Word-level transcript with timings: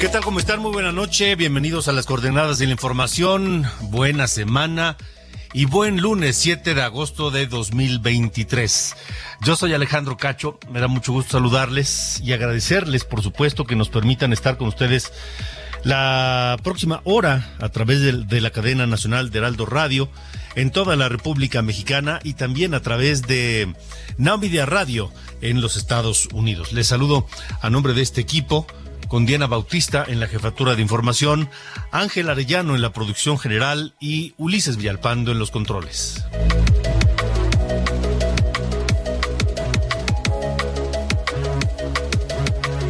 ¿Qué 0.00 0.08
tal? 0.08 0.22
¿Cómo 0.22 0.38
están? 0.38 0.60
Muy 0.60 0.70
buena 0.70 0.92
noche. 0.92 1.34
Bienvenidos 1.34 1.88
a 1.88 1.92
las 1.92 2.06
coordenadas 2.06 2.60
de 2.60 2.66
la 2.66 2.72
información. 2.72 3.66
Buena 3.80 4.28
semana 4.28 4.96
y 5.52 5.64
buen 5.64 6.00
lunes 6.00 6.36
7 6.36 6.74
de 6.74 6.82
agosto 6.82 7.32
de 7.32 7.48
2023. 7.48 8.94
Yo 9.42 9.56
soy 9.56 9.74
Alejandro 9.74 10.16
Cacho. 10.16 10.60
Me 10.70 10.78
da 10.78 10.86
mucho 10.86 11.12
gusto 11.12 11.32
saludarles 11.32 12.20
y 12.22 12.32
agradecerles, 12.32 13.04
por 13.04 13.22
supuesto, 13.24 13.64
que 13.64 13.74
nos 13.74 13.88
permitan 13.88 14.32
estar 14.32 14.56
con 14.56 14.68
ustedes 14.68 15.12
la 15.82 16.56
próxima 16.62 17.00
hora 17.04 17.56
a 17.60 17.68
través 17.68 18.00
de, 18.00 18.40
la 18.40 18.50
cadena 18.50 18.86
nacional 18.86 19.30
de 19.30 19.38
Heraldo 19.38 19.66
Radio 19.66 20.08
en 20.54 20.70
toda 20.70 20.96
la 20.96 21.08
República 21.08 21.62
Mexicana 21.62 22.20
y 22.22 22.34
también 22.34 22.74
a 22.74 22.80
través 22.80 23.22
de 23.22 23.72
Now 24.16 24.40
Radio 24.66 25.12
en 25.40 25.60
los 25.60 25.76
Estados 25.76 26.28
Unidos. 26.32 26.72
Les 26.72 26.86
saludo 26.86 27.26
a 27.60 27.70
nombre 27.70 27.94
de 27.94 28.02
este 28.02 28.20
equipo 28.20 28.66
con 29.08 29.26
Diana 29.26 29.46
Bautista 29.46 30.04
en 30.06 30.20
la 30.20 30.28
jefatura 30.28 30.76
de 30.76 30.82
información, 30.82 31.48
Ángel 31.90 32.28
Arellano 32.28 32.74
en 32.74 32.82
la 32.82 32.92
producción 32.92 33.38
general 33.38 33.94
y 33.98 34.34
Ulises 34.36 34.76
Villalpando 34.76 35.32
en 35.32 35.38
los 35.38 35.50
controles. 35.50 36.24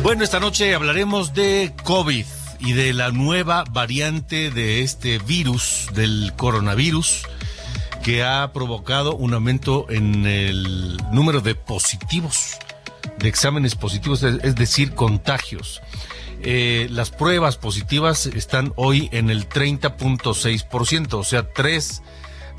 Bueno, 0.02 0.24
esta 0.24 0.40
noche 0.40 0.74
hablaremos 0.74 1.34
de 1.34 1.72
COVID 1.84 2.24
y 2.60 2.72
de 2.72 2.92
la 2.92 3.10
nueva 3.10 3.64
variante 3.70 4.50
de 4.50 4.82
este 4.82 5.18
virus, 5.18 5.88
del 5.94 6.32
coronavirus, 6.36 7.22
que 8.02 8.24
ha 8.24 8.52
provocado 8.52 9.14
un 9.14 9.34
aumento 9.34 9.86
en 9.90 10.26
el 10.26 10.96
número 11.12 11.40
de 11.40 11.54
positivos, 11.54 12.56
de 13.18 13.28
exámenes 13.28 13.74
positivos, 13.74 14.22
es 14.22 14.54
decir, 14.54 14.94
contagios. 14.94 15.82
Eh, 16.42 16.86
las 16.90 17.10
pruebas 17.10 17.56
positivas 17.56 18.26
están 18.26 18.72
hoy 18.76 19.08
en 19.12 19.30
el 19.30 19.48
30.6%, 19.48 21.14
o 21.14 21.24
sea, 21.24 21.52
tres 21.52 22.02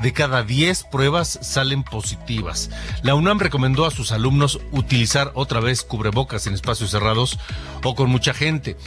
de 0.01 0.13
cada 0.13 0.43
10 0.43 0.83
pruebas 0.85 1.39
salen 1.41 1.83
positivas. 1.83 2.69
La 3.03 3.15
UNAM 3.15 3.39
recomendó 3.39 3.85
a 3.85 3.91
sus 3.91 4.11
alumnos 4.11 4.59
utilizar 4.71 5.31
otra 5.35 5.59
vez 5.59 5.83
cubrebocas 5.83 6.47
en 6.47 6.53
espacios 6.53 6.91
cerrados 6.91 7.37
o 7.83 7.95
con 7.95 8.09
mucha 8.09 8.33
gente. 8.33 8.77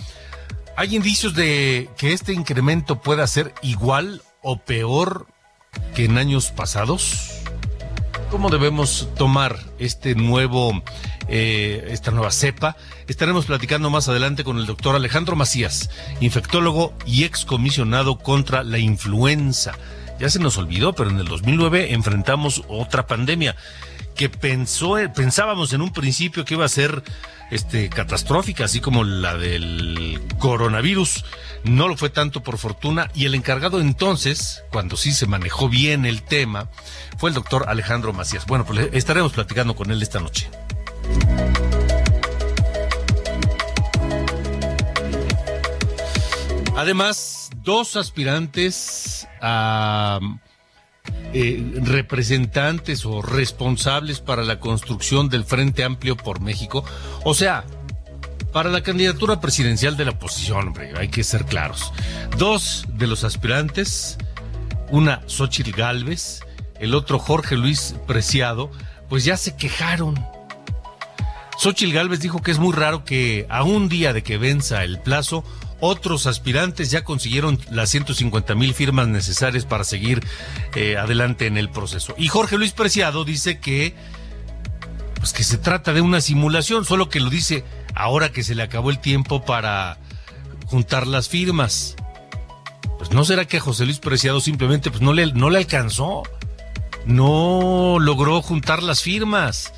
¿Hay 0.77 0.97
indicios 0.97 1.35
de 1.35 1.91
que 1.99 2.13
este 2.13 2.33
incremento 2.33 3.03
pueda 3.03 3.27
ser 3.27 3.53
igual 3.63 4.23
o 4.41 4.59
peor 4.59 5.27
que 5.95 6.07
en 6.07 6.17
años 6.17 6.51
pasados? 6.51 7.43
¿Cómo 8.33 8.49
debemos 8.49 9.11
tomar 9.19 9.59
este 9.79 10.15
nuevo, 10.15 10.83
eh, 11.29 11.89
esta 11.91 12.13
nueva 12.13 12.31
cepa? 12.31 12.79
Estaremos 13.07 13.45
platicando 13.45 13.91
más 13.91 14.09
adelante 14.09 14.43
con 14.43 14.57
el 14.57 14.65
doctor 14.65 14.97
Alejandro 14.97 15.37
Macías, 15.37 15.91
infectólogo 16.19 16.95
y 17.05 17.25
excomisionado 17.25 18.17
contra 18.17 18.65
la 18.65 18.79
influenza. 18.79 19.75
Ya 20.19 20.31
se 20.31 20.39
nos 20.39 20.57
olvidó, 20.57 20.95
pero 20.95 21.11
en 21.11 21.19
el 21.19 21.27
2009 21.27 21.93
enfrentamos 21.93 22.63
otra 22.69 23.07
pandemia 23.07 23.55
que 24.15 24.31
pensó, 24.31 24.95
pensábamos 25.15 25.75
en 25.75 25.83
un 25.83 25.93
principio 25.93 26.47
que 26.47 26.55
iba 26.55 26.65
a 26.65 26.71
ser 26.71 27.03
este, 27.53 27.91
catastrófica, 27.91 28.65
así 28.65 28.81
como 28.81 29.05
la 29.05 29.37
del 29.37 30.21
coronavirus. 30.39 31.25
No 31.65 31.87
lo 31.87 31.97
fue 31.99 32.09
tanto 32.09 32.43
por 32.43 32.57
fortuna 32.57 33.11
y 33.15 33.27
el 33.27 33.35
encargado 33.35 33.81
entonces, 33.81 34.65
cuando 34.73 34.97
sí 34.97 35.13
se 35.13 35.27
manejó 35.27 35.69
bien 35.69 36.07
el 36.07 36.23
tema, 36.23 36.71
fue 37.19 37.29
el 37.29 37.35
doctor 37.35 37.67
Alejandro 37.69 38.15
Macías. 38.15 38.47
Bueno, 38.47 38.65
pues 38.65 38.89
estaremos 38.93 39.33
platicando 39.33 39.77
con 39.77 39.91
él 39.91 40.03
esta 40.03 40.19
noche. 40.19 40.49
Además, 46.75 47.51
dos 47.63 47.97
aspirantes 47.97 49.29
a 49.43 50.19
eh, 51.33 51.81
representantes 51.83 53.07
o 53.07 53.23
responsables 53.23 54.21
para 54.21 54.45
la 54.45 54.61
construcción 54.61 55.29
del 55.29 55.45
Frente 55.45 55.85
Amplio 55.85 56.17
por 56.17 56.41
México, 56.41 56.85
o 57.25 57.35
sea, 57.35 57.65
para 58.53 58.69
la 58.69 58.83
candidatura 58.83 59.41
presidencial 59.41 59.97
de 59.97 60.05
la 60.05 60.11
oposición, 60.11 60.69
hombre, 60.69 60.93
hay 60.97 61.09
que 61.09 61.25
ser 61.25 61.47
claros. 61.47 61.93
Dos 62.37 62.85
de 62.89 63.07
los 63.07 63.25
aspirantes, 63.25 64.19
una 64.91 65.23
Xochitl 65.27 65.73
Galvez, 65.73 66.41
el 66.79 66.95
otro 66.95 67.19
Jorge 67.19 67.57
Luis 67.57 67.95
Preciado, 68.07 68.71
pues 69.09 69.25
ya 69.25 69.39
se 69.39 69.57
quejaron. 69.57 70.23
Xochitl 71.59 71.95
Galvez 71.95 72.21
dijo 72.21 72.43
que 72.43 72.51
es 72.51 72.59
muy 72.59 72.75
raro 72.75 73.05
que 73.05 73.47
a 73.49 73.63
un 73.63 73.89
día 73.89 74.13
de 74.13 74.23
que 74.23 74.37
venza 74.37 74.85
el 74.85 74.99
plazo, 74.99 75.45
otros 75.85 76.29
aspirantes 76.29 76.93
ya 76.93 77.03
consiguieron 77.03 77.59
las 77.69 77.91
150 77.91 78.55
mil 78.55 78.73
firmas 78.73 79.09
necesarias 79.09 79.65
para 79.65 79.83
seguir 79.83 80.25
eh, 80.77 80.97
adelante 80.97 81.49
en 81.49 81.59
el 81.59 81.71
proceso. 81.71 82.15
Y 82.17 82.29
Jorge 82.29 82.57
Luis 82.57 82.71
Preciado 82.71 83.25
dice 83.25 83.59
que, 83.59 83.93
pues 85.17 85.33
que 85.33 85.43
se 85.43 85.59
trata 85.59 85.93
de 85.93 86.01
una 86.01 86.21
simulación, 86.21 86.85
solo 86.85 87.09
que 87.09 87.19
lo 87.19 87.31
dice 87.31 87.65
ahora 87.97 88.31
que 88.31 88.45
se 88.45 88.55
le 88.55 88.63
acabó 88.63 88.91
el 88.91 89.01
tiempo 89.01 89.45
para 89.45 89.99
juntar 90.67 91.09
las 91.09 91.29
firmas. 91.29 91.97
Pues 92.99 93.11
no 93.11 93.25
será 93.25 93.47
que 93.47 93.59
José 93.59 93.85
Luis 93.85 93.99
Preciado 93.99 94.41
simplemente 94.41 94.89
pues 94.89 95.03
no 95.03 95.13
le, 95.13 95.33
no 95.33 95.51
le 95.51 95.59
alcanzó, 95.59 96.23
no 97.07 97.99
logró 97.99 98.41
juntar 98.41 98.85
las 98.85 99.03
firmas 99.03 99.73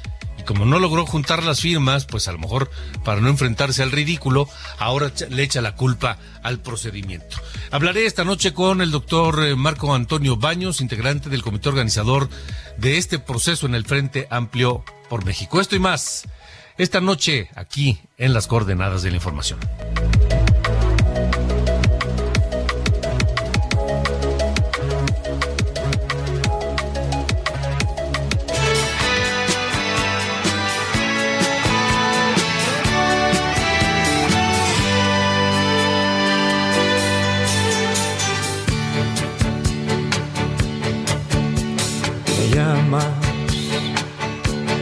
como 0.47 0.65
no 0.65 0.79
logró 0.79 1.07
juntar 1.07 1.43
las 1.43 1.61
firmas, 1.61 2.05
pues 2.05 2.29
a 2.29 2.33
lo 2.33 2.39
mejor 2.39 2.71
para 3.05 3.21
no 3.21 3.29
enfrentarse 3.29 3.83
al 3.83 3.93
ridículo, 3.93 4.49
ahora 4.79 5.13
le 5.31 5.43
echa 5.43 5.61
la 5.61 5.77
culpa 5.77 6.19
al 6.43 6.61
procedimiento. 6.61 7.37
Hablaré 7.71 8.07
esta 8.07 8.25
noche 8.25 8.53
con 8.53 8.81
el 8.81 8.91
doctor 8.91 9.45
eh, 9.45 9.57
Marco 9.57 9.95
Antonio 9.95 10.37
Baños, 10.37 10.81
integrante 10.81 11.29
del 11.31 11.43
comité 11.43 11.69
organizador 11.69 12.29
de 12.77 12.99
este 12.99 13.19
proceso 13.19 13.67
en 13.67 13.75
el 13.75 13.85
Frente 13.85 14.27
Amplio 14.31 14.85
por 15.09 15.25
México. 15.25 15.61
Esto 15.61 15.77
y 15.77 15.81
más, 15.81 16.25
esta 16.79 17.01
noche 17.01 17.49
aquí 17.55 18.01
en 18.19 18.33
las 18.33 18.47
coordenadas 18.47 19.03
de 19.03 19.11
la 19.11 19.17
información. 19.17 19.59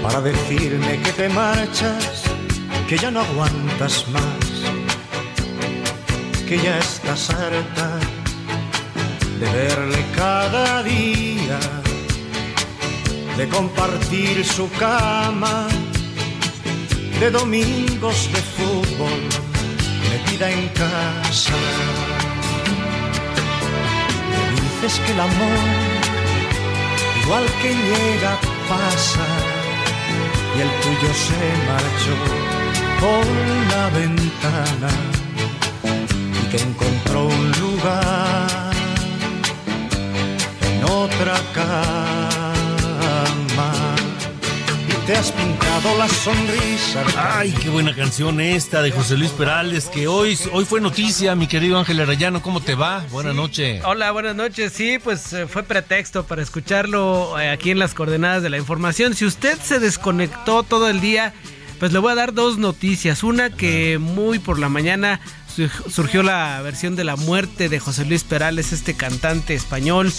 Para 0.02 0.20
decirme 0.20 1.00
que 1.02 1.12
te 1.12 1.28
marchas, 1.28 2.24
que 2.88 2.98
ya 2.98 3.10
no 3.10 3.20
aguantas 3.20 4.06
más 4.08 4.52
que 6.52 6.58
ya 6.58 6.78
estás 6.78 7.30
harta 7.30 7.98
de 9.40 9.46
verle 9.50 10.04
cada 10.14 10.82
día, 10.82 11.58
de 13.38 13.48
compartir 13.48 14.44
su 14.44 14.70
cama, 14.72 15.66
de 17.20 17.30
domingos 17.30 18.28
de 18.34 18.42
fútbol 18.56 19.20
metida 20.10 20.50
en 20.50 20.68
casa. 20.68 21.54
Dices 24.82 25.00
que 25.06 25.12
el 25.12 25.20
amor, 25.20 25.91
que 27.40 27.70
llega, 27.72 28.38
pasa 28.68 29.26
y 30.54 30.60
el 30.60 30.70
tuyo 30.82 31.14
se 31.14 31.42
marchó 31.66 32.14
por 33.00 33.24
la 33.72 33.88
ventana 33.88 34.90
y 35.82 36.50
que 36.50 36.58
encontró 36.62 37.24
un 37.24 37.52
lugar 37.52 38.72
en 40.60 40.84
otra 40.84 41.34
cama 41.54 42.11
y 42.11 42.11
te 45.06 45.16
has 45.16 45.32
pintado 45.32 45.98
la 45.98 46.08
sonrisa. 46.08 47.02
Ay, 47.16 47.52
qué 47.60 47.68
buena 47.68 47.94
canción 47.94 48.40
esta 48.40 48.82
de 48.82 48.92
José 48.92 49.16
Luis 49.16 49.30
Perales, 49.32 49.86
que 49.86 50.06
hoy, 50.06 50.38
hoy 50.52 50.64
fue 50.64 50.80
noticia, 50.80 51.34
mi 51.34 51.48
querido 51.48 51.78
Ángel 51.78 52.00
Arayano, 52.00 52.40
¿cómo 52.40 52.60
te 52.60 52.74
va? 52.76 53.04
Buenas 53.10 53.34
noches. 53.34 53.82
Hola, 53.84 54.12
buenas 54.12 54.36
noches. 54.36 54.72
Sí, 54.72 54.98
pues 55.02 55.32
eh, 55.32 55.46
fue 55.48 55.64
pretexto 55.64 56.24
para 56.24 56.40
escucharlo 56.42 57.38
eh, 57.40 57.50
aquí 57.50 57.70
en 57.72 57.78
las 57.80 57.94
coordenadas 57.94 58.42
de 58.44 58.50
la 58.50 58.58
información. 58.58 59.14
Si 59.14 59.24
usted 59.24 59.58
se 59.60 59.80
desconectó 59.80 60.62
todo 60.62 60.88
el 60.88 61.00
día, 61.00 61.34
pues 61.80 61.92
le 61.92 61.98
voy 61.98 62.12
a 62.12 62.16
dar 62.16 62.32
dos 62.32 62.58
noticias. 62.58 63.24
Una 63.24 63.50
que 63.50 63.98
muy 63.98 64.38
por 64.38 64.60
la 64.60 64.68
mañana 64.68 65.20
su- 65.52 65.68
surgió 65.90 66.22
la 66.22 66.60
versión 66.62 66.94
de 66.94 67.02
la 67.02 67.16
muerte 67.16 67.68
de 67.68 67.80
José 67.80 68.04
Luis 68.04 68.22
Perales, 68.22 68.72
este 68.72 68.94
cantante 68.94 69.54
español 69.54 70.12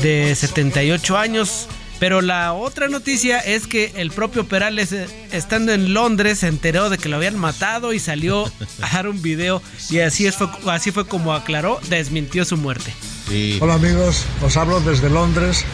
de 0.00 0.32
78 0.36 1.18
años. 1.18 1.66
Pero 2.02 2.20
la 2.20 2.52
otra 2.52 2.88
noticia 2.88 3.38
es 3.38 3.68
que 3.68 3.92
el 3.94 4.10
propio 4.10 4.48
Perales, 4.48 4.92
eh, 4.92 5.06
estando 5.30 5.70
en 5.70 5.94
Londres, 5.94 6.40
se 6.40 6.48
enteró 6.48 6.90
de 6.90 6.98
que 6.98 7.08
lo 7.08 7.14
habían 7.14 7.38
matado 7.38 7.92
y 7.92 8.00
salió 8.00 8.44
a 8.82 8.92
dar 8.92 9.06
un 9.06 9.22
video. 9.22 9.62
Y 9.88 10.00
así, 10.00 10.26
es, 10.26 10.34
fue, 10.34 10.48
así 10.66 10.90
fue 10.90 11.06
como 11.06 11.32
aclaró, 11.32 11.78
desmintió 11.90 12.44
su 12.44 12.56
muerte. 12.56 12.92
Sí. 13.28 13.56
Hola 13.60 13.74
amigos, 13.74 14.24
os 14.42 14.56
hablo 14.56 14.80
desde 14.80 15.10
Londres, 15.10 15.64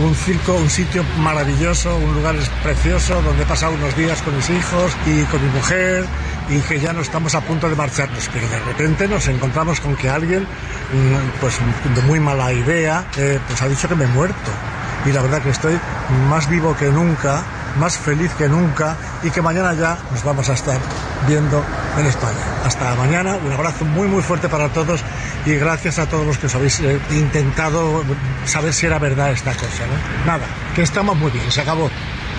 un 0.00 0.16
circo, 0.16 0.54
un 0.54 0.68
sitio 0.68 1.04
maravilloso, 1.18 1.94
un 1.94 2.12
lugar 2.12 2.34
precioso 2.64 3.22
donde 3.22 3.44
he 3.44 3.46
pasado 3.46 3.74
unos 3.74 3.96
días 3.96 4.20
con 4.22 4.34
mis 4.34 4.50
hijos 4.50 4.92
y 5.06 5.22
con 5.26 5.40
mi 5.46 5.52
mujer 5.52 6.04
y 6.50 6.58
que 6.58 6.80
ya 6.80 6.92
no 6.92 7.02
estamos 7.02 7.36
a 7.36 7.40
punto 7.42 7.70
de 7.70 7.76
marcharnos, 7.76 8.28
pero 8.32 8.48
de 8.48 8.58
repente 8.58 9.06
nos 9.06 9.28
encontramos 9.28 9.78
con 9.78 9.94
que 9.94 10.08
alguien, 10.08 10.42
mm, 10.42 11.40
pues 11.40 11.54
de 11.94 12.02
muy 12.02 12.18
mala 12.18 12.52
idea, 12.52 13.08
eh, 13.16 13.38
pues 13.46 13.62
ha 13.62 13.68
dicho 13.68 13.88
que 13.88 13.94
me 13.94 14.06
he 14.06 14.08
muerto. 14.08 14.50
Y 15.06 15.12
la 15.12 15.22
verdad 15.22 15.42
que 15.42 15.50
estoy 15.50 15.78
más 16.28 16.48
vivo 16.48 16.76
que 16.76 16.86
nunca, 16.86 17.42
más 17.78 17.96
feliz 17.96 18.32
que 18.34 18.48
nunca 18.48 18.96
y 19.22 19.30
que 19.30 19.40
mañana 19.40 19.74
ya 19.74 19.96
nos 20.10 20.24
vamos 20.24 20.48
a 20.48 20.54
estar 20.54 20.78
viendo 21.26 21.64
en 21.98 22.06
España. 22.06 22.38
Hasta 22.64 22.94
mañana, 22.96 23.36
un 23.36 23.52
abrazo 23.52 23.84
muy 23.84 24.08
muy 24.08 24.22
fuerte 24.22 24.48
para 24.48 24.68
todos 24.68 25.00
y 25.46 25.54
gracias 25.54 25.98
a 25.98 26.06
todos 26.06 26.26
los 26.26 26.38
que 26.38 26.46
os 26.46 26.54
habéis 26.54 26.80
eh, 26.80 27.00
intentado 27.10 28.04
saber 28.44 28.72
si 28.72 28.86
era 28.86 28.98
verdad 28.98 29.30
esta 29.30 29.52
cosa. 29.52 29.86
¿no? 29.86 30.26
Nada, 30.26 30.44
que 30.74 30.82
estamos 30.82 31.16
muy 31.16 31.30
bien, 31.30 31.50
se 31.50 31.60
acabó. 31.60 31.90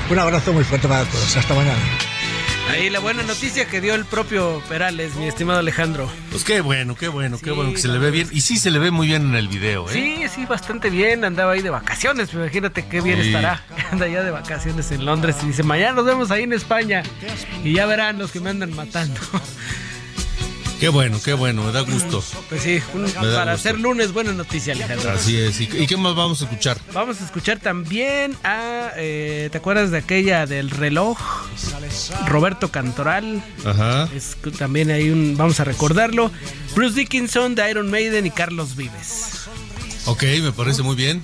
Un 0.10 0.20
abrazo 0.20 0.54
muy 0.54 0.64
fuerte 0.64 0.88
para 0.88 1.06
todos, 1.06 1.38
hasta 1.38 1.54
mañana. 1.54 1.80
Ahí 2.70 2.90
la 2.90 3.00
buena 3.00 3.24
noticia 3.24 3.66
que 3.66 3.82
dio 3.82 3.96
el 3.96 4.06
propio 4.06 4.62
Perales, 4.70 5.16
mi 5.16 5.28
estimado 5.28 5.60
Alejandro. 5.60 6.10
Pues 6.32 6.44
qué 6.44 6.62
bueno, 6.62 6.96
qué 6.96 7.08
bueno, 7.08 7.40
qué 7.42 7.52
bueno 7.52 7.72
que 7.74 7.78
se 7.80 7.88
le 7.88 7.98
ve 7.98 8.12
bien. 8.12 8.28
Y 8.32 8.42
sí 8.42 8.58
se 8.58 8.70
le 8.72 8.78
ve 8.80 8.92
muy 8.92 9.08
bien 9.08 9.24
en 9.30 9.36
el 9.36 9.48
video, 9.48 9.90
¿eh? 9.90 9.94
Sí, 9.94 10.24
sí, 10.34 10.46
bastante 10.46 10.90
bien. 10.90 11.26
Andaba 11.26 11.54
ahí 11.54 11.62
de 11.62 11.72
vacaciones. 11.72 12.32
Imagínate 12.34 12.86
qué 12.88 13.02
bien 13.02 13.20
Sí. 13.22 13.28
estará. 13.28 13.64
Anda 13.92 14.08
ya 14.08 14.22
de 14.24 14.32
vacaciones 14.32 14.92
en 14.92 15.04
Londres 15.06 15.38
y 15.44 15.48
dice, 15.48 15.64
mañana 15.64 15.94
nos 15.94 16.06
vemos 16.06 16.30
ahí 16.32 16.44
en 16.44 16.54
España. 16.54 17.02
Y 17.64 17.74
ya 17.74 17.86
verán 17.88 18.20
los 18.20 18.32
que 18.32 18.40
me 18.40 18.52
andan 18.52 18.74
matando. 18.76 19.20
Qué 20.80 20.88
bueno, 20.88 21.20
qué 21.24 21.34
bueno, 21.34 21.64
me 21.64 21.72
da 21.74 21.82
gusto. 21.82 22.24
Pues 22.48 22.62
sí, 22.64 22.82
un- 22.94 23.12
para 23.12 23.26
gusto. 23.28 23.50
hacer 23.52 23.80
lunes, 23.80 24.14
buena 24.14 24.32
noticia, 24.32 24.74
Alejandro. 24.74 25.12
Así 25.12 25.38
es. 25.38 25.60
¿Y, 25.60 25.64
y 25.78 25.88
qué 25.88 25.98
más 25.98 26.16
vamos 26.16 26.42
a 26.42 26.46
escuchar? 26.46 26.78
Vamos 26.94 27.20
a 27.22 27.26
escuchar 27.26 27.60
también 27.60 28.36
a. 28.44 28.92
eh, 28.96 29.50
¿Te 29.52 29.58
acuerdas 29.58 29.92
de 29.92 29.98
aquella 29.98 30.46
del 30.46 30.70
reloj? 30.70 31.18
Roberto 32.28 32.72
Cantoral. 32.72 33.44
Ajá. 33.66 34.08
Es 34.16 34.38
también 34.58 34.90
hay 34.92 35.10
un. 35.10 35.36
Vamos 35.36 35.60
a 35.60 35.66
recordarlo. 35.66 36.32
Bruce 36.76 36.96
Dickinson 36.96 37.56
de 37.56 37.70
Iron 37.70 37.92
Maiden 37.92 38.26
y 38.26 38.32
Carlos 38.32 38.76
Vives. 38.78 39.48
Ok, 40.06 40.24
me 40.42 40.52
parece 40.54 40.82
muy 40.82 40.96
bien. 40.96 41.22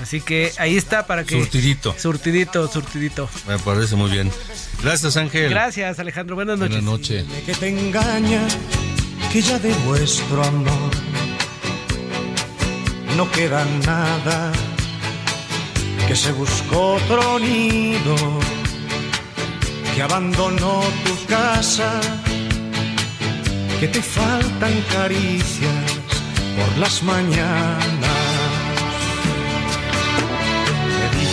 Así 0.00 0.20
que 0.20 0.52
ahí 0.58 0.76
está 0.76 1.06
para 1.06 1.24
que. 1.24 1.38
Surtidito. 1.38 1.94
Surtidito, 1.98 2.66
surtidito. 2.68 3.28
Me 3.46 3.58
parece 3.58 3.94
muy 3.96 4.10
bien. 4.10 4.30
Gracias, 4.82 5.16
Ángel. 5.16 5.50
Gracias, 5.50 5.98
Alejandro. 5.98 6.34
Buenas 6.34 6.58
noches. 6.58 6.82
Buenas 6.82 7.00
noches. 7.00 7.24
que 7.46 7.54
te 7.54 7.68
engaña, 7.68 8.42
que 9.32 9.42
ya 9.42 9.58
de 9.58 9.72
vuestro 9.86 10.42
amor 10.42 10.90
no 13.16 13.30
queda 13.30 13.64
nada, 13.86 14.52
que 16.08 16.16
se 16.16 16.32
buscó 16.32 16.94
otro 16.94 17.38
nido, 17.38 18.16
que 19.94 20.02
abandonó 20.02 20.82
tu 21.04 21.26
casa, 21.26 22.00
que 23.78 23.88
te 23.88 24.02
faltan 24.02 24.82
caricias 24.90 25.84
por 26.56 26.78
las 26.78 27.02
mañanas. 27.02 28.21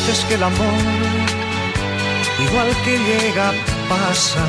Dices 0.10 0.26
que 0.26 0.34
el 0.34 0.44
amor, 0.44 0.74
igual 2.40 2.68
que 2.84 2.98
llega, 2.98 3.54
pasa 3.88 4.44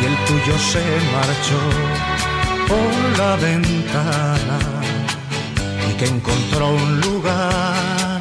y 0.00 0.04
el 0.06 0.16
tuyo 0.24 0.56
se 0.56 0.84
marchó 1.16 1.60
por 2.68 3.18
la 3.18 3.34
ventana 3.34 4.58
y 5.90 5.94
que 5.96 6.06
encontró 6.06 6.68
un 6.68 7.00
lugar 7.00 8.20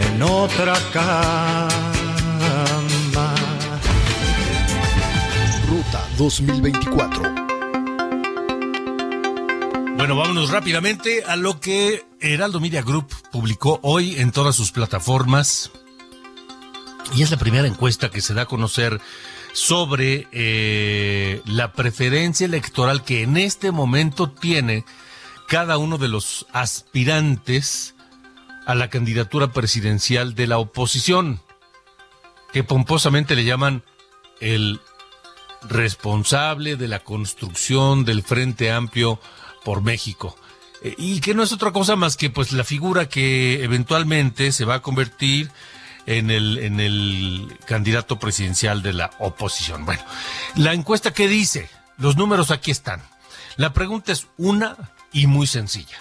en 0.00 0.20
otra 0.20 0.74
cama. 0.92 1.68
Ruta 5.68 6.04
2024. 6.16 7.22
Bueno, 9.96 10.16
vámonos 10.16 10.50
rápidamente 10.50 11.22
a 11.24 11.36
lo 11.36 11.60
que 11.60 12.04
Heraldo 12.18 12.58
Media 12.58 12.82
Group 12.82 13.06
publicó 13.32 13.80
hoy 13.82 14.16
en 14.16 14.32
todas 14.32 14.56
sus 14.56 14.72
plataformas. 14.72 15.70
Y 17.14 17.22
es 17.22 17.30
la 17.30 17.36
primera 17.36 17.66
encuesta 17.66 18.10
que 18.10 18.20
se 18.20 18.34
da 18.34 18.42
a 18.42 18.46
conocer 18.46 19.00
sobre 19.52 20.28
eh, 20.32 21.42
la 21.46 21.72
preferencia 21.72 22.44
electoral 22.44 23.02
que 23.02 23.22
en 23.22 23.36
este 23.36 23.72
momento 23.72 24.30
tiene 24.30 24.84
cada 25.48 25.78
uno 25.78 25.96
de 25.96 26.08
los 26.08 26.46
aspirantes 26.52 27.94
a 28.66 28.74
la 28.74 28.90
candidatura 28.90 29.52
presidencial 29.52 30.34
de 30.34 30.46
la 30.46 30.58
oposición, 30.58 31.40
que 32.52 32.62
pomposamente 32.62 33.34
le 33.34 33.44
llaman 33.44 33.82
el 34.40 34.80
responsable 35.62 36.76
de 36.76 36.88
la 36.88 36.98
construcción 36.98 38.04
del 38.04 38.22
Frente 38.22 38.70
Amplio 38.70 39.18
por 39.64 39.82
México. 39.82 40.36
Eh, 40.82 40.94
y 40.98 41.20
que 41.20 41.34
no 41.34 41.42
es 41.42 41.52
otra 41.52 41.72
cosa 41.72 41.96
más 41.96 42.16
que 42.16 42.30
pues 42.30 42.52
la 42.52 42.64
figura 42.64 43.08
que 43.08 43.62
eventualmente 43.64 44.52
se 44.52 44.64
va 44.64 44.76
a 44.76 44.82
convertir 44.82 45.50
en 46.06 46.30
el, 46.30 46.58
en 46.58 46.80
el 46.80 47.58
candidato 47.66 48.18
presidencial 48.18 48.82
de 48.82 48.94
la 48.94 49.10
oposición. 49.18 49.84
Bueno, 49.84 50.02
la 50.54 50.72
encuesta 50.72 51.12
que 51.12 51.28
dice, 51.28 51.68
los 51.98 52.16
números 52.16 52.50
aquí 52.50 52.70
están. 52.70 53.02
La 53.56 53.72
pregunta 53.72 54.12
es 54.12 54.26
una 54.36 54.76
y 55.12 55.26
muy 55.26 55.46
sencilla. 55.46 55.98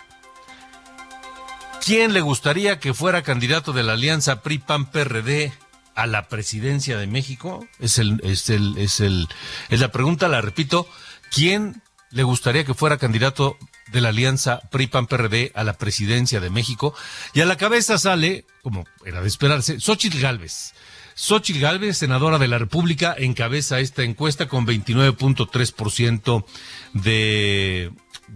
¿Quién 1.84 2.14
le 2.14 2.22
gustaría 2.22 2.80
que 2.80 2.94
fuera 2.94 3.22
candidato 3.22 3.74
de 3.74 3.84
la 3.84 3.94
alianza 3.94 4.42
PRI-PAN-PRD 4.42 5.54
a 5.96 6.06
la 6.06 6.28
presidencia 6.28 6.98
de 6.98 7.08
México? 7.08 7.66
Es 7.80 7.98
el, 7.98 8.20
es 8.24 8.50
el, 8.50 8.78
es 8.78 9.00
el, 9.00 9.28
es 9.70 9.80
la 9.80 9.92
pregunta, 9.92 10.28
la 10.28 10.42
repito. 10.42 10.88
¿Quién 11.32 11.82
le 12.12 12.24
gustaría 12.24 12.66
que 12.66 12.74
fuera 12.74 12.98
candidato 12.98 13.58
de 13.92 14.02
la 14.02 14.10
alianza 14.10 14.62
PRI-PAN-PRD 14.72 15.52
a 15.56 15.64
la 15.64 15.74
presidencia 15.74 16.40
de 16.40 16.50
México? 16.50 16.94
Y 17.34 17.42
a 17.42 17.46
la 17.46 17.58
cabeza 17.58 17.98
sale, 17.98 18.46
como 18.62 18.86
era 19.06 19.22
de 19.22 19.28
esperarse, 19.28 19.80
Xochitl 19.80 20.20
Gálvez. 20.20 20.74
Xochitl 21.16 21.60
Gálvez, 21.60 21.98
senadora 21.98 22.38
de 22.38 22.48
la 22.48 22.60
República, 22.60 23.16
encabeza 23.18 23.80
esta 23.80 24.04
encuesta 24.04 24.48
con 24.48 24.68
29.3% 24.68 26.46
de, 26.94 27.92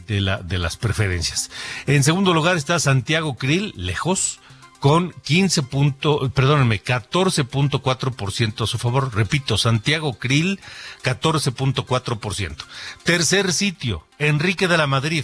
de, 0.08 0.38
de 0.44 0.58
las 0.58 0.78
preferencias. 0.78 1.52
En 1.86 2.04
segundo 2.04 2.34
lugar 2.34 2.58
está 2.58 2.80
Santiago 2.80 3.36
Krill, 3.36 3.74
lejos, 3.76 4.40
con 4.82 5.14
15 5.26 5.62
punto, 5.62 6.32
perdónenme, 6.32 6.84
14.4% 6.84 8.64
a 8.64 8.68
su 8.68 8.80
favor. 8.80 9.16
Repito, 9.16 9.60
Santiago 9.60 10.18
Krill, 10.18 10.60
14.4%. 11.04 12.56
Tercer 13.04 13.54
sitio, 13.54 14.08
Enrique 14.18 14.68
de 14.68 14.78
la 14.80 14.88
Madrid, 14.88 15.24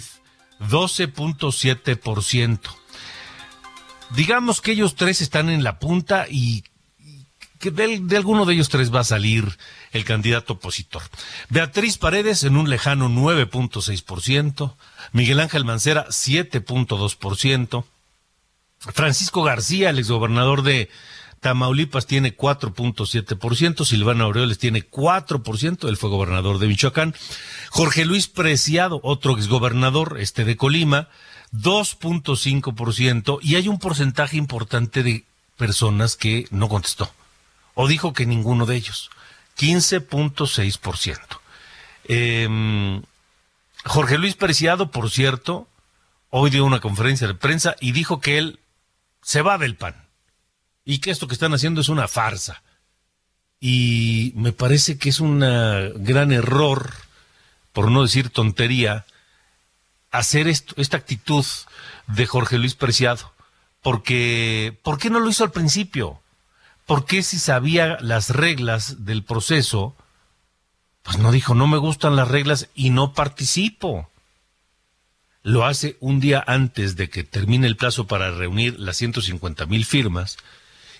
12.7%. 0.60 2.60
Digamos 4.10 4.60
que 4.60 4.72
ellos 4.72 4.94
tres 4.94 5.20
están 5.20 5.50
en 5.50 5.62
la 5.62 5.78
punta 5.78 6.26
y 6.28 6.64
que 7.58 7.70
de, 7.70 8.00
de, 8.00 8.16
alguno 8.16 8.46
de 8.46 8.54
ellos 8.54 8.68
tres 8.68 8.94
va 8.94 9.00
a 9.00 9.04
salir 9.04 9.58
el 9.92 10.04
candidato 10.04 10.54
opositor. 10.54 11.02
Beatriz 11.48 11.98
Paredes 11.98 12.44
en 12.44 12.56
un 12.56 12.70
lejano 12.70 13.08
9.6%, 13.08 14.74
Miguel 15.12 15.40
Ángel 15.40 15.64
Mancera 15.64 16.06
7.2%, 16.08 17.84
Francisco 18.78 19.42
García, 19.42 19.90
el 19.90 19.98
exgobernador 19.98 20.62
de 20.62 20.88
Tamaulipas, 21.40 22.06
tiene 22.06 22.36
4.7%, 22.36 23.84
Silvana 23.84 24.24
Aureoles 24.24 24.58
tiene 24.58 24.88
4%, 24.88 25.88
él 25.88 25.96
fue 25.96 26.10
gobernador 26.10 26.58
de 26.58 26.66
Michoacán, 26.66 27.14
Jorge 27.70 28.04
Luis 28.04 28.28
Preciado, 28.28 29.00
otro 29.02 29.36
exgobernador 29.36 30.18
este 30.18 30.44
de 30.44 30.56
Colima, 30.56 31.08
2.5%, 31.52 33.38
y 33.42 33.54
hay 33.54 33.68
un 33.68 33.78
porcentaje 33.78 34.36
importante 34.36 35.02
de 35.02 35.24
personas 35.56 36.16
que 36.16 36.46
no 36.50 36.68
contestó, 36.68 37.10
o 37.74 37.86
dijo 37.86 38.12
que 38.12 38.26
ninguno 38.26 38.66
de 38.66 38.76
ellos, 38.76 39.10
15.6%. 39.58 41.18
Eh, 42.10 43.00
Jorge 43.84 44.18
Luis 44.18 44.34
Preciado, 44.34 44.90
por 44.90 45.10
cierto, 45.10 45.68
hoy 46.30 46.50
dio 46.50 46.64
una 46.64 46.80
conferencia 46.80 47.26
de 47.26 47.34
prensa 47.34 47.76
y 47.80 47.92
dijo 47.92 48.20
que 48.20 48.38
él 48.38 48.58
se 49.22 49.42
va 49.42 49.58
del 49.58 49.76
PAN 49.76 50.07
y 50.88 51.00
que 51.00 51.10
esto 51.10 51.28
que 51.28 51.34
están 51.34 51.52
haciendo 51.52 51.82
es 51.82 51.90
una 51.90 52.08
farsa. 52.08 52.62
Y 53.60 54.32
me 54.36 54.52
parece 54.52 54.96
que 54.96 55.10
es 55.10 55.20
un 55.20 55.40
gran 55.40 56.32
error, 56.32 56.94
por 57.74 57.90
no 57.90 58.00
decir 58.00 58.30
tontería, 58.30 59.04
hacer 60.10 60.48
esto, 60.48 60.72
esta 60.78 60.96
actitud 60.96 61.44
de 62.06 62.24
Jorge 62.24 62.56
Luis 62.56 62.74
Preciado. 62.74 63.34
Porque, 63.82 64.78
¿por 64.82 64.96
qué 64.96 65.10
no 65.10 65.20
lo 65.20 65.28
hizo 65.28 65.44
al 65.44 65.52
principio? 65.52 66.22
¿Por 66.86 67.04
qué 67.04 67.22
si 67.22 67.38
sabía 67.38 67.98
las 68.00 68.30
reglas 68.30 69.04
del 69.04 69.22
proceso, 69.22 69.94
pues 71.02 71.18
no 71.18 71.32
dijo, 71.32 71.54
no 71.54 71.66
me 71.66 71.76
gustan 71.76 72.16
las 72.16 72.28
reglas 72.28 72.70
y 72.74 72.88
no 72.88 73.12
participo? 73.12 74.08
lo 75.44 75.64
hace 75.64 75.96
un 76.00 76.20
día 76.20 76.44
antes 76.46 76.96
de 76.96 77.08
que 77.08 77.24
termine 77.24 77.66
el 77.66 77.76
plazo 77.76 78.06
para 78.06 78.30
reunir 78.30 78.78
las 78.78 78.98
150 78.98 79.64
mil 79.66 79.86
firmas, 79.86 80.36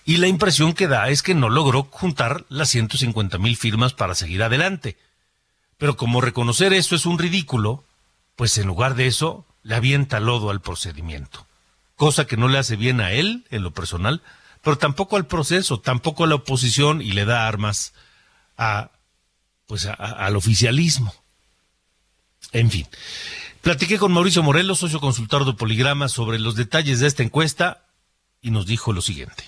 y 0.05 0.17
la 0.17 0.27
impresión 0.27 0.73
que 0.73 0.87
da 0.87 1.09
es 1.09 1.21
que 1.21 1.35
no 1.35 1.49
logró 1.49 1.83
juntar 1.91 2.45
las 2.49 2.69
150 2.69 3.37
mil 3.37 3.55
firmas 3.57 3.93
para 3.93 4.15
seguir 4.15 4.43
adelante. 4.43 4.97
Pero 5.77 5.97
como 5.97 6.21
reconocer 6.21 6.73
eso 6.73 6.95
es 6.95 7.05
un 7.05 7.19
ridículo, 7.19 7.83
pues 8.35 8.57
en 8.57 8.67
lugar 8.67 8.95
de 8.95 9.07
eso 9.07 9.45
le 9.63 9.75
avienta 9.75 10.19
lodo 10.19 10.49
al 10.49 10.61
procedimiento, 10.61 11.45
cosa 11.95 12.25
que 12.25 12.37
no 12.37 12.47
le 12.47 12.57
hace 12.57 12.75
bien 12.75 13.01
a 13.01 13.11
él 13.11 13.45
en 13.49 13.63
lo 13.63 13.71
personal, 13.71 14.21
pero 14.61 14.77
tampoco 14.77 15.15
al 15.15 15.27
proceso, 15.27 15.79
tampoco 15.79 16.23
a 16.23 16.27
la 16.27 16.35
oposición 16.35 17.01
y 17.01 17.11
le 17.11 17.25
da 17.25 17.47
armas 17.47 17.93
a 18.57 18.91
pues 19.67 19.85
al 19.85 20.35
oficialismo. 20.35 21.13
En 22.51 22.71
fin, 22.71 22.87
Platiqué 23.61 23.97
con 23.97 24.13
Mauricio 24.13 24.41
Morelos, 24.41 24.79
socio 24.79 25.01
consultor 25.01 25.45
de 25.45 25.53
Poligrama, 25.53 26.07
sobre 26.07 26.39
los 26.39 26.55
detalles 26.55 27.01
de 27.01 27.07
esta 27.07 27.23
encuesta 27.23 27.83
y 28.41 28.51
nos 28.51 28.65
dijo 28.65 28.93
lo 28.93 29.01
siguiente. 29.01 29.43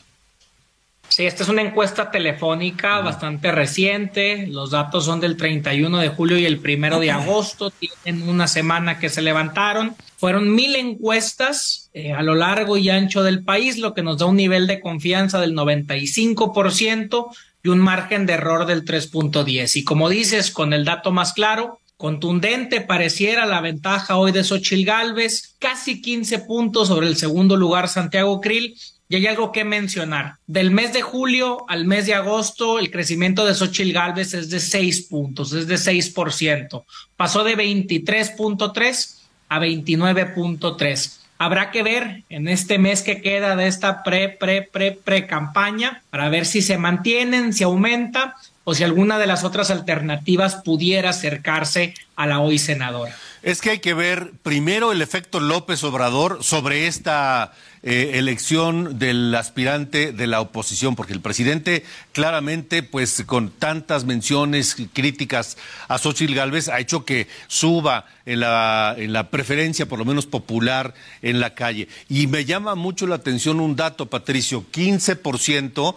Sí, 1.12 1.26
esta 1.26 1.44
es 1.44 1.50
una 1.50 1.62
encuesta 1.62 2.10
telefónica 2.10 3.02
bastante 3.02 3.52
reciente. 3.52 4.48
Los 4.48 4.72
datos 4.72 5.04
son 5.04 5.20
del 5.20 5.36
31 5.36 5.98
de 5.98 6.08
julio 6.08 6.38
y 6.38 6.46
el 6.46 6.62
1 6.64 7.02
de 7.02 7.12
agosto. 7.12 7.70
Tienen 7.70 8.30
una 8.30 8.48
semana 8.48 8.98
que 8.98 9.10
se 9.10 9.22
levantaron. 9.22 9.94
Fueron 10.16 10.56
mil 10.56 10.74
encuestas 10.78 11.90
eh, 11.94 12.14
a 12.14 12.22
lo 12.22 12.34
largo 12.34 12.78
y 12.78 12.90
ancho 12.90 13.24
del 13.24 13.44
país, 13.44 13.78
lo 13.78 13.94
que 13.94 14.04
nos 14.04 14.20
da 14.20 14.26
un 14.28 14.38
nivel 14.38 14.68
de 14.68 14.80
confianza 14.80 15.42
del 15.42 15.54
95% 15.54 17.28
y 17.62 17.68
un 17.68 17.80
margen 17.80 18.26
de 18.26 18.34
error 18.34 18.66
del 18.66 18.86
3.10. 18.86 19.76
Y 19.76 19.84
como 19.84 20.08
dices, 20.08 20.50
con 20.50 20.72
el 20.72 20.86
dato 20.86 21.12
más 21.12 21.34
claro, 21.34 21.82
Contundente 22.02 22.82
pareciera 22.82 23.46
la 23.46 23.62
ventaja 23.62 24.18
hoy 24.18 24.32
de 24.32 24.44
Xochil 24.44 24.86
Gálvez, 24.86 25.56
casi 25.60 26.02
15 26.02 26.40
puntos 26.40 26.88
sobre 26.88 27.06
el 27.06 27.16
segundo 27.16 27.58
lugar 27.58 27.88
Santiago 27.90 28.42
Krill. 28.42 28.76
Y 29.12 29.16
hay 29.18 29.28
algo 29.28 29.52
que 29.52 29.66
mencionar. 29.66 30.38
Del 30.48 30.72
mes 30.72 30.94
de 30.94 31.02
julio 31.02 31.66
al 31.68 31.84
mes 31.84 32.06
de 32.06 32.14
agosto, 32.14 32.80
el 32.80 32.90
crecimiento 32.90 33.44
de 33.46 33.54
Xochil 33.54 33.92
Gálvez 33.92 34.34
es 34.34 34.50
de 34.50 34.62
6 34.62 35.02
puntos, 35.10 35.52
es 35.52 35.68
de 35.68 35.76
6%. 35.76 36.86
Pasó 37.18 37.44
de 37.44 37.58
23.3 37.58 39.16
a 39.50 39.60
29.3. 39.60 41.18
Habrá 41.38 41.72
que 41.72 41.84
ver 41.84 42.24
en 42.30 42.48
este 42.48 42.78
mes 42.78 43.02
que 43.02 43.22
queda 43.22 43.58
de 43.58 43.68
esta 43.68 44.02
pre, 44.04 44.30
pre, 44.30 44.62
pre, 44.62 44.94
pre 44.94 45.28
campaña 45.28 46.04
para 46.10 46.30
ver 46.30 46.46
si 46.46 46.62
se 46.62 46.78
mantienen, 46.78 47.52
si 47.52 47.66
aumenta 47.66 48.38
o 48.64 48.74
si 48.74 48.86
alguna 48.86 49.20
de 49.20 49.28
las 49.28 49.44
otras 49.44 49.72
alternativas 49.72 50.56
pudiera 50.64 51.10
acercarse 51.10 51.96
a 52.16 52.28
la 52.28 52.40
hoy 52.40 52.60
senadora. 52.60 53.14
Es 53.44 53.60
que 53.60 53.72
hay 53.72 53.80
que 53.80 53.94
ver 53.94 54.32
primero 54.42 54.94
el 54.94 55.02
efecto 55.02 55.42
López 55.42 55.84
Obrador 55.84 56.44
sobre 56.44 56.88
esta 56.88 57.52
eh, 57.84 58.12
elección 58.16 59.00
del 59.00 59.34
aspirante 59.34 60.12
de 60.12 60.28
la 60.28 60.40
oposición, 60.40 60.96
porque 60.96 61.14
el 61.14 61.22
presidente 61.22 61.84
claramente, 62.14 62.84
pues 62.84 63.24
con 63.26 63.50
tantas 63.50 64.06
menciones 64.06 64.76
críticas 64.94 65.58
a 65.88 65.98
Xochitl 65.98 66.36
Gálvez, 66.36 66.70
ha 66.70 66.80
hecho 66.80 67.06
que 67.06 67.28
suba 67.48 68.06
en 68.26 68.42
la, 68.42 68.96
en 68.98 69.14
la 69.14 69.30
preferencia, 69.30 69.88
por 69.88 69.98
lo 69.98 70.06
menos 70.06 70.28
popular, 70.28 70.94
en 71.22 71.40
la 71.40 71.56
calle. 71.56 71.88
Y 72.08 72.28
me 72.28 72.46
llama 72.46 72.76
mucho 72.76 73.08
la 73.08 73.16
atención 73.16 73.60
un 73.60 73.76
dato, 73.76 74.06
Patricio, 74.06 74.66
15 74.70 75.16
por 75.16 75.40
ciento 75.40 75.96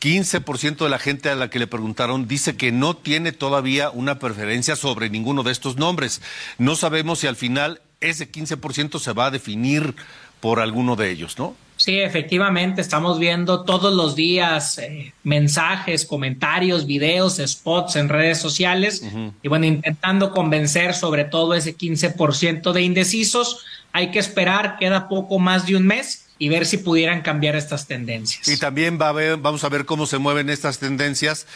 15% 0.00 0.84
de 0.84 0.88
la 0.88 0.98
gente 0.98 1.28
a 1.28 1.34
la 1.34 1.50
que 1.50 1.58
le 1.58 1.66
preguntaron 1.66 2.28
dice 2.28 2.56
que 2.56 2.70
no 2.70 2.94
tiene 2.94 3.32
todavía 3.32 3.90
una 3.90 4.18
preferencia 4.18 4.76
sobre 4.76 5.10
ninguno 5.10 5.42
de 5.42 5.52
estos 5.52 5.76
nombres. 5.76 6.22
No 6.56 6.76
sabemos 6.76 7.18
si 7.18 7.26
al 7.26 7.36
final 7.36 7.80
ese 8.00 8.30
15% 8.30 9.00
se 9.00 9.12
va 9.12 9.26
a 9.26 9.30
definir 9.30 9.96
por 10.40 10.60
alguno 10.60 10.96
de 10.96 11.10
ellos, 11.10 11.38
¿no? 11.38 11.54
Sí, 11.78 12.00
efectivamente, 12.00 12.80
estamos 12.80 13.20
viendo 13.20 13.64
todos 13.64 13.94
los 13.94 14.16
días 14.16 14.78
eh, 14.78 15.12
mensajes, 15.22 16.04
comentarios, 16.04 16.86
videos, 16.86 17.40
spots 17.44 17.94
en 17.94 18.08
redes 18.08 18.38
sociales 18.38 19.02
uh 19.04 19.06
-huh. 19.06 19.32
y 19.42 19.48
bueno, 19.48 19.64
intentando 19.64 20.32
convencer 20.32 20.92
sobre 20.92 21.24
todo 21.24 21.54
ese 21.54 21.76
15% 21.76 22.72
de 22.72 22.82
indecisos. 22.82 23.64
Hay 23.92 24.10
que 24.10 24.18
esperar, 24.18 24.76
queda 24.76 25.08
poco 25.08 25.38
más 25.38 25.66
de 25.66 25.76
un 25.76 25.86
mes 25.86 26.26
y 26.38 26.48
ver 26.48 26.66
si 26.66 26.78
pudieran 26.78 27.22
cambiar 27.22 27.54
estas 27.54 27.86
tendencias. 27.86 28.48
Y 28.48 28.56
también 28.56 28.98
va 29.00 29.10
a 29.10 29.12
ver, 29.12 29.36
vamos 29.36 29.62
a 29.62 29.68
ver 29.68 29.84
cómo 29.84 30.06
se 30.06 30.18
mueven 30.18 30.50
estas 30.50 30.78
tendencias 30.80 31.46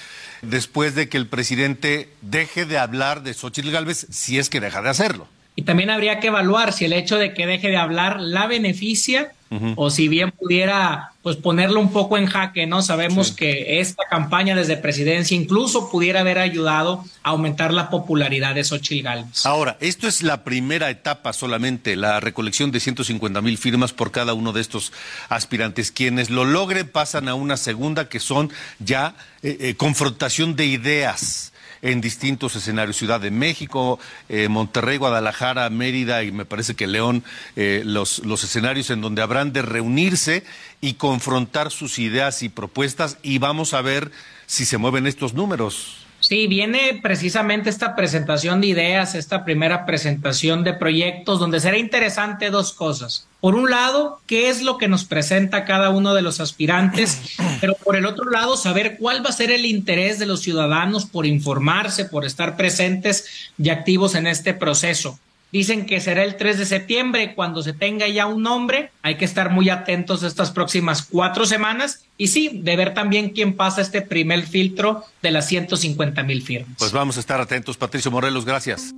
después 0.42 0.94
de 0.94 1.08
que 1.08 1.16
el 1.16 1.26
presidente 1.26 2.08
deje 2.20 2.64
de 2.64 2.78
hablar 2.78 3.24
de 3.24 3.34
Xochitl 3.34 3.70
Gálvez, 3.70 4.06
si 4.10 4.38
es 4.38 4.48
que 4.48 4.60
deja 4.60 4.82
de 4.82 4.90
hacerlo. 4.90 5.26
Y 5.54 5.62
también 5.62 5.90
habría 5.90 6.18
que 6.18 6.28
evaluar 6.28 6.72
si 6.72 6.86
el 6.86 6.92
hecho 6.92 7.18
de 7.18 7.34
que 7.34 7.46
deje 7.46 7.68
de 7.68 7.76
hablar 7.76 8.20
la 8.20 8.46
beneficia 8.46 9.32
uh 9.50 9.56
-huh. 9.56 9.74
o 9.76 9.90
si 9.90 10.08
bien 10.08 10.30
pudiera 10.30 11.12
pues 11.22 11.36
ponerlo 11.36 11.78
un 11.78 11.92
poco 11.92 12.18
en 12.18 12.26
jaque, 12.26 12.66
¿no? 12.66 12.82
Sabemos 12.82 13.28
sí. 13.28 13.36
que 13.36 13.80
esta 13.80 14.04
campaña 14.10 14.56
desde 14.56 14.76
presidencia 14.76 15.36
incluso 15.36 15.88
pudiera 15.90 16.20
haber 16.20 16.38
ayudado 16.38 17.04
a 17.22 17.30
aumentar 17.30 17.72
la 17.72 17.90
popularidad 17.90 18.56
de 18.56 18.64
Xochitl 18.64 19.04
Gálvez. 19.04 19.46
Ahora, 19.46 19.76
esto 19.80 20.08
es 20.08 20.22
la 20.22 20.42
primera 20.42 20.90
etapa 20.90 21.32
solamente, 21.32 21.94
la 21.94 22.18
recolección 22.18 22.72
de 22.72 22.80
150 22.80 23.40
mil 23.40 23.56
firmas 23.56 23.92
por 23.92 24.10
cada 24.10 24.34
uno 24.34 24.52
de 24.52 24.62
estos 24.62 24.92
aspirantes. 25.28 25.92
Quienes 25.92 26.28
lo 26.28 26.44
logren 26.44 26.88
pasan 26.88 27.28
a 27.28 27.34
una 27.34 27.56
segunda 27.56 28.08
que 28.08 28.18
son 28.18 28.50
ya 28.80 29.14
eh, 29.44 29.56
eh, 29.60 29.74
confrontación 29.76 30.56
de 30.56 30.66
ideas 30.66 31.51
en 31.82 32.00
distintos 32.00 32.54
escenarios, 32.56 32.96
Ciudad 32.96 33.20
de 33.20 33.30
México, 33.30 33.98
eh, 34.28 34.48
Monterrey, 34.48 34.96
Guadalajara, 34.96 35.68
Mérida 35.68 36.22
y 36.22 36.30
me 36.30 36.44
parece 36.44 36.74
que 36.74 36.86
León, 36.86 37.24
eh, 37.56 37.82
los, 37.84 38.20
los 38.20 38.44
escenarios 38.44 38.90
en 38.90 39.00
donde 39.00 39.20
habrán 39.20 39.52
de 39.52 39.62
reunirse 39.62 40.44
y 40.80 40.94
confrontar 40.94 41.70
sus 41.70 41.98
ideas 41.98 42.42
y 42.42 42.48
propuestas 42.48 43.18
y 43.22 43.38
vamos 43.38 43.74
a 43.74 43.82
ver 43.82 44.12
si 44.46 44.64
se 44.64 44.78
mueven 44.78 45.06
estos 45.06 45.34
números. 45.34 45.98
Sí, 46.20 46.46
viene 46.46 47.00
precisamente 47.02 47.68
esta 47.68 47.96
presentación 47.96 48.60
de 48.60 48.68
ideas, 48.68 49.16
esta 49.16 49.44
primera 49.44 49.84
presentación 49.84 50.62
de 50.62 50.72
proyectos, 50.72 51.40
donde 51.40 51.58
será 51.58 51.78
interesante 51.78 52.50
dos 52.50 52.72
cosas. 52.72 53.26
Por 53.42 53.56
un 53.56 53.70
lado, 53.70 54.20
qué 54.28 54.50
es 54.50 54.62
lo 54.62 54.78
que 54.78 54.86
nos 54.86 55.04
presenta 55.04 55.64
cada 55.64 55.90
uno 55.90 56.14
de 56.14 56.22
los 56.22 56.38
aspirantes, 56.38 57.20
pero 57.60 57.74
por 57.74 57.96
el 57.96 58.06
otro 58.06 58.30
lado, 58.30 58.56
saber 58.56 58.98
cuál 59.00 59.26
va 59.26 59.30
a 59.30 59.32
ser 59.32 59.50
el 59.50 59.66
interés 59.66 60.20
de 60.20 60.26
los 60.26 60.42
ciudadanos 60.42 61.06
por 61.06 61.26
informarse, 61.26 62.04
por 62.04 62.24
estar 62.24 62.56
presentes 62.56 63.50
y 63.58 63.70
activos 63.70 64.14
en 64.14 64.28
este 64.28 64.54
proceso. 64.54 65.18
Dicen 65.50 65.86
que 65.86 66.00
será 66.00 66.22
el 66.22 66.36
3 66.36 66.56
de 66.56 66.66
septiembre 66.66 67.34
cuando 67.34 67.64
se 67.64 67.72
tenga 67.72 68.06
ya 68.06 68.26
un 68.26 68.44
nombre. 68.44 68.92
Hay 69.02 69.16
que 69.16 69.24
estar 69.24 69.50
muy 69.50 69.70
atentos 69.70 70.22
estas 70.22 70.52
próximas 70.52 71.02
cuatro 71.02 71.44
semanas 71.44 72.04
y 72.16 72.28
sí, 72.28 72.60
de 72.62 72.76
ver 72.76 72.94
también 72.94 73.30
quién 73.30 73.56
pasa 73.56 73.80
este 73.80 74.02
primer 74.02 74.46
filtro 74.46 75.04
de 75.20 75.32
las 75.32 75.48
150 75.48 76.22
mil 76.22 76.42
firmas. 76.42 76.76
Pues 76.78 76.92
vamos 76.92 77.16
a 77.16 77.20
estar 77.20 77.40
atentos. 77.40 77.76
Patricio 77.76 78.12
Morelos, 78.12 78.44
gracias. 78.44 78.94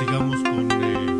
Sigamos, 0.00 0.42
con... 0.42 0.70
Eh... 0.82 1.18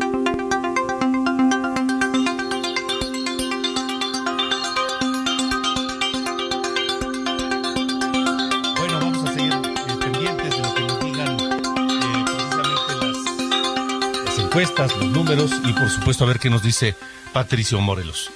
Bueno, 8.77 8.99
vamos 8.99 9.29
a 9.29 9.33
seguir 9.33 9.53
eh, 9.53 9.97
pendientes 10.01 10.49
de 10.49 10.61
lo 10.63 10.73
que 10.73 10.81
nos 10.81 10.99
digan 10.99 11.39
eh, 11.39 12.25
precisamente 12.25 12.95
las, 13.01 14.25
las 14.25 14.39
encuestas, 14.39 14.97
los 14.97 15.11
números 15.11 15.51
y 15.63 15.73
por 15.73 15.89
supuesto 15.89 16.23
a 16.23 16.27
ver 16.27 16.39
qué 16.39 16.49
nos 16.49 16.63
dice 16.63 16.95
Patricio 17.33 17.79
Morelos. 17.81 18.31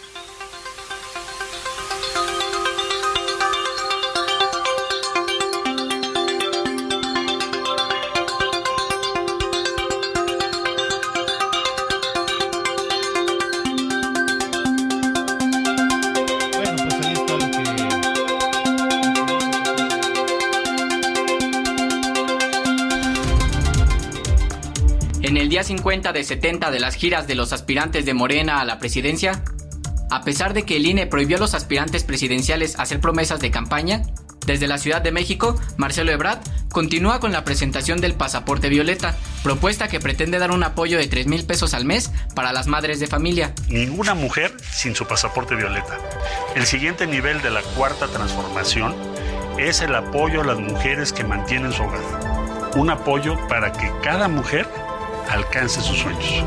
50 25.65 26.13
de 26.13 26.24
70 26.24 26.72
de 26.72 26.79
las 26.79 26.95
giras 26.95 27.27
de 27.27 27.36
los 27.36 27.53
aspirantes 27.53 28.05
de 28.05 28.13
Morena 28.13 28.60
a 28.60 28.65
la 28.65 28.79
presidencia, 28.79 29.43
a 30.10 30.22
pesar 30.22 30.53
de 30.53 30.63
que 30.63 30.77
el 30.77 30.86
INE 30.86 31.07
prohibió 31.07 31.38
a 31.38 31.41
los 31.41 31.53
aspirantes 31.53 32.03
presidenciales 32.03 32.77
hacer 32.79 33.00
promesas 33.00 33.39
de 33.39 33.51
campaña, 33.51 34.03
desde 34.45 34.67
la 34.67 34.77
Ciudad 34.77 35.01
de 35.01 35.12
México, 35.12 35.60
Marcelo 35.77 36.12
Ebrard 36.12 36.39
continúa 36.72 37.19
con 37.19 37.31
la 37.31 37.43
presentación 37.43 38.00
del 38.00 38.13
pasaporte 38.13 38.69
violeta, 38.69 39.15
propuesta 39.43 39.88
que 39.88 40.00
pretende 40.00 40.38
dar 40.38 40.51
un 40.51 40.63
apoyo 40.63 40.98
de 40.98 41.07
3 41.07 41.27
mil 41.27 41.45
pesos 41.45 41.74
al 41.74 41.86
mes 41.86 42.12
para 42.36 42.53
las 42.53 42.67
madres 42.67 43.00
de 43.00 43.07
familia. 43.07 43.53
Ninguna 43.69 44.13
mujer 44.13 44.55
sin 44.72 44.93
su 44.93 45.05
pasaporte 45.07 45.55
violeta. 45.55 45.98
El 46.55 46.65
siguiente 46.65 47.07
nivel 47.07 47.41
de 47.41 47.50
la 47.50 47.62
cuarta 47.62 48.07
transformación 48.07 48.93
es 49.57 49.81
el 49.81 49.95
apoyo 49.95 50.41
a 50.41 50.45
las 50.45 50.60
mujeres 50.60 51.12
que 51.12 51.24
mantienen 51.24 51.72
su 51.72 51.84
hogar. 51.84 52.01
Un 52.75 52.89
apoyo 52.89 53.36
para 53.48 53.72
que 53.72 53.89
cada 54.03 54.27
mujer 54.27 54.67
alcance 55.29 55.82
sus 55.82 55.98
sueños. 55.98 56.44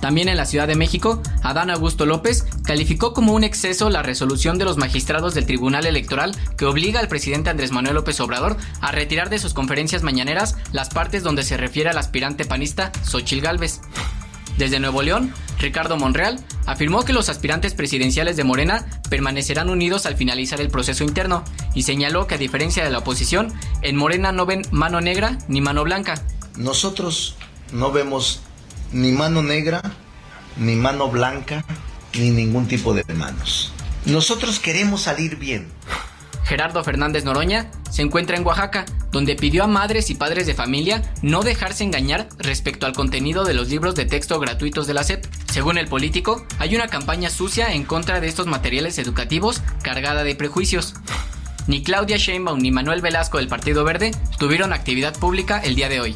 También 0.00 0.28
en 0.28 0.36
la 0.36 0.46
Ciudad 0.46 0.68
de 0.68 0.76
México, 0.76 1.22
Adán 1.42 1.70
Augusto 1.70 2.06
López 2.06 2.46
calificó 2.64 3.12
como 3.12 3.32
un 3.32 3.42
exceso 3.42 3.90
la 3.90 4.02
resolución 4.02 4.56
de 4.56 4.64
los 4.64 4.76
magistrados 4.76 5.34
del 5.34 5.46
Tribunal 5.46 5.86
Electoral 5.86 6.36
que 6.56 6.66
obliga 6.66 7.00
al 7.00 7.08
presidente 7.08 7.50
Andrés 7.50 7.72
Manuel 7.72 7.96
López 7.96 8.20
Obrador 8.20 8.56
a 8.80 8.92
retirar 8.92 9.28
de 9.28 9.40
sus 9.40 9.54
conferencias 9.54 10.02
mañaneras 10.02 10.56
las 10.72 10.90
partes 10.90 11.24
donde 11.24 11.42
se 11.42 11.56
refiere 11.56 11.90
al 11.90 11.98
aspirante 11.98 12.44
panista 12.44 12.92
Xochil 13.02 13.40
Gálvez. 13.40 13.80
Desde 14.56 14.80
Nuevo 14.80 15.02
León, 15.02 15.32
Ricardo 15.58 15.96
Monreal 15.96 16.40
afirmó 16.66 17.04
que 17.04 17.12
los 17.12 17.28
aspirantes 17.28 17.74
presidenciales 17.74 18.36
de 18.36 18.44
Morena 18.44 18.86
permanecerán 19.08 19.68
unidos 19.68 20.06
al 20.06 20.16
finalizar 20.16 20.60
el 20.60 20.68
proceso 20.68 21.04
interno 21.04 21.44
y 21.74 21.82
señaló 21.82 22.26
que 22.26 22.34
a 22.36 22.38
diferencia 22.38 22.84
de 22.84 22.90
la 22.90 22.98
oposición, 22.98 23.52
en 23.82 23.96
Morena 23.96 24.32
no 24.32 24.46
ven 24.46 24.62
mano 24.70 25.00
negra 25.00 25.38
ni 25.48 25.60
mano 25.60 25.84
blanca. 25.84 26.22
Nosotros 26.56 27.36
no 27.72 27.92
vemos 27.92 28.40
ni 28.92 29.12
mano 29.12 29.42
negra, 29.42 29.82
ni 30.56 30.74
mano 30.76 31.08
blanca, 31.08 31.64
ni 32.14 32.30
ningún 32.30 32.66
tipo 32.66 32.94
de 32.94 33.04
manos. 33.14 33.72
Nosotros 34.04 34.58
queremos 34.58 35.02
salir 35.02 35.36
bien. 35.36 35.68
Gerardo 36.44 36.82
Fernández 36.82 37.24
Noroña 37.24 37.70
se 37.90 38.00
encuentra 38.00 38.36
en 38.36 38.46
Oaxaca, 38.46 38.86
donde 39.12 39.36
pidió 39.36 39.64
a 39.64 39.66
madres 39.66 40.08
y 40.08 40.14
padres 40.14 40.46
de 40.46 40.54
familia 40.54 41.02
no 41.20 41.42
dejarse 41.42 41.84
engañar 41.84 42.28
respecto 42.38 42.86
al 42.86 42.94
contenido 42.94 43.44
de 43.44 43.52
los 43.52 43.68
libros 43.68 43.94
de 43.94 44.06
texto 44.06 44.40
gratuitos 44.40 44.86
de 44.86 44.94
la 44.94 45.04
SEP. 45.04 45.26
Según 45.52 45.76
el 45.76 45.88
político, 45.88 46.46
hay 46.58 46.74
una 46.74 46.88
campaña 46.88 47.28
sucia 47.28 47.74
en 47.74 47.84
contra 47.84 48.20
de 48.20 48.28
estos 48.28 48.46
materiales 48.46 48.98
educativos 48.98 49.60
cargada 49.82 50.24
de 50.24 50.34
prejuicios. 50.34 50.94
Ni 51.66 51.82
Claudia 51.82 52.16
Sheinbaum 52.16 52.60
ni 52.60 52.70
Manuel 52.70 53.02
Velasco 53.02 53.36
del 53.36 53.48
Partido 53.48 53.84
Verde 53.84 54.12
tuvieron 54.38 54.72
actividad 54.72 55.18
pública 55.18 55.58
el 55.58 55.74
día 55.74 55.90
de 55.90 56.00
hoy. 56.00 56.14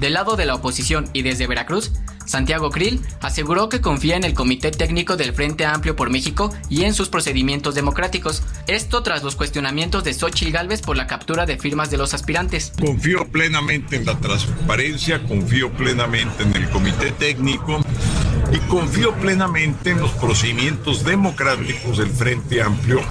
Del 0.00 0.14
lado 0.14 0.34
de 0.34 0.46
la 0.46 0.54
oposición 0.54 1.10
y 1.12 1.20
desde 1.20 1.46
Veracruz, 1.46 1.92
Santiago 2.24 2.70
Krill 2.70 3.02
aseguró 3.20 3.68
que 3.68 3.82
confía 3.82 4.16
en 4.16 4.24
el 4.24 4.32
Comité 4.32 4.70
Técnico 4.70 5.18
del 5.18 5.34
Frente 5.34 5.66
Amplio 5.66 5.94
por 5.94 6.08
México 6.08 6.50
y 6.70 6.84
en 6.84 6.94
sus 6.94 7.10
procedimientos 7.10 7.74
democráticos. 7.74 8.42
Esto 8.66 9.02
tras 9.02 9.22
los 9.22 9.36
cuestionamientos 9.36 10.02
de 10.02 10.14
Xochitl 10.14 10.52
Gálvez 10.52 10.80
por 10.80 10.96
la 10.96 11.06
captura 11.06 11.44
de 11.44 11.58
firmas 11.58 11.90
de 11.90 11.98
los 11.98 12.14
aspirantes. 12.14 12.72
Confío 12.80 13.30
plenamente 13.30 13.96
en 13.96 14.06
la 14.06 14.18
transparencia, 14.18 15.22
confío 15.22 15.70
plenamente 15.70 16.44
en 16.44 16.56
el 16.56 16.70
Comité 16.70 17.10
Técnico 17.10 17.80
y 18.54 18.58
confío 18.70 19.12
plenamente 19.16 19.90
en 19.90 20.00
los 20.00 20.12
procedimientos 20.12 21.04
democráticos 21.04 21.98
del 21.98 22.08
Frente 22.08 22.62
Amplio. 22.62 23.02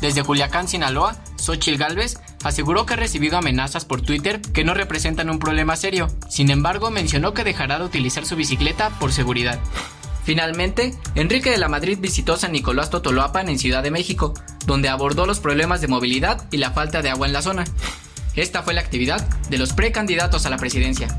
Desde 0.00 0.24
Culiacán, 0.24 0.66
Sinaloa, 0.66 1.14
Xochitl 1.36 1.76
Gálvez 1.76 2.18
aseguró 2.44 2.86
que 2.86 2.94
ha 2.94 2.96
recibido 2.96 3.38
amenazas 3.38 3.84
por 3.84 4.02
Twitter 4.02 4.40
que 4.40 4.64
no 4.64 4.74
representan 4.74 5.30
un 5.30 5.38
problema 5.38 5.76
serio. 5.76 6.08
Sin 6.28 6.50
embargo, 6.50 6.90
mencionó 6.90 7.34
que 7.34 7.44
dejará 7.44 7.78
de 7.78 7.84
utilizar 7.84 8.26
su 8.26 8.36
bicicleta 8.36 8.90
por 8.98 9.12
seguridad. 9.12 9.60
Finalmente, 10.24 10.94
Enrique 11.14 11.50
de 11.50 11.58
la 11.58 11.68
Madrid 11.68 11.98
visitó 12.00 12.36
San 12.36 12.52
Nicolás 12.52 12.90
Totoloapan 12.90 13.48
en 13.48 13.58
Ciudad 13.58 13.82
de 13.82 13.90
México, 13.90 14.34
donde 14.66 14.88
abordó 14.88 15.26
los 15.26 15.40
problemas 15.40 15.80
de 15.80 15.88
movilidad 15.88 16.46
y 16.52 16.58
la 16.58 16.70
falta 16.70 17.02
de 17.02 17.10
agua 17.10 17.26
en 17.26 17.32
la 17.32 17.42
zona. 17.42 17.64
Esta 18.36 18.62
fue 18.62 18.72
la 18.72 18.80
actividad 18.80 19.20
de 19.50 19.58
los 19.58 19.72
precandidatos 19.72 20.46
a 20.46 20.50
la 20.50 20.56
presidencia. 20.56 21.18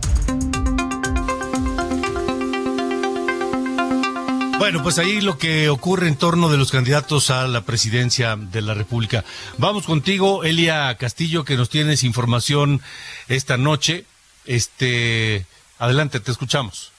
Bueno, 4.64 4.82
pues 4.82 4.98
ahí 4.98 5.20
lo 5.20 5.38
que 5.38 5.68
ocurre 5.68 6.08
en 6.08 6.18
torno 6.18 6.48
de 6.48 6.58
los 6.58 6.72
candidatos 6.72 7.30
a 7.32 7.50
la 7.50 7.66
presidencia 7.66 8.38
de 8.38 8.62
la 8.62 8.74
República. 8.74 9.26
Vamos 9.58 9.86
contigo, 9.86 10.46
Elia 10.46 10.96
Castillo, 10.98 11.44
que 11.44 11.58
nos 11.58 11.70
tienes 11.70 12.06
información 12.06 12.80
esta 13.28 13.58
noche. 13.58 14.06
Este, 14.46 15.46
adelante, 15.80 16.22
te 16.22 16.32
escuchamos. 16.32 16.94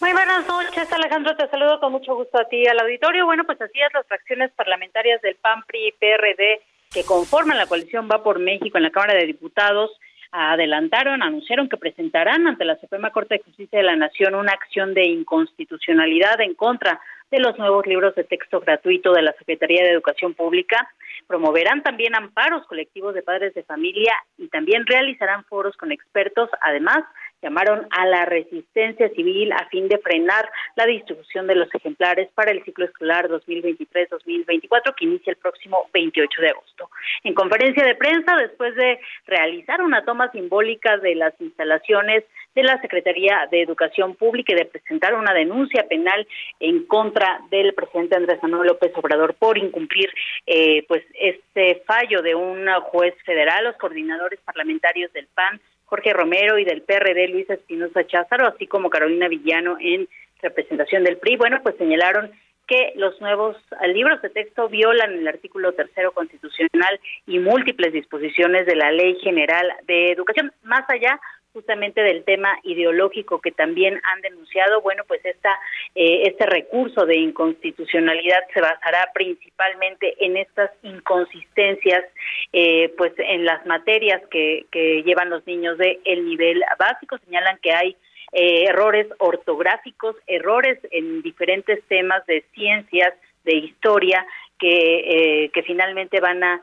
Muy 0.00 0.12
buenas 0.12 0.46
noches, 0.46 0.92
Alejandro. 0.92 1.34
Te 1.34 1.48
saludo 1.48 1.80
con 1.80 1.92
mucho 1.92 2.14
gusto 2.14 2.38
a 2.38 2.44
ti 2.44 2.66
al 2.66 2.78
auditorio. 2.78 3.24
Bueno, 3.24 3.44
pues 3.44 3.58
así 3.62 3.80
es, 3.80 3.94
las 3.94 4.06
fracciones 4.06 4.50
parlamentarias 4.52 5.22
del 5.22 5.36
PAN, 5.36 5.62
PRI 5.66 5.88
y 5.88 5.92
PRD 5.92 6.60
que 6.92 7.04
conforman 7.04 7.56
la 7.56 7.66
coalición 7.66 8.06
Va 8.12 8.22
por 8.22 8.38
México 8.38 8.76
en 8.76 8.82
la 8.84 8.90
Cámara 8.90 9.14
de 9.14 9.24
Diputados 9.24 9.90
adelantaron, 10.34 11.22
anunciaron 11.22 11.68
que 11.68 11.76
presentarán 11.76 12.48
ante 12.48 12.64
la 12.64 12.76
Suprema 12.76 13.10
Corte 13.10 13.36
de 13.36 13.44
Justicia 13.44 13.78
de 13.78 13.84
la 13.84 13.94
Nación 13.94 14.34
una 14.34 14.52
acción 14.52 14.92
de 14.92 15.04
inconstitucionalidad 15.06 16.40
en 16.40 16.54
contra 16.54 17.00
de 17.30 17.38
los 17.38 17.56
nuevos 17.56 17.86
libros 17.86 18.16
de 18.16 18.24
texto 18.24 18.58
gratuito 18.58 19.12
de 19.12 19.22
la 19.22 19.32
Secretaría 19.34 19.84
de 19.84 19.90
Educación 19.90 20.34
Pública. 20.34 20.88
Promoverán 21.28 21.84
también 21.84 22.16
amparos 22.16 22.66
colectivos 22.66 23.14
de 23.14 23.22
padres 23.22 23.54
de 23.54 23.62
familia 23.62 24.12
y 24.36 24.48
también 24.48 24.84
realizarán 24.86 25.44
foros 25.44 25.76
con 25.76 25.92
expertos. 25.92 26.50
Además, 26.62 27.04
llamaron 27.44 27.86
a 27.90 28.06
la 28.06 28.24
resistencia 28.24 29.08
civil 29.10 29.52
a 29.52 29.68
fin 29.68 29.86
de 29.88 29.98
frenar 29.98 30.50
la 30.76 30.86
distribución 30.86 31.46
de 31.46 31.54
los 31.54 31.72
ejemplares 31.74 32.30
para 32.34 32.50
el 32.50 32.64
ciclo 32.64 32.86
escolar 32.86 33.28
2023-2024 33.28 34.94
que 34.96 35.04
inicia 35.04 35.30
el 35.30 35.36
próximo 35.36 35.88
28 35.92 36.40
de 36.40 36.48
agosto. 36.48 36.90
En 37.22 37.34
conferencia 37.34 37.84
de 37.84 37.94
prensa, 37.94 38.36
después 38.36 38.74
de 38.76 38.98
realizar 39.26 39.82
una 39.82 40.04
toma 40.04 40.30
simbólica 40.32 40.96
de 40.96 41.14
las 41.14 41.38
instalaciones 41.40 42.24
de 42.54 42.62
la 42.62 42.80
Secretaría 42.80 43.46
de 43.50 43.62
Educación 43.62 44.14
Pública 44.14 44.52
y 44.52 44.56
de 44.56 44.64
presentar 44.64 45.14
una 45.14 45.34
denuncia 45.34 45.86
penal 45.88 46.26
en 46.60 46.86
contra 46.86 47.40
del 47.50 47.74
presidente 47.74 48.16
Andrés 48.16 48.42
Manuel 48.42 48.68
López 48.68 48.92
Obrador 48.94 49.34
por 49.34 49.58
incumplir 49.58 50.08
eh, 50.46 50.84
pues 50.88 51.02
este 51.14 51.82
fallo 51.86 52.22
de 52.22 52.34
un 52.34 52.66
juez 52.84 53.14
federal, 53.24 53.64
los 53.64 53.76
coordinadores 53.76 54.40
parlamentarios 54.40 55.12
del 55.12 55.26
PAN 55.34 55.60
Jorge 55.86 56.12
Romero 56.12 56.58
y 56.58 56.64
del 56.64 56.82
PRD 56.82 57.28
Luis 57.28 57.48
Espinosa 57.50 58.06
Cházaro, 58.06 58.46
así 58.46 58.66
como 58.66 58.90
Carolina 58.90 59.28
Villano 59.28 59.76
en 59.80 60.08
representación 60.42 61.04
del 61.04 61.18
PRI, 61.18 61.36
bueno, 61.36 61.60
pues 61.62 61.76
señalaron 61.76 62.30
que 62.66 62.92
los 62.96 63.20
nuevos 63.20 63.56
libros 63.92 64.22
de 64.22 64.30
texto 64.30 64.68
violan 64.68 65.12
el 65.12 65.28
artículo 65.28 65.72
tercero 65.72 66.12
constitucional 66.12 66.98
y 67.26 67.38
múltiples 67.38 67.92
disposiciones 67.92 68.66
de 68.66 68.76
la 68.76 68.90
Ley 68.90 69.18
General 69.20 69.70
de 69.86 70.12
Educación. 70.12 70.52
Más 70.62 70.88
allá, 70.88 71.20
justamente 71.54 72.02
del 72.02 72.24
tema 72.24 72.58
ideológico 72.64 73.40
que 73.40 73.52
también 73.52 74.00
han 74.02 74.20
denunciado, 74.22 74.82
bueno, 74.82 75.04
pues 75.06 75.24
esta, 75.24 75.50
eh, 75.94 76.22
este 76.26 76.46
recurso 76.46 77.06
de 77.06 77.16
inconstitucionalidad 77.16 78.40
se 78.52 78.60
basará 78.60 79.08
principalmente 79.14 80.16
en 80.18 80.36
estas 80.36 80.72
inconsistencias, 80.82 82.04
eh, 82.52 82.92
pues 82.98 83.12
en 83.18 83.44
las 83.44 83.64
materias 83.66 84.20
que, 84.32 84.66
que 84.72 85.04
llevan 85.04 85.30
los 85.30 85.46
niños 85.46 85.78
de 85.78 86.00
el 86.04 86.26
nivel 86.26 86.60
básico. 86.76 87.18
Señalan 87.18 87.58
que 87.62 87.72
hay 87.72 87.96
eh, 88.32 88.64
errores 88.68 89.06
ortográficos, 89.18 90.16
errores 90.26 90.78
en 90.90 91.22
diferentes 91.22 91.84
temas 91.84 92.26
de 92.26 92.44
ciencias, 92.52 93.14
de 93.44 93.54
historia, 93.54 94.26
que, 94.58 95.50
que 95.52 95.62
finalmente 95.62 96.20
van 96.20 96.42
a 96.42 96.62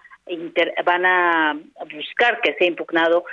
van 0.85 1.05
a 1.05 1.59
buscar 1.93 2.39
que 2.41 2.53
sea 2.53 2.67
impugnado 2.67 3.25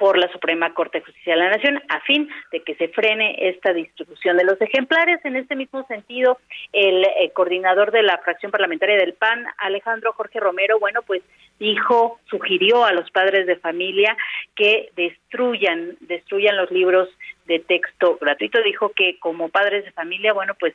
por 0.00 0.16
la 0.16 0.32
Suprema 0.32 0.72
Corte 0.72 0.98
de 0.98 1.04
Justicia 1.04 1.34
de 1.34 1.40
la 1.40 1.50
Nación 1.50 1.78
a 1.90 2.00
fin 2.00 2.26
de 2.52 2.62
que 2.62 2.74
se 2.76 2.88
frene 2.88 3.36
esta 3.50 3.74
distribución 3.74 4.38
de 4.38 4.44
los 4.44 4.58
ejemplares. 4.58 5.22
En 5.24 5.36
este 5.36 5.54
mismo 5.54 5.86
sentido, 5.88 6.38
el, 6.72 7.04
eh, 7.04 7.30
coordinador 7.34 7.90
de 7.92 8.02
la 8.02 8.16
fracción 8.16 8.50
parlamentaria 8.50 8.96
del 8.96 9.12
PAN, 9.12 9.44
Alejandro 9.58 10.14
Jorge 10.14 10.40
Romero, 10.40 10.78
bueno, 10.80 11.02
pues 11.02 11.22
dijo, 11.58 12.18
sugirió 12.30 12.86
a 12.86 12.94
los 12.94 13.10
padres 13.10 13.46
de 13.46 13.56
familia 13.56 14.16
que 14.56 14.88
destruyan, 14.96 15.98
destruyan 16.00 16.56
los 16.56 16.70
libros 16.70 17.10
de 17.44 17.58
texto 17.58 18.16
gratuito. 18.18 18.62
Dijo 18.62 18.92
que 18.96 19.18
como 19.18 19.50
padres 19.50 19.84
de 19.84 19.92
familia, 19.92 20.32
bueno, 20.32 20.54
pues 20.58 20.72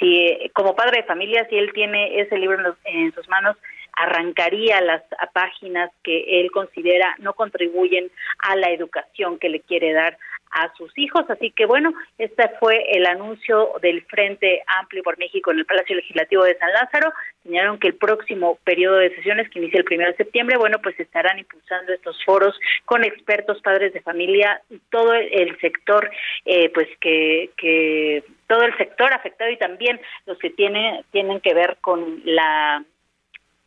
si 0.00 0.50
como 0.52 0.74
padre 0.74 1.02
de 1.02 1.06
familia, 1.06 1.46
si 1.48 1.56
él 1.56 1.72
tiene 1.72 2.18
ese 2.20 2.38
libro 2.38 2.74
en 2.86 3.14
sus 3.14 3.28
manos, 3.28 3.56
arrancaría 3.96 4.80
las 4.80 5.02
páginas 5.32 5.90
que 6.02 6.40
él 6.40 6.50
considera 6.50 7.14
no 7.18 7.34
contribuyen 7.34 8.10
a 8.38 8.56
la 8.56 8.70
educación 8.70 9.38
que 9.38 9.48
le 9.48 9.60
quiere 9.60 9.92
dar 9.92 10.18
a 10.54 10.72
sus 10.76 10.96
hijos. 10.96 11.24
Así 11.28 11.50
que 11.50 11.66
bueno, 11.66 11.92
este 12.16 12.48
fue 12.60 12.84
el 12.92 13.06
anuncio 13.06 13.72
del 13.82 14.02
Frente 14.04 14.62
Amplio 14.78 15.02
por 15.02 15.18
México 15.18 15.50
en 15.50 15.58
el 15.58 15.66
Palacio 15.66 15.96
Legislativo 15.96 16.44
de 16.44 16.56
San 16.56 16.72
Lázaro. 16.72 17.12
Señalaron 17.42 17.78
que 17.78 17.88
el 17.88 17.96
próximo 17.96 18.58
periodo 18.64 18.96
de 18.96 19.14
sesiones, 19.14 19.50
que 19.50 19.58
inicia 19.58 19.78
el 19.78 19.84
primero 19.84 20.10
de 20.10 20.16
septiembre, 20.16 20.56
bueno, 20.56 20.78
pues 20.82 20.98
estarán 20.98 21.38
impulsando 21.38 21.92
estos 21.92 22.24
foros 22.24 22.58
con 22.84 23.04
expertos, 23.04 23.60
padres 23.60 23.92
de 23.92 24.00
familia, 24.00 24.62
y 24.70 24.78
todo 24.90 25.12
el 25.12 25.58
sector, 25.60 26.10
eh, 26.44 26.70
pues 26.70 26.88
que, 27.00 27.50
que 27.56 28.24
todo 28.46 28.62
el 28.62 28.76
sector 28.76 29.12
afectado 29.12 29.50
y 29.50 29.58
también 29.58 30.00
los 30.26 30.38
que 30.38 30.50
tienen, 30.50 31.04
tienen 31.10 31.40
que 31.40 31.52
ver 31.52 31.76
con 31.80 32.22
la 32.24 32.82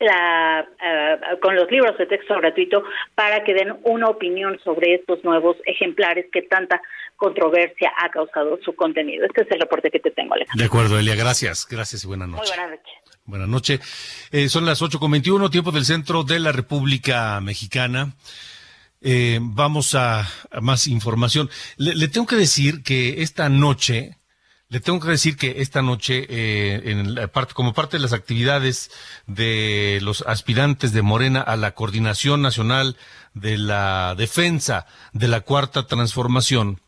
la, 0.00 0.60
eh, 0.60 1.18
con 1.40 1.56
los 1.56 1.70
libros 1.70 1.96
de 1.98 2.06
texto 2.06 2.36
gratuito 2.36 2.84
para 3.14 3.42
que 3.42 3.54
den 3.54 3.76
una 3.84 4.08
opinión 4.08 4.58
sobre 4.62 4.94
estos 4.94 5.24
nuevos 5.24 5.56
ejemplares 5.66 6.26
que 6.32 6.42
tanta 6.42 6.80
controversia 7.16 7.92
ha 8.02 8.10
causado 8.10 8.58
su 8.64 8.74
contenido. 8.76 9.26
Este 9.26 9.42
es 9.42 9.50
el 9.50 9.60
reporte 9.60 9.90
que 9.90 9.98
te 9.98 10.10
tengo, 10.10 10.34
Alejandro. 10.34 10.62
De 10.62 10.66
acuerdo, 10.66 10.98
Elia, 10.98 11.16
gracias. 11.16 11.66
Gracias 11.68 12.04
y 12.04 12.06
buenas 12.06 12.28
noches. 12.28 12.48
Muy 12.48 12.56
buenas 12.56 12.78
noches. 12.78 12.94
Buenas 13.24 13.48
noches. 13.48 14.28
Eh, 14.30 14.48
son 14.48 14.64
las 14.64 14.80
8.21, 14.80 15.50
tiempo 15.50 15.72
del 15.72 15.84
centro 15.84 16.22
de 16.22 16.38
la 16.38 16.52
República 16.52 17.40
Mexicana. 17.40 18.14
Eh, 19.00 19.38
vamos 19.40 19.94
a, 19.94 20.28
más 20.60 20.86
información. 20.86 21.50
le 21.76 22.08
tengo 22.08 22.26
que 22.26 22.36
decir 22.36 22.82
que 22.82 23.22
esta 23.22 23.48
noche 23.48 24.17
le 24.70 24.80
tengo 24.80 25.00
que 25.00 25.08
decir 25.08 25.36
que 25.36 25.62
esta 25.62 25.80
noche, 25.80 26.26
eh, 26.28 26.90
en 26.90 27.14
la 27.14 27.28
parte, 27.28 27.54
como 27.54 27.72
parte 27.72 27.96
de 27.96 28.02
las 28.02 28.12
actividades 28.12 28.90
de 29.26 29.98
los 30.02 30.22
aspirantes 30.26 30.92
de 30.92 31.00
Morena 31.00 31.40
a 31.40 31.56
la 31.56 31.72
Coordinación 31.74 32.42
Nacional 32.42 32.96
de 33.32 33.56
la 33.56 34.14
Defensa 34.14 34.86
de 35.12 35.28
la 35.28 35.40
Cuarta 35.40 35.86
Transformación, 35.86 36.82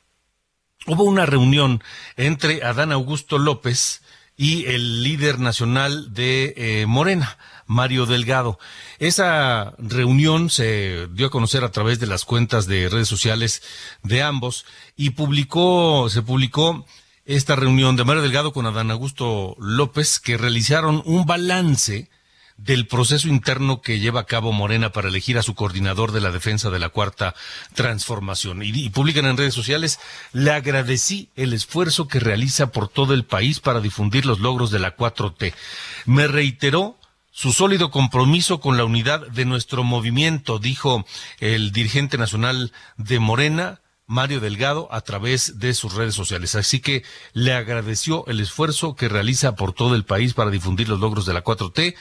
hubo 0.87 1.05
una 1.05 1.25
reunión 1.25 1.83
entre 2.17 2.63
Adán 2.65 2.93
Augusto 2.93 3.39
López 3.39 4.03
y 4.37 4.67
el 4.67 5.03
líder 5.03 5.39
nacional 5.39 6.13
de 6.13 6.55
eh, 6.57 6.87
Morena, 6.87 7.39
Mario 7.67 8.05
Delgado. 8.05 8.59
Esa 8.99 9.75
reunión 9.79 10.51
se 10.51 11.09
dio 11.13 11.29
a 11.29 11.31
conocer 11.31 11.65
a 11.65 11.71
través 11.71 11.99
de 11.99 12.07
las 12.07 12.27
cuentas 12.27 12.67
de 12.67 12.91
redes 12.91 13.09
sociales 13.09 13.63
de 14.03 14.23
ambos 14.23 14.67
y 14.97 15.11
publicó, 15.11 16.09
se 16.11 16.23
publicó 16.23 16.87
esta 17.37 17.55
reunión 17.55 17.95
de 17.95 18.05
Mario 18.05 18.23
Delgado 18.23 18.53
con 18.53 18.67
Adán 18.67 18.91
Augusto 18.91 19.55
López, 19.61 20.19
que 20.19 20.37
realizaron 20.37 21.01
un 21.05 21.27
balance 21.27 22.11
del 22.57 22.89
proceso 22.89 23.29
interno 23.29 23.83
que 23.83 24.01
lleva 24.01 24.23
a 24.23 24.27
cabo 24.27 24.51
Morena 24.51 24.91
para 24.91 25.07
elegir 25.07 25.39
a 25.39 25.45
su 25.45 25.55
coordinador 25.55 26.11
de 26.11 26.21
la 26.21 26.33
defensa 26.33 26.71
de 26.71 26.81
la 26.81 26.89
cuarta 26.89 27.37
transformación. 27.75 28.63
Y, 28.65 28.91
publican 28.91 29.27
en 29.27 29.37
redes 29.37 29.55
sociales, 29.55 30.01
le 30.33 30.51
agradecí 30.51 31.29
el 31.37 31.53
esfuerzo 31.53 32.09
que 32.09 32.19
realiza 32.19 32.73
por 32.73 32.89
todo 32.89 33.15
el 33.15 33.25
país 33.25 33.61
para 33.61 33.81
difundir 33.81 34.27
los 34.27 34.41
logros 34.41 34.73
de 34.73 34.81
la 34.81 34.97
4T. 34.97 35.55
Me 36.07 36.27
reiteró 36.27 36.97
su 37.31 37.53
sólido 37.53 37.93
compromiso 37.93 38.59
con 38.59 38.77
la 38.77 38.85
unidad 38.85 39.25
de 39.29 39.45
nuestro 39.45 39.85
movimiento, 39.85 40.59
dijo 40.59 41.07
el 41.39 41.71
dirigente 41.71 42.19
nacional 42.19 42.73
de 42.97 43.21
Morena, 43.21 43.81
Mario 44.11 44.41
Delgado 44.41 44.89
a 44.91 45.03
través 45.03 45.61
de 45.61 45.73
sus 45.73 45.95
redes 45.95 46.17
sociales. 46.17 46.57
Así 46.57 46.81
que 46.81 47.05
le 47.33 47.53
agradeció 47.53 48.27
el 48.27 48.41
esfuerzo 48.41 48.97
que 48.97 49.09
realiza 49.09 49.55
por 49.55 49.73
todo 49.73 49.95
el 49.95 50.05
país 50.05 50.35
para 50.35 50.51
difundir 50.51 50.89
los 50.89 50.99
logros 50.99 51.27
de 51.27 51.33
la 51.33 51.45
4T 51.45 51.95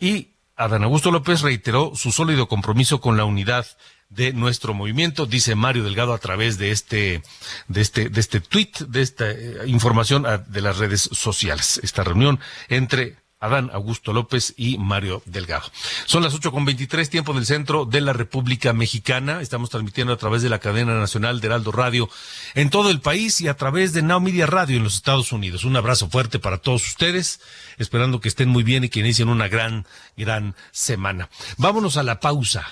y 0.00 0.30
Adán 0.56 0.82
Augusto 0.82 1.12
López 1.12 1.42
reiteró 1.42 1.92
su 1.94 2.10
sólido 2.10 2.48
compromiso 2.48 3.00
con 3.00 3.16
la 3.16 3.24
unidad 3.24 3.66
de 4.08 4.32
nuestro 4.32 4.74
movimiento, 4.74 5.26
dice 5.26 5.54
Mario 5.54 5.84
Delgado 5.84 6.12
a 6.12 6.18
través 6.18 6.58
de 6.58 6.72
este, 6.72 7.22
de 7.68 7.80
este, 7.80 8.08
de 8.08 8.20
este 8.20 8.40
tweet, 8.40 8.72
de 8.88 9.02
esta 9.02 9.30
eh, 9.30 9.58
información 9.66 10.26
de 10.48 10.60
las 10.60 10.78
redes 10.78 11.02
sociales. 11.12 11.80
Esta 11.82 12.02
reunión 12.02 12.40
entre 12.68 13.16
Adán 13.44 13.70
Augusto 13.74 14.14
López 14.14 14.54
y 14.56 14.78
Mario 14.78 15.22
Delgado. 15.26 15.70
Son 16.06 16.22
las 16.22 16.32
ocho 16.32 16.50
con 16.50 16.64
veintitrés, 16.64 17.10
tiempo 17.10 17.34
del 17.34 17.44
centro 17.44 17.84
de 17.84 18.00
la 18.00 18.14
República 18.14 18.72
Mexicana. 18.72 19.42
Estamos 19.42 19.68
transmitiendo 19.68 20.14
a 20.14 20.16
través 20.16 20.40
de 20.40 20.48
la 20.48 20.60
cadena 20.60 20.94
nacional 20.94 21.40
de 21.40 21.48
Heraldo 21.48 21.70
Radio 21.70 22.08
en 22.54 22.70
todo 22.70 22.90
el 22.90 23.00
país 23.00 23.42
y 23.42 23.48
a 23.48 23.56
través 23.56 23.92
de 23.92 24.00
Now 24.00 24.20
Media 24.20 24.46
Radio 24.46 24.78
en 24.78 24.84
los 24.84 24.94
Estados 24.94 25.30
Unidos. 25.30 25.64
Un 25.64 25.76
abrazo 25.76 26.08
fuerte 26.08 26.38
para 26.38 26.56
todos 26.56 26.86
ustedes, 26.86 27.40
esperando 27.76 28.18
que 28.18 28.28
estén 28.28 28.48
muy 28.48 28.62
bien 28.62 28.84
y 28.84 28.88
que 28.88 29.00
inicien 29.00 29.28
una 29.28 29.48
gran, 29.48 29.86
gran 30.16 30.54
semana. 30.72 31.28
Vámonos 31.58 31.98
a 31.98 32.02
la 32.02 32.20
pausa. 32.20 32.66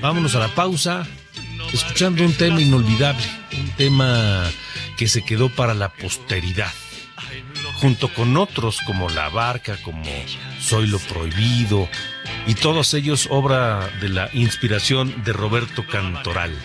Vámonos 0.00 0.36
a 0.36 0.38
la 0.38 0.54
pausa 0.54 1.04
escuchando 1.72 2.24
un 2.24 2.34
tema 2.34 2.60
inolvidable, 2.60 3.24
un 3.58 3.70
tema 3.70 4.44
que 4.96 5.08
se 5.08 5.24
quedó 5.24 5.48
para 5.48 5.74
la 5.74 5.88
posteridad 5.88 6.72
junto 7.82 8.14
con 8.14 8.36
otros 8.36 8.80
como 8.86 9.08
La 9.08 9.28
Barca, 9.28 9.76
como 9.82 10.04
Soy 10.60 10.86
lo 10.86 11.00
Prohibido, 11.00 11.88
y 12.46 12.54
todos 12.54 12.94
ellos 12.94 13.26
obra 13.28 13.88
de 14.00 14.08
la 14.08 14.30
inspiración 14.34 15.24
de 15.24 15.32
Roberto 15.32 15.84
Cantoral, 15.84 16.56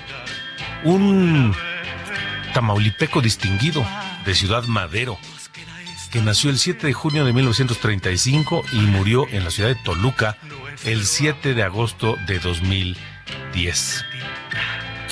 un 0.83 1.55
tamaulipeco 2.53 3.21
distinguido 3.21 3.83
de 4.25 4.35
Ciudad 4.35 4.65
Madero, 4.65 5.17
que 6.11 6.21
nació 6.21 6.51
el 6.51 6.59
7 6.59 6.85
de 6.85 6.93
junio 6.93 7.25
de 7.25 7.33
1935 7.33 8.63
y 8.73 8.81
murió 8.81 9.27
en 9.27 9.43
la 9.43 9.49
ciudad 9.49 9.69
de 9.69 9.75
Toluca 9.83 10.37
el 10.85 11.03
7 11.03 11.55
de 11.55 11.63
agosto 11.63 12.15
de 12.27 12.37
2010. 12.37 14.05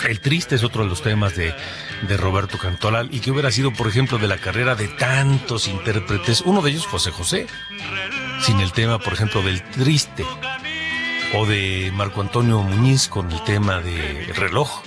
El 0.07 0.19
triste 0.21 0.53
es 0.53 0.63
otro 0.63 0.83
de 0.83 0.89
los 0.89 1.01
temas 1.01 1.35
de 1.35 1.55
de 2.03 2.17
Roberto 2.17 2.57
Cantoral 2.57 3.09
y 3.11 3.19
que 3.19 3.31
hubiera 3.31 3.51
sido, 3.51 3.71
por 3.71 3.87
ejemplo, 3.87 4.17
de 4.17 4.27
la 4.27 4.37
carrera 4.37 4.75
de 4.75 4.87
tantos 4.87 5.67
intérpretes, 5.67 6.41
uno 6.41 6.61
de 6.61 6.71
ellos 6.71 6.87
José 6.87 7.11
José, 7.11 7.47
sin 8.41 8.59
el 8.59 8.71
tema, 8.71 8.99
por 8.99 9.13
ejemplo, 9.13 9.41
del 9.41 9.61
triste, 9.71 10.25
o 11.33 11.45
de 11.45 11.91
Marco 11.93 12.21
Antonio 12.21 12.61
Muñiz 12.61 13.07
con 13.07 13.31
el 13.31 13.43
tema 13.43 13.79
de 13.79 14.31
reloj. 14.35 14.83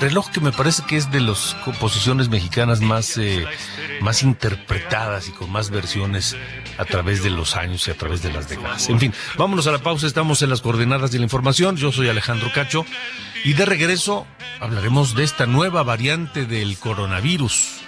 Reloj 0.00 0.30
que 0.30 0.40
me 0.40 0.50
parece 0.50 0.82
que 0.86 0.96
es 0.96 1.10
de 1.10 1.20
las 1.20 1.54
composiciones 1.64 2.30
mexicanas 2.30 2.80
más, 2.80 3.18
eh, 3.18 3.44
más 4.00 4.22
interpretadas 4.22 5.28
y 5.28 5.32
con 5.32 5.52
más 5.52 5.68
versiones 5.68 6.36
a 6.78 6.86
través 6.86 7.22
de 7.22 7.28
los 7.28 7.54
años 7.54 7.86
y 7.86 7.90
a 7.90 7.94
través 7.98 8.22
de 8.22 8.32
las 8.32 8.48
décadas. 8.48 8.88
En 8.88 8.98
fin, 8.98 9.12
vámonos 9.36 9.66
a 9.66 9.72
la 9.72 9.78
pausa, 9.78 10.06
estamos 10.06 10.40
en 10.40 10.48
las 10.48 10.62
coordenadas 10.62 11.12
de 11.12 11.18
la 11.18 11.24
información. 11.24 11.76
Yo 11.76 11.92
soy 11.92 12.08
Alejandro 12.08 12.50
Cacho 12.54 12.86
y 13.44 13.52
de 13.52 13.66
regreso 13.66 14.26
hablaremos 14.58 15.14
de 15.14 15.24
esta 15.24 15.44
nueva 15.44 15.82
variante 15.82 16.46
del 16.46 16.78
coronavirus 16.78 17.80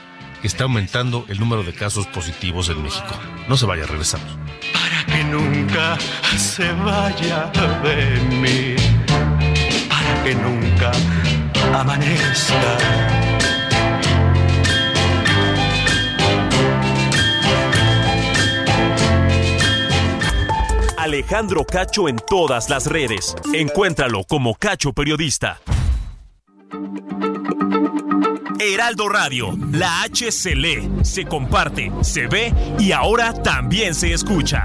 que 0.42 0.48
está 0.48 0.64
aumentando 0.64 1.24
el 1.28 1.40
número 1.40 1.62
de 1.62 1.72
casos 1.72 2.06
positivos 2.08 2.68
en 2.68 2.82
México. 2.82 3.18
No 3.48 3.56
se 3.56 3.64
vaya, 3.64 3.86
regresamos. 3.86 4.36
Para 4.72 5.06
que 5.06 5.24
nunca 5.24 5.96
se 6.36 6.72
vaya 6.72 7.50
de 7.82 8.20
mí, 8.36 8.76
para 9.88 10.24
que 10.24 10.34
nunca 10.34 10.92
amanezca. 11.74 12.78
Alejandro 20.98 21.64
Cacho 21.64 22.08
en 22.08 22.16
todas 22.16 22.70
las 22.70 22.86
redes. 22.86 23.34
Encuéntralo 23.52 24.22
como 24.24 24.54
Cacho 24.54 24.92
Periodista. 24.92 25.60
Heraldo 28.60 29.08
Radio, 29.08 29.58
la 29.72 30.02
H 30.02 30.30
se 30.30 30.54
lee, 30.54 30.88
se 31.02 31.24
comparte, 31.24 31.90
se 32.02 32.28
ve 32.28 32.54
y 32.78 32.92
ahora 32.92 33.32
también 33.34 33.94
se 33.94 34.12
escucha. 34.12 34.64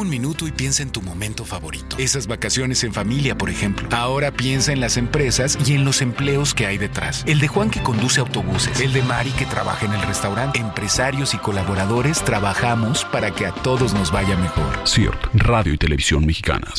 Un 0.00 0.08
minuto 0.08 0.48
y 0.48 0.50
piensa 0.50 0.82
en 0.82 0.88
tu 0.88 1.02
momento 1.02 1.44
favorito. 1.44 1.96
Esas 1.98 2.26
vacaciones 2.26 2.84
en 2.84 2.94
familia, 2.94 3.36
por 3.36 3.50
ejemplo. 3.50 3.86
Ahora 3.90 4.30
piensa 4.30 4.72
en 4.72 4.80
las 4.80 4.96
empresas 4.96 5.58
y 5.66 5.74
en 5.74 5.84
los 5.84 6.00
empleos 6.00 6.54
que 6.54 6.64
hay 6.64 6.78
detrás. 6.78 7.22
El 7.26 7.38
de 7.38 7.48
Juan 7.48 7.68
que 7.68 7.82
conduce 7.82 8.18
autobuses. 8.18 8.80
El 8.80 8.94
de 8.94 9.02
Mari 9.02 9.30
que 9.32 9.44
trabaja 9.44 9.84
en 9.84 9.92
el 9.92 10.00
restaurante. 10.00 10.58
Empresarios 10.58 11.34
y 11.34 11.36
colaboradores 11.36 12.24
trabajamos 12.24 13.04
para 13.12 13.34
que 13.34 13.44
a 13.44 13.52
todos 13.52 13.92
nos 13.92 14.10
vaya 14.10 14.38
mejor. 14.38 14.88
CIRT, 14.88 15.34
Radio 15.34 15.74
y 15.74 15.76
Televisión 15.76 16.24
Mexicanas. 16.24 16.78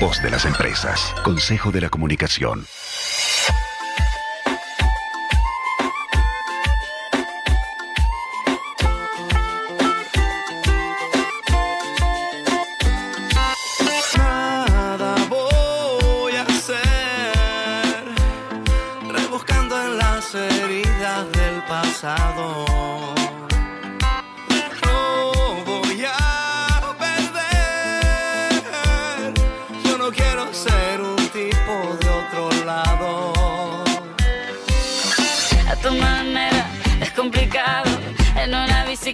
Voz 0.00 0.22
de 0.22 0.30
las 0.30 0.44
empresas. 0.44 1.14
Consejo 1.24 1.70
de 1.70 1.80
la 1.80 1.88
comunicación. 1.88 2.66
Nada 22.02 22.41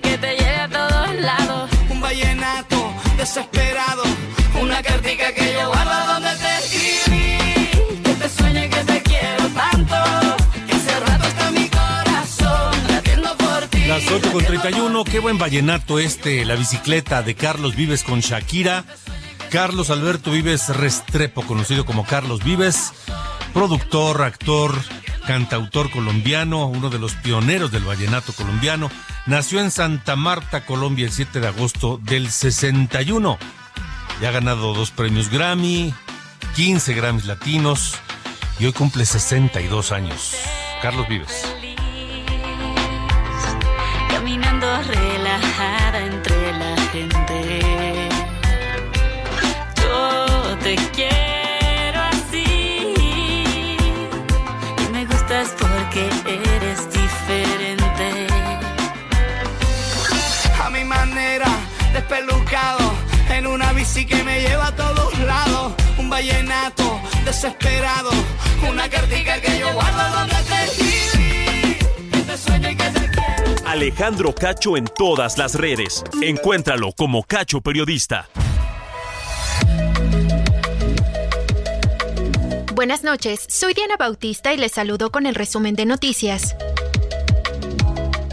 que 0.01 0.19
te 0.19 0.37
lleve 0.37 0.57
a 0.57 0.69
todos 0.69 1.15
lados. 1.17 1.71
Un 1.91 2.01
vallenato 2.01 2.93
desesperado, 3.17 4.03
una 4.61 4.83
cartica 4.83 5.33
que 5.33 5.53
yo 5.53 5.69
guardo 5.69 6.13
donde 6.15 6.31
te 6.37 6.59
escribí. 6.59 8.03
Que 8.03 8.15
te 8.15 8.29
sueñe 8.29 8.69
que 8.69 8.85
te 8.85 9.03
quiero 9.03 9.49
tanto. 9.49 9.97
Que 10.67 10.73
hace 10.75 11.01
rato 11.01 11.29
está 11.29 11.51
mi 11.51 11.69
corazón 11.69 12.73
latiendo 12.89 13.37
por 13.37 13.67
ti. 13.69 13.87
Las 13.87 14.11
8 14.11 14.33
con 14.33 14.45
31, 14.45 15.05
qué 15.05 15.19
buen 15.19 15.39
vallenato 15.39 15.99
este, 15.99 16.45
la 16.45 16.55
bicicleta 16.55 17.23
de 17.23 17.35
Carlos 17.35 17.77
Vives 17.77 18.05
con 18.05 18.21
Shakira. 18.21 18.85
Carlos 19.51 19.89
Alberto 19.89 20.31
Vives 20.31 20.69
Restrepo, 20.69 21.43
conocido 21.43 21.87
como 21.87 22.05
Carlos 22.05 22.45
Vives, 22.45 22.93
productor, 23.55 24.21
actor, 24.21 24.75
cantautor 25.29 25.91
colombiano, 25.91 26.65
uno 26.65 26.89
de 26.89 26.99
los 26.99 27.13
pioneros 27.13 27.71
del 27.71 27.85
vallenato 27.85 28.33
colombiano. 28.33 28.91
Nació 29.27 29.61
en 29.61 29.71
Santa 29.71 30.17
Marta, 30.17 30.65
Colombia, 30.65 31.05
el 31.05 31.13
7 31.13 31.41
de 31.41 31.49
agosto 31.49 32.01
del 32.03 32.31
61. 32.31 33.37
Ya 34.23 34.31
ha 34.31 34.33
ganado 34.33 34.73
dos 34.73 34.91
premios 34.91 35.29
Grammy, 35.29 35.93
15 36.57 36.95
Grammys 36.95 37.27
latinos 37.27 37.97
y 38.59 38.65
hoy 38.65 38.73
cumple 38.73 39.05
62 39.05 39.93
años. 39.93 40.35
Carlos 40.81 41.07
Vives. 41.09 41.68
Que 64.05 64.23
me 64.25 64.41
lleva 64.41 64.69
a 64.69 64.77
todos 64.77 65.19
lados. 65.21 65.73
Un 65.99 66.11
vallenato 66.11 67.01
desesperado, 67.25 68.11
una 68.69 68.89
cartica 68.89 69.41
que 69.41 69.59
yo 69.59 69.73
guardo 69.73 70.19
donde 70.19 70.35
te 70.35 70.65
escribí. 70.65 72.11
Que 72.11 72.19
te 72.19 72.37
sueño 72.37 72.71
y 72.71 72.77
que 72.77 72.85
te 72.85 73.11
quiero. 73.11 73.69
Alejandro 73.69 74.35
Cacho 74.35 74.77
en 74.77 74.87
todas 74.87 75.39
las 75.39 75.55
redes. 75.55 76.05
Encuéntralo 76.23 76.93
como 76.93 77.23
Cacho 77.23 77.61
Periodista. 77.61 78.29
Buenas 82.75 83.03
noches, 83.03 83.45
soy 83.49 83.75
Diana 83.75 83.97
Bautista 83.97 84.55
y 84.55 84.57
les 84.57 84.71
saludo 84.71 85.11
con 85.11 85.27
el 85.27 85.35
resumen 85.35 85.75
de 85.75 85.85
noticias. 85.85 86.55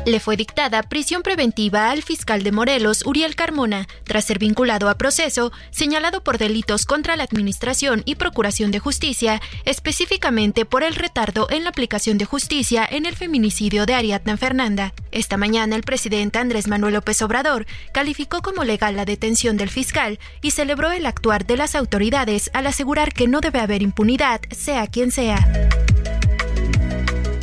Le 0.05 0.19
fue 0.19 0.37
dictada 0.37 0.83
prisión 0.83 1.23
preventiva 1.23 1.89
al 1.89 2.03
fiscal 2.03 2.43
de 2.43 2.51
Morelos, 2.51 3.03
Uriel 3.07 3.35
Carmona, 3.35 3.87
tras 4.03 4.25
ser 4.25 4.37
vinculado 4.37 4.87
a 4.87 4.99
proceso, 4.99 5.51
señalado 5.71 6.23
por 6.23 6.37
delitos 6.37 6.85
contra 6.85 7.15
la 7.15 7.23
Administración 7.23 8.03
y 8.05 8.13
Procuración 8.13 8.69
de 8.69 8.77
Justicia, 8.77 9.41
específicamente 9.65 10.63
por 10.63 10.83
el 10.83 10.93
retardo 10.93 11.47
en 11.49 11.63
la 11.63 11.71
aplicación 11.71 12.19
de 12.19 12.25
justicia 12.25 12.87
en 12.87 13.07
el 13.07 13.15
feminicidio 13.15 13.87
de 13.87 13.95
Ariadna 13.95 14.37
Fernanda. 14.37 14.93
Esta 15.11 15.37
mañana 15.37 15.75
el 15.75 15.81
presidente 15.81 16.37
Andrés 16.37 16.67
Manuel 16.67 16.93
López 16.93 17.23
Obrador 17.23 17.65
calificó 17.91 18.43
como 18.43 18.63
legal 18.63 18.95
la 18.95 19.05
detención 19.05 19.57
del 19.57 19.69
fiscal 19.71 20.19
y 20.43 20.51
celebró 20.51 20.91
el 20.91 21.07
actuar 21.07 21.47
de 21.47 21.57
las 21.57 21.73
autoridades 21.73 22.51
al 22.53 22.67
asegurar 22.67 23.11
que 23.11 23.27
no 23.27 23.41
debe 23.41 23.59
haber 23.59 23.81
impunidad, 23.81 24.41
sea 24.51 24.85
quien 24.85 25.11
sea. 25.11 25.39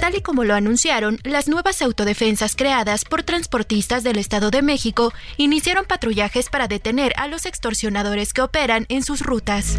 Tal 0.02 0.16
y 0.16 0.20
como 0.20 0.42
lo 0.42 0.56
anunciaron, 0.56 1.20
las 1.22 1.46
nuevas 1.46 1.80
autodefensas 1.80 2.56
creadas 2.56 3.04
por 3.04 3.22
transportistas 3.22 4.02
del 4.02 4.18
Estado 4.18 4.50
de 4.50 4.60
México 4.60 5.12
iniciaron 5.36 5.84
patrullajes 5.84 6.48
para 6.50 6.66
detener 6.66 7.12
a 7.16 7.28
los 7.28 7.46
extorsionadores 7.46 8.32
que 8.32 8.42
operan 8.42 8.84
en 8.88 9.04
sus 9.04 9.20
rutas. 9.20 9.78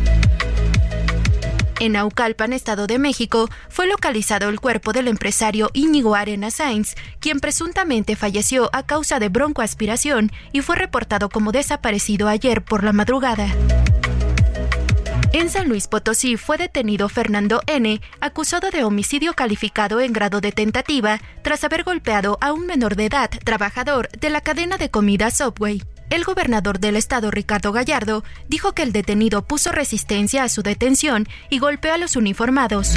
En 1.82 1.92
Naucalpan, 1.92 2.54
Estado 2.54 2.88
de 2.88 3.00
México, 3.00 3.50
fue 3.68 3.86
localizado 3.86 4.48
el 4.48 4.62
cuerpo 4.62 4.94
del 4.94 5.10
empresario 5.10 5.70
Íñigo 5.74 6.16
Arena 6.16 6.52
Sainz, 6.52 6.96
quien 7.20 7.42
presuntamente 7.42 8.16
falleció 8.16 8.70
a 8.72 8.84
causa 8.84 9.20
de 9.20 9.28
broncoaspiración 9.28 10.32
y 10.54 10.62
fue 10.62 10.78
reportado 10.78 11.28
como 11.28 11.52
desaparecido 11.52 12.30
ayer 12.30 12.64
por 12.64 12.86
la 12.86 12.94
madrugada. 12.94 13.54
En 15.34 15.50
San 15.50 15.68
Luis 15.68 15.88
Potosí 15.88 16.38
fue 16.38 16.60
detenido 16.60 17.10
Fernando 17.10 17.62
N., 17.66 18.00
acusado 18.20 18.70
de 18.70 18.84
homicidio 18.84 19.34
calificado 19.34 20.00
en 20.00 20.14
grado 20.14 20.42
de 20.42 20.52
tentativa 20.52 21.20
tras 21.42 21.64
haber 21.64 21.84
golpeado 21.84 22.38
a 22.40 22.54
un 22.54 22.68
menor 22.68 22.96
de 22.96 23.08
edad 23.08 23.32
trabajador 23.44 24.10
de 24.10 24.30
la 24.30 24.42
cadena 24.42 24.78
de 24.78 24.92
comida 24.92 25.32
Subway. 25.32 25.82
El 26.12 26.24
gobernador 26.24 26.78
del 26.78 26.96
estado, 26.96 27.32
Ricardo 27.32 27.72
Gallardo, 27.72 28.24
dijo 28.48 28.74
que 28.74 28.84
el 28.84 28.92
detenido 28.92 29.42
puso 29.48 29.72
resistencia 29.72 30.44
a 30.44 30.50
su 30.50 30.62
detención 30.62 31.28
y 31.50 31.58
golpeó 31.58 31.94
a 31.94 31.98
los 31.98 32.16
uniformados. 32.16 32.94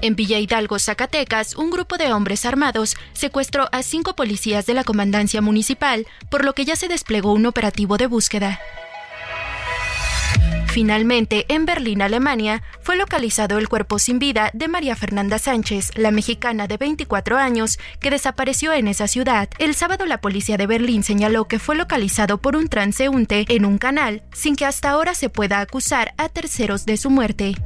En 0.00 0.16
Villa 0.16 0.38
Hidalgo, 0.38 0.78
Zacatecas, 0.78 1.54
un 1.54 1.70
grupo 1.70 1.98
de 1.98 2.14
hombres 2.14 2.46
armados 2.46 2.96
secuestró 3.12 3.68
a 3.72 3.82
cinco 3.82 4.16
policías 4.16 4.64
de 4.64 4.72
la 4.72 4.84
comandancia 4.84 5.42
municipal, 5.42 6.06
por 6.30 6.46
lo 6.46 6.54
que 6.54 6.64
ya 6.64 6.76
se 6.76 6.88
desplegó 6.88 7.34
un 7.34 7.44
operativo 7.44 7.98
de 7.98 8.06
búsqueda. 8.06 8.58
Finalmente, 10.70 11.46
en 11.48 11.66
Berlín, 11.66 12.00
Alemania, 12.00 12.62
fue 12.80 12.96
localizado 12.96 13.58
el 13.58 13.68
cuerpo 13.68 13.98
sin 13.98 14.20
vida 14.20 14.50
de 14.54 14.68
María 14.68 14.94
Fernanda 14.94 15.40
Sánchez, 15.40 15.90
la 15.96 16.12
mexicana 16.12 16.68
de 16.68 16.76
24 16.76 17.38
años, 17.38 17.76
que 17.98 18.10
desapareció 18.10 18.72
en 18.72 18.86
esa 18.86 19.08
ciudad. 19.08 19.48
El 19.58 19.74
sábado 19.74 20.06
la 20.06 20.20
policía 20.20 20.56
de 20.56 20.68
Berlín 20.68 21.02
señaló 21.02 21.48
que 21.48 21.58
fue 21.58 21.74
localizado 21.74 22.38
por 22.38 22.54
un 22.54 22.68
transeúnte 22.68 23.46
en 23.48 23.64
un 23.64 23.78
canal, 23.78 24.22
sin 24.32 24.54
que 24.54 24.64
hasta 24.64 24.90
ahora 24.90 25.14
se 25.14 25.28
pueda 25.28 25.58
acusar 25.58 26.14
a 26.18 26.28
terceros 26.28 26.86
de 26.86 26.96
su 26.98 27.10
muerte. 27.10 27.56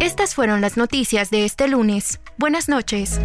Estas 0.00 0.34
fueron 0.34 0.60
las 0.60 0.76
noticias 0.76 1.30
de 1.30 1.44
este 1.44 1.68
lunes. 1.68 2.18
Buenas 2.38 2.68
noches. 2.68 3.20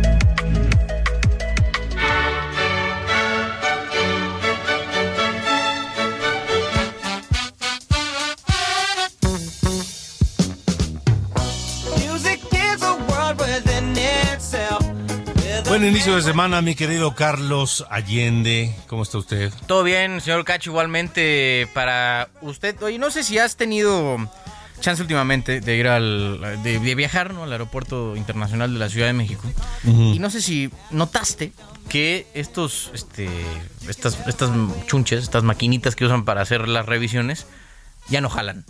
Buen 15.79 15.91
inicio 15.91 16.17
de 16.17 16.21
semana, 16.21 16.61
mi 16.61 16.75
querido 16.75 17.15
Carlos 17.15 17.85
Allende. 17.89 18.75
¿Cómo 18.87 19.03
está 19.03 19.17
usted? 19.17 19.49
Todo 19.65 19.83
bien, 19.83 20.19
señor 20.19 20.43
Cacho, 20.43 20.71
igualmente 20.71 21.69
para 21.73 22.27
usted. 22.41 22.75
Oye, 22.83 22.99
no 22.99 23.09
sé 23.11 23.23
si 23.23 23.37
has 23.37 23.55
tenido 23.55 24.17
chance 24.81 25.01
últimamente 25.01 25.61
de 25.61 25.77
ir 25.77 25.87
al. 25.87 26.41
de, 26.63 26.79
de 26.79 26.95
viajar 26.95 27.33
¿no? 27.33 27.45
al 27.45 27.53
aeropuerto 27.53 28.17
internacional 28.17 28.73
de 28.73 28.77
la 28.77 28.89
Ciudad 28.89 29.07
de 29.07 29.13
México. 29.13 29.43
Y 29.85 30.19
no 30.19 30.29
sé 30.29 30.41
si 30.41 30.69
notaste 30.91 31.53
que 31.87 32.27
estos. 32.33 32.91
este. 32.93 33.29
estas, 33.87 34.17
estas 34.27 34.51
chunches, 34.85 35.23
estas 35.23 35.43
maquinitas 35.43 35.95
que 35.95 36.03
usan 36.03 36.25
para 36.25 36.41
hacer 36.41 36.67
las 36.67 36.87
revisiones, 36.87 37.45
ya 38.09 38.19
no 38.19 38.27
jalan. 38.27 38.65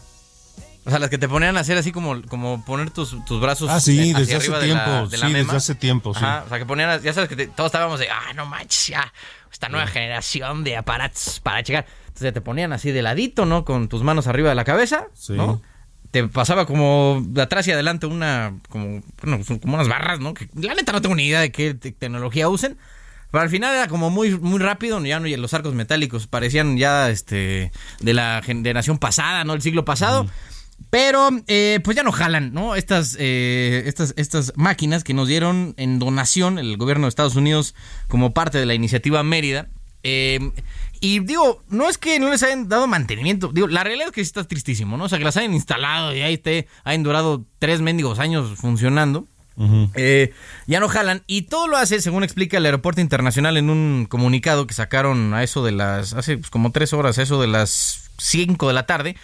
O 0.89 0.91
sea, 0.91 0.99
las 0.99 1.09
que 1.11 1.19
te 1.19 1.29
ponían 1.29 1.55
a 1.55 1.59
hacer 1.59 1.77
así 1.77 1.91
como, 1.91 2.19
como 2.23 2.65
poner 2.65 2.89
tus, 2.89 3.15
tus 3.25 3.39
brazos 3.39 3.69
Ah, 3.69 3.79
sí, 3.79 3.99
hacia 3.99 4.17
desde 4.19 4.35
hace 4.35 4.47
arriba 4.47 4.59
de 4.59 4.67
la- 4.67 4.85
tiempo, 4.85 5.07
de 5.09 5.17
la 5.19 5.27
sí, 5.27 5.33
desde 5.33 5.55
hace 5.55 5.75
tiempo, 5.75 6.13
sí. 6.15 6.19
Ajá, 6.23 6.43
o 6.45 6.49
sea, 6.49 6.57
que 6.57 6.65
ponían, 6.65 6.99
ya 7.03 7.13
sabes 7.13 7.29
que 7.29 7.35
te- 7.35 7.47
todos 7.47 7.67
estábamos 7.67 7.99
de, 7.99 8.09
ah, 8.09 8.33
no 8.35 8.47
manches, 8.47 8.87
ya, 8.87 9.13
esta 9.51 9.69
nueva 9.69 9.85
generación 9.87 10.63
de 10.63 10.77
aparatos 10.77 11.39
para 11.41 11.61
checar. 11.61 11.85
Entonces 12.07 12.33
te 12.33 12.41
ponían 12.41 12.73
así 12.73 12.91
de 12.91 13.01
ladito, 13.03 13.45
¿no? 13.45 13.65
Con 13.65 13.87
tus 13.87 14.01
manos 14.01 14.25
arriba 14.27 14.49
de 14.49 14.55
la 14.55 14.63
cabeza, 14.65 15.05
Sí. 15.13 15.33
¿no? 15.33 15.61
Te 16.11 16.27
pasaba 16.27 16.65
como 16.65 17.21
de 17.23 17.43
atrás 17.43 17.67
y 17.67 17.71
adelante 17.71 18.07
una, 18.07 18.55
como, 18.69 19.03
bueno, 19.21 19.39
como 19.61 19.75
unas 19.75 19.87
barras, 19.87 20.19
¿no? 20.19 20.33
Que 20.33 20.49
la 20.55 20.73
neta 20.73 20.91
no 20.91 21.01
tengo 21.03 21.13
ni 21.13 21.27
idea 21.27 21.39
de 21.41 21.51
qué 21.51 21.75
te- 21.75 21.91
tecnología 21.91 22.49
usen. 22.49 22.77
Pero 23.31 23.43
al 23.43 23.49
final 23.51 23.75
era 23.75 23.87
como 23.87 24.09
muy, 24.09 24.31
muy 24.39 24.57
rápido, 24.57 24.99
ya 25.05 25.19
no, 25.19 25.27
y 25.27 25.37
los 25.37 25.53
arcos 25.53 25.75
metálicos 25.75 26.25
parecían 26.25 26.77
ya 26.79 27.11
este 27.11 27.71
de 27.99 28.13
la 28.15 28.41
generación 28.43 28.97
pasada, 28.97 29.43
¿no? 29.43 29.53
El 29.53 29.61
siglo 29.61 29.85
pasado. 29.85 30.25
Pero, 30.89 31.29
eh, 31.47 31.79
pues 31.83 31.95
ya 31.95 32.03
no 32.03 32.11
jalan, 32.11 32.53
¿no? 32.53 32.75
Estas, 32.75 33.15
eh, 33.19 33.83
estas, 33.85 34.13
estas 34.17 34.53
máquinas 34.55 35.03
que 35.03 35.13
nos 35.13 35.27
dieron 35.27 35.75
en 35.77 35.99
donación 35.99 36.57
el 36.57 36.77
gobierno 36.77 37.05
de 37.05 37.09
Estados 37.09 37.35
Unidos 37.35 37.75
como 38.07 38.33
parte 38.33 38.57
de 38.57 38.65
la 38.65 38.73
iniciativa 38.73 39.21
Mérida. 39.23 39.67
Eh, 40.03 40.51
y 41.01 41.19
digo, 41.19 41.63
no 41.69 41.89
es 41.89 41.97
que 41.97 42.19
no 42.19 42.29
les 42.29 42.43
hayan 42.43 42.67
dado 42.67 42.87
mantenimiento. 42.87 43.51
Digo, 43.53 43.67
la 43.67 43.83
realidad 43.83 44.07
es 44.07 44.13
que 44.13 44.23
sí 44.23 44.27
está 44.27 44.43
tristísimo, 44.45 44.97
¿no? 44.97 45.05
O 45.05 45.09
sea, 45.09 45.17
que 45.17 45.23
las 45.23 45.37
hayan 45.37 45.53
instalado 45.53 46.15
y 46.15 46.21
ahí 46.21 46.37
te 46.37 46.67
hayan 46.83 47.03
durado 47.03 47.45
tres 47.59 47.81
mendigos 47.81 48.19
años 48.19 48.57
funcionando. 48.57 49.27
Eh, 49.95 50.33
ya 50.67 50.79
no 50.79 50.87
jalan 50.87 51.21
y 51.27 51.41
todo 51.41 51.67
lo 51.67 51.75
hace, 51.75 51.99
según 51.99 52.23
explica 52.23 52.57
el 52.57 52.65
aeropuerto 52.65 53.01
internacional 53.01 53.57
en 53.57 53.69
un 53.69 54.05
comunicado 54.09 54.65
que 54.65 54.73
sacaron 54.73 55.33
a 55.33 55.43
eso 55.43 55.65
de 55.65 55.73
las, 55.73 56.13
hace 56.13 56.37
pues, 56.37 56.49
como 56.49 56.71
tres 56.71 56.93
horas, 56.93 57.17
a 57.17 57.23
eso 57.23 57.41
de 57.41 57.47
las 57.47 58.09
5 58.19 58.69
de 58.69 58.73
la 58.73 58.85
tarde, 58.85 59.17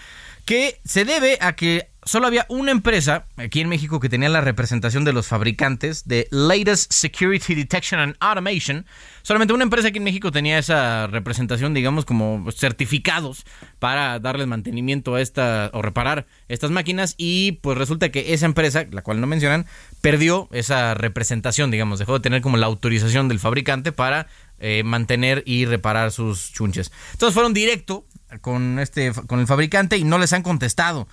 que 0.46 0.80
se 0.86 1.06
debe 1.06 1.40
a 1.42 1.56
que 1.56 1.90
solo 2.04 2.28
había 2.28 2.46
una 2.50 2.72
empresa 2.72 3.26
aquí 3.36 3.62
en 3.62 3.68
México 3.68 4.00
que 4.00 4.10
tenía 4.10 4.30
la 4.30 4.42
representación 4.42 5.04
de 5.04 5.12
los 5.12 5.26
fabricantes 5.26 6.08
de 6.08 6.28
Latest 6.30 6.94
Security 6.94 7.56
Detection 7.56 8.00
and 8.00 8.16
Automation. 8.20 8.86
Solamente 9.24 9.56
una 9.56 9.64
empresa 9.64 9.88
aquí 9.88 9.98
en 9.98 10.04
México 10.04 10.32
tenía 10.32 10.60
esa 10.60 11.08
representación, 11.08 11.74
digamos, 11.74 12.06
como 12.06 12.52
certificados 12.52 13.44
para 13.80 14.20
darles 14.20 14.46
mantenimiento 14.46 15.16
a 15.16 15.22
esta 15.22 15.72
o 15.74 15.82
reparar 15.82 16.28
estas 16.48 16.70
máquinas 16.70 17.16
y 17.18 17.54
pues 17.54 17.76
resulta 17.76 18.10
que 18.10 18.36
esa 18.36 18.46
empresa, 18.46 18.86
la 18.92 19.02
cual 19.02 19.20
no 19.20 19.26
mencionan, 19.26 19.66
perdió 20.02 20.48
esa 20.52 20.94
representación, 20.94 21.72
digamos, 21.72 21.98
dejó 21.98 22.14
de 22.14 22.20
tener 22.20 22.42
como 22.42 22.58
la 22.58 22.68
autorización 22.68 23.28
del 23.30 23.40
fabricante 23.40 23.92
para 23.92 24.28
eh, 24.60 24.84
mantener 24.84 25.42
y 25.48 25.66
reparar 25.66 26.12
sus 26.12 26.54
chunches. 26.54 26.92
Entonces 27.14 27.34
fueron 27.34 27.56
directo 27.56 28.06
con 28.42 28.80
este 28.80 29.12
con 29.28 29.40
el 29.40 29.48
fabricante 29.48 29.98
y 29.98 30.04
no 30.04 30.18
les 30.18 30.34
han 30.34 30.44
contestado. 30.44 31.08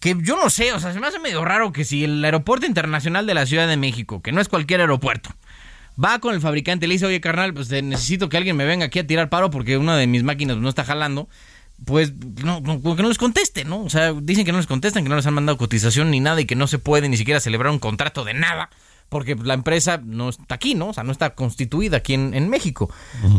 Que 0.00 0.16
yo 0.20 0.36
no 0.36 0.50
sé, 0.50 0.72
o 0.72 0.80
sea, 0.80 0.92
se 0.92 0.98
me 0.98 1.06
hace 1.06 1.20
medio 1.20 1.44
raro 1.44 1.72
que 1.72 1.84
si 1.84 2.02
el 2.04 2.24
aeropuerto 2.24 2.66
internacional 2.66 3.26
de 3.26 3.34
la 3.34 3.46
Ciudad 3.46 3.68
de 3.68 3.76
México, 3.76 4.20
que 4.20 4.32
no 4.32 4.40
es 4.40 4.48
cualquier 4.48 4.80
aeropuerto, 4.80 5.30
va 6.02 6.18
con 6.18 6.34
el 6.34 6.40
fabricante 6.40 6.86
y 6.86 6.88
le 6.88 6.94
dice, 6.94 7.06
oye, 7.06 7.20
carnal, 7.20 7.54
pues 7.54 7.70
necesito 7.70 8.28
que 8.28 8.36
alguien 8.36 8.56
me 8.56 8.64
venga 8.64 8.86
aquí 8.86 8.98
a 8.98 9.06
tirar 9.06 9.28
paro 9.28 9.50
porque 9.50 9.76
una 9.76 9.96
de 9.96 10.06
mis 10.06 10.24
máquinas 10.24 10.56
no 10.56 10.68
está 10.68 10.84
jalando, 10.84 11.28
pues 11.84 12.12
no, 12.42 12.60
no, 12.60 12.82
que 12.82 13.02
no 13.02 13.08
les 13.08 13.18
conteste, 13.18 13.64
¿no? 13.64 13.82
O 13.82 13.90
sea, 13.90 14.12
dicen 14.12 14.44
que 14.44 14.52
no 14.52 14.58
les 14.58 14.66
contestan, 14.66 15.04
que 15.04 15.08
no 15.08 15.16
les 15.16 15.26
han 15.26 15.34
mandado 15.34 15.58
cotización 15.58 16.10
ni 16.10 16.20
nada 16.20 16.40
y 16.40 16.46
que 16.46 16.56
no 16.56 16.66
se 16.66 16.78
puede 16.78 17.08
ni 17.08 17.16
siquiera 17.16 17.40
celebrar 17.40 17.72
un 17.72 17.78
contrato 17.78 18.24
de 18.24 18.34
nada. 18.34 18.70
Porque 19.12 19.36
la 19.36 19.54
empresa 19.54 20.00
no 20.02 20.30
está 20.30 20.56
aquí, 20.56 20.74
¿no? 20.74 20.88
O 20.88 20.92
sea, 20.92 21.04
no 21.04 21.12
está 21.12 21.34
constituida 21.36 21.98
aquí 21.98 22.14
en, 22.14 22.34
en 22.34 22.48
México. 22.48 22.90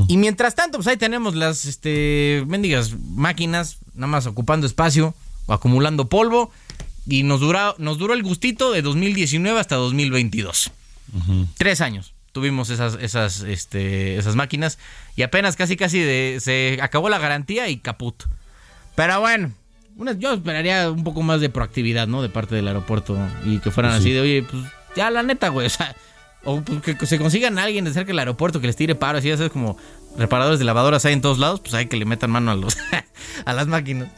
Y 0.07 0.15
mientras 0.17 0.55
tanto, 0.55 0.77
pues 0.77 0.87
ahí 0.87 0.95
tenemos 0.97 1.35
las 1.35 1.65
este, 1.65 2.43
mendigas 2.47 2.93
máquinas, 2.97 3.79
nada 3.95 4.07
más 4.07 4.25
ocupando 4.27 4.65
espacio, 4.67 5.13
o 5.47 5.53
acumulando 5.53 6.07
polvo. 6.07 6.51
Y 7.05 7.23
nos, 7.23 7.41
dura, 7.41 7.75
nos 7.79 7.97
duró 7.97 8.13
el 8.13 8.23
gustito 8.23 8.71
de 8.71 8.81
2019 8.81 9.59
hasta 9.59 9.75
2022. 9.75 10.71
Tres 11.57 11.81
años 11.81 12.13
tuvimos 12.31 12.69
esas, 12.69 12.97
esas, 13.01 13.41
este, 13.41 14.17
esas 14.17 14.35
máquinas. 14.35 14.79
Y 15.15 15.21
apenas 15.23 15.55
casi, 15.55 15.75
casi 15.75 15.99
de, 15.99 16.37
se 16.41 16.79
acabó 16.81 17.09
la 17.09 17.19
garantía 17.19 17.67
y 17.69 17.77
caput. 17.77 18.23
Pero 18.95 19.19
bueno, 19.19 19.51
una- 19.97 20.13
yo 20.13 20.33
esperaría 20.33 20.89
un 20.89 21.03
poco 21.03 21.21
más 21.23 21.41
de 21.41 21.49
proactividad, 21.49 22.07
¿no? 22.07 22.21
De 22.21 22.29
parte 22.29 22.55
del 22.55 22.67
aeropuerto. 22.67 23.17
Y 23.45 23.59
que 23.59 23.69
fueran 23.69 23.91
Pues 23.91 23.99
así 24.01 24.09
sí. 24.09 24.13
de, 24.13 24.21
oye, 24.21 24.43
pues 24.49 24.63
ya 24.95 25.09
la 25.11 25.23
neta, 25.23 25.49
güey. 25.49 25.67
O 25.67 25.69
sea, 25.69 25.95
o 26.43 26.61
pues, 26.61 26.97
que 26.97 27.05
se 27.05 27.17
consigan 27.17 27.57
a 27.59 27.63
alguien 27.63 27.85
de 27.85 27.93
cerca 27.93 28.07
del 28.07 28.19
aeropuerto 28.19 28.59
que 28.61 28.67
les 28.67 28.75
tire 28.75 28.95
paro. 28.95 29.17
Así 29.17 29.29
ya 29.29 29.37
sabes, 29.37 29.51
como 29.51 29.77
reparadores 30.17 30.59
de 30.59 30.65
lavadoras 30.65 31.05
hay 31.05 31.13
en 31.13 31.21
todos 31.21 31.39
lados. 31.39 31.59
Pues 31.59 31.73
hay 31.73 31.85
que 31.87 31.97
le 31.97 32.05
metan 32.05 32.31
mano 32.31 32.51
a, 32.51 32.55
los, 32.55 32.77
a 33.45 33.53
las 33.53 33.67
máquinas. 33.67 34.09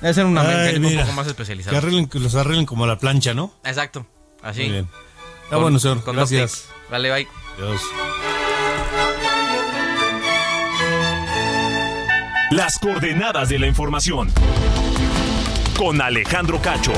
Debe 0.00 0.12
ser 0.14 0.26
una 0.26 0.42
Ay, 0.42 0.48
mecanismo 0.48 0.86
un 0.88 0.92
mira, 0.92 1.02
poco 1.04 1.14
más 1.16 1.24
Que, 1.24 1.30
especializado. 1.30 1.76
arreglen, 1.78 2.06
que 2.08 2.18
los 2.18 2.34
arreglen 2.34 2.66
como 2.66 2.86
la 2.86 2.98
plancha, 2.98 3.32
¿no? 3.34 3.54
Exacto. 3.64 4.06
Así. 4.42 4.62
Muy 4.62 4.70
bien. 4.72 4.88
Con- 5.48 5.62
bueno, 5.62 5.78
señor. 5.78 6.02
con 6.04 6.16
Gracias. 6.16 6.68
Vale, 6.90 7.10
bye. 7.12 7.28
Adiós. 7.56 7.80
Las 12.50 12.78
coordenadas 12.78 13.48
de 13.48 13.58
la 13.58 13.66
información. 13.66 14.30
Con 15.76 16.00
Alejandro 16.00 16.60
Cacho. 16.62 16.92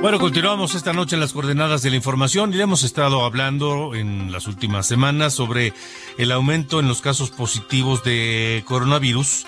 Bueno, 0.00 0.20
continuamos 0.20 0.74
esta 0.76 0.92
noche 0.92 1.16
en 1.16 1.20
las 1.20 1.32
coordenadas 1.32 1.82
de 1.82 1.90
la 1.90 1.96
información 1.96 2.54
y 2.54 2.60
hemos 2.60 2.84
estado 2.84 3.24
hablando 3.24 3.94
en 3.96 4.30
las 4.30 4.46
últimas 4.46 4.86
semanas 4.86 5.34
sobre 5.34 5.72
el 6.18 6.30
aumento 6.30 6.78
en 6.78 6.86
los 6.86 7.00
casos 7.00 7.30
positivos 7.30 8.04
de 8.04 8.62
coronavirus, 8.64 9.44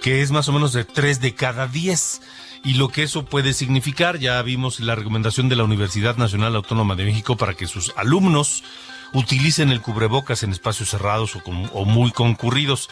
que 0.00 0.22
es 0.22 0.30
más 0.30 0.48
o 0.48 0.52
menos 0.52 0.72
de 0.72 0.84
3 0.84 1.20
de 1.20 1.34
cada 1.34 1.66
10. 1.66 2.22
Y 2.64 2.74
lo 2.74 2.88
que 2.88 3.02
eso 3.02 3.24
puede 3.26 3.52
significar, 3.52 4.18
ya 4.18 4.40
vimos 4.40 4.80
la 4.80 4.94
recomendación 4.94 5.48
de 5.50 5.56
la 5.56 5.64
Universidad 5.64 6.16
Nacional 6.16 6.56
Autónoma 6.56 6.94
de 6.96 7.04
México 7.04 7.36
para 7.36 7.54
que 7.54 7.66
sus 7.66 7.92
alumnos 7.96 8.64
utilicen 9.12 9.68
el 9.70 9.82
cubrebocas 9.82 10.42
en 10.42 10.52
espacios 10.52 10.88
cerrados 10.88 11.36
o, 11.36 11.42
con- 11.42 11.68
muy 11.86 12.12
concurridos. 12.12 12.88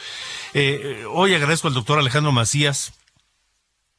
Eh, 0.53 1.05
hoy 1.11 1.35
agradezco 1.35 1.69
al 1.69 1.75
doctor 1.75 1.99
Alejandro 1.99 2.31
Macías 2.31 2.93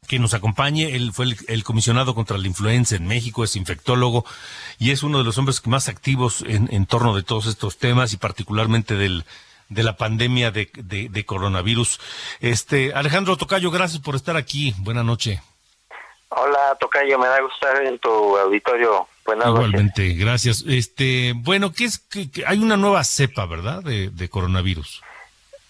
que 0.08 0.20
nos 0.20 0.34
acompañe. 0.34 0.96
Él 0.96 1.12
fue 1.14 1.26
el, 1.26 1.38
el 1.48 1.64
comisionado 1.64 2.16
contra 2.16 2.38
la 2.38 2.48
influenza 2.48 2.96
en 2.96 3.08
México, 3.08 3.44
es 3.44 3.56
infectólogo 3.56 4.26
y 4.80 4.92
es 4.92 5.04
uno 5.04 5.20
de 5.20 5.24
los 5.24 5.38
hombres 5.38 5.66
más 5.68 5.88
activos 5.88 6.44
en, 6.48 6.70
en 6.74 6.86
torno 6.86 7.16
de 7.16 7.24
todos 7.24 7.46
estos 7.46 7.78
temas 7.78 8.14
y 8.14 8.18
particularmente 8.18 8.96
del 8.96 9.26
de 9.70 9.84
la 9.84 9.96
pandemia 9.96 10.52
de, 10.52 10.70
de- 10.76 11.08
de 11.08 11.26
coronavirus. 11.26 12.02
Este 12.42 12.92
Alejandro 12.94 13.38
Tocayo, 13.38 13.72
gracias 13.72 14.02
por 14.02 14.16
estar 14.16 14.36
aquí. 14.36 14.76
Buenas 14.80 15.06
noches. 15.06 15.40
Hola, 16.28 16.76
Tocayo, 16.78 17.18
me 17.18 17.28
da 17.28 17.40
gusto 17.40 17.56
estar 17.66 17.86
en 17.86 17.98
tu 18.00 18.10
auditorio. 18.38 19.08
Buenas 19.26 19.46
noches. 19.46 19.68
Igualmente, 19.68 20.14
gracias. 20.16 20.66
Este, 20.68 21.34
bueno, 21.38 21.72
¿qué 21.72 21.86
es 21.86 22.00
que, 22.00 22.30
que 22.30 22.46
hay 22.46 22.58
una 22.60 22.76
nueva 22.76 23.02
cepa, 23.06 23.46
verdad, 23.46 23.82
de, 23.82 24.10
de 24.10 24.30
coronavirus? 24.30 25.02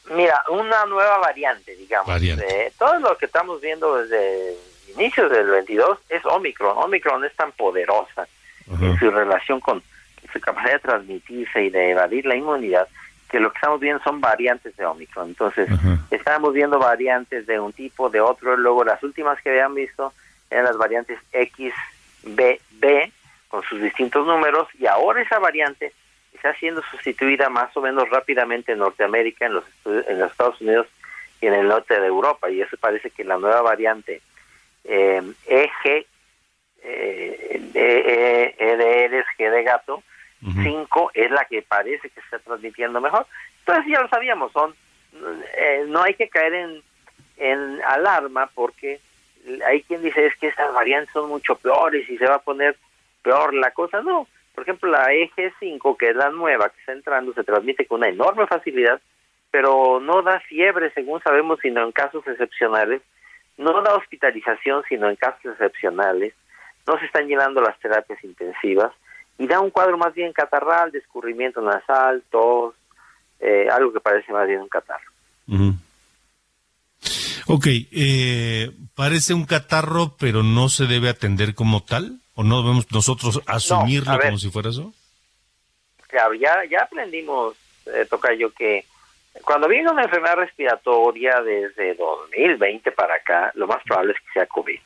Mira, 0.10 0.42
una 0.50 0.86
nueva 0.86 1.20
variante, 1.20 1.76
digamos. 1.76 2.08
Variante. 2.08 2.46
Eh, 2.48 2.74
todo 2.78 3.00
lo 3.00 3.18
que 3.18 3.26
estamos 3.26 3.62
viendo 3.62 3.98
desde 3.98 4.56
inicios 4.96 5.32
del 5.32 5.48
22 5.48 6.00
es 6.10 6.26
Omicron. 6.26 6.78
Omicron 6.78 7.24
es 7.24 7.36
tan 7.36 7.52
poderosa 7.54 8.28
en 8.68 8.98
su 8.98 9.12
relación 9.12 9.60
con 9.60 9.84
su 10.32 10.40
capacidad 10.40 10.74
de 10.74 10.80
transmitirse 10.80 11.64
y 11.64 11.70
de 11.70 11.92
evadir 11.92 12.26
la 12.26 12.36
inmunidad 12.36 12.88
que 13.30 13.40
lo 13.40 13.52
que 13.52 13.58
estamos 13.58 13.80
viendo 13.80 14.04
son 14.04 14.20
variantes 14.20 14.76
de 14.76 14.86
Omicron. 14.86 15.30
Entonces, 15.30 15.70
estamos 16.12 16.54
viendo 16.54 16.78
variantes 16.78 17.48
de 17.48 17.60
un 17.60 17.72
tipo, 17.72 18.10
de 18.10 18.20
otro, 18.20 18.58
luego 18.58 18.84
las 18.84 19.02
últimas 19.04 19.42
que 19.42 19.50
habían 19.50 19.74
visto 19.74 20.14
eran 20.50 20.66
las 20.66 20.78
variantes 20.78 21.18
XBB 21.32 23.12
con 23.48 23.64
sus 23.64 23.82
distintos 23.82 24.28
números 24.28 24.68
y 24.78 24.86
ahora 24.86 25.22
esa 25.22 25.40
variante 25.40 25.94
está 26.42 26.56
siendo 26.56 26.82
sustituida 26.82 27.50
más 27.50 27.76
o 27.78 27.82
menos 27.82 28.10
rápidamente 28.10 28.72
en 28.72 28.80
Norteamérica, 28.80 29.46
en 29.46 29.54
los, 29.54 29.64
en 29.86 30.20
los 30.20 30.32
Estados 30.32 30.60
Unidos 30.60 30.88
y 31.40 31.46
en 31.46 31.54
el 31.54 31.68
norte 31.68 32.00
de 32.00 32.08
Europa. 32.08 32.50
Y 32.50 32.62
eso 32.62 32.76
parece 32.78 33.12
que 33.12 33.24
la 33.24 33.38
nueva 33.38 33.62
variante 33.62 34.22
eh, 34.84 35.22
EG, 35.46 36.06
eh, 36.84 37.62
e, 37.76 38.56
e, 38.58 38.78
de 38.78 39.24
G 39.38 39.52
de 39.52 39.64
gato, 39.64 40.02
5 40.42 41.12
es 41.14 41.30
la 41.30 41.46
que 41.46 41.62
parece 41.62 42.10
que 42.10 42.20
está 42.20 42.40
transmitiendo 42.40 43.00
mejor. 43.00 43.28
Entonces 43.60 43.86
ya 43.94 44.02
lo 44.02 44.10
sabíamos, 44.10 44.52
son 44.52 44.74
eh, 45.56 45.86
no 45.88 46.02
hay 46.02 46.16
que 46.16 46.28
caer 46.28 46.56
en, 46.56 46.84
en 47.38 47.84
alarma 47.84 48.50
porque 48.56 49.00
hay 49.68 49.84
quien 49.84 50.02
dice 50.02 50.26
es 50.26 50.36
que 50.38 50.48
estas 50.48 50.74
variantes 50.74 51.14
son 51.14 51.30
mucho 51.30 51.56
peores 51.56 52.10
y 52.10 52.18
se 52.18 52.26
va 52.26 52.36
a 52.36 52.40
poner 52.40 52.76
peor 53.22 53.54
la 53.54 53.70
cosa. 53.70 54.02
No, 54.02 54.28
por 54.54 54.64
ejemplo, 54.64 54.90
la 54.90 55.08
EG5, 55.08 55.98
que 55.98 56.10
es 56.10 56.16
la 56.16 56.30
nueva 56.30 56.70
que 56.70 56.80
está 56.80 56.94
entrando, 56.94 57.34
se 57.34 57.44
transmite 57.44 57.86
con 57.86 58.00
una 58.00 58.10
enorme 58.10 58.48
facilidad, 58.48 59.02
pero 59.50 60.00
no 60.00 60.22
da 60.22 60.40
fiebre, 60.42 60.92
según 60.94 61.22
sabemos, 61.22 61.60
sino 61.62 61.84
en 61.84 61.92
casos 61.92 62.26
excepcionales. 62.28 63.02
No 63.58 63.82
da 63.82 63.96
hospitalización, 63.96 64.84
sino 64.88 65.10
en 65.10 65.16
casos 65.16 65.54
excepcionales. 65.54 66.34
No 66.88 66.98
se 67.00 67.06
están 67.06 67.28
llenando 67.28 67.62
las 67.62 67.78
terapias 67.80 68.24
intensivas 68.24 68.92
y 69.38 69.48
da 69.48 69.60
un 69.60 69.72
cuadro 69.72 69.98
más 69.98 70.14
bien 70.14 70.34
catarral, 70.34 70.92
de 70.92 71.02
nasal, 71.62 72.24
tos, 72.30 72.76
eh, 73.40 73.68
algo 73.72 73.92
que 73.92 74.00
parece 74.00 74.32
más 74.32 74.48
bien 74.48 74.62
un 74.62 74.70
catarro. 74.70 75.10
Ok, 77.48 77.66
eh, 77.68 78.72
parece 78.96 79.34
un 79.34 79.46
catarro, 79.46 80.16
pero 80.20 80.44
no 80.44 80.70
se 80.70 80.86
debe 80.86 81.10
atender 81.10 81.56
como 81.56 81.84
tal, 81.84 82.20
o 82.36 82.44
no 82.44 82.62
debemos 82.62 82.92
nosotros 82.92 83.42
asumirlo 83.46 84.20
como 84.20 84.38
si 84.38 84.50
fuera 84.50 84.70
eso. 84.70 84.94
Claro, 86.08 86.34
ya, 86.34 86.64
ya 86.70 86.80
aprendimos, 86.84 87.56
eh, 87.86 88.08
yo 88.38 88.54
que 88.54 88.86
cuando 89.44 89.68
viene 89.68 89.90
una 89.90 90.04
enfermedad 90.04 90.36
respiratoria 90.36 91.42
desde 91.42 91.96
2020 91.96 92.92
para 92.92 93.16
acá, 93.16 93.52
lo 93.56 93.66
más 93.68 93.82
probable 93.84 94.14
es 94.14 94.20
que 94.20 94.34
sea 94.34 94.46
COVID. 94.46 94.80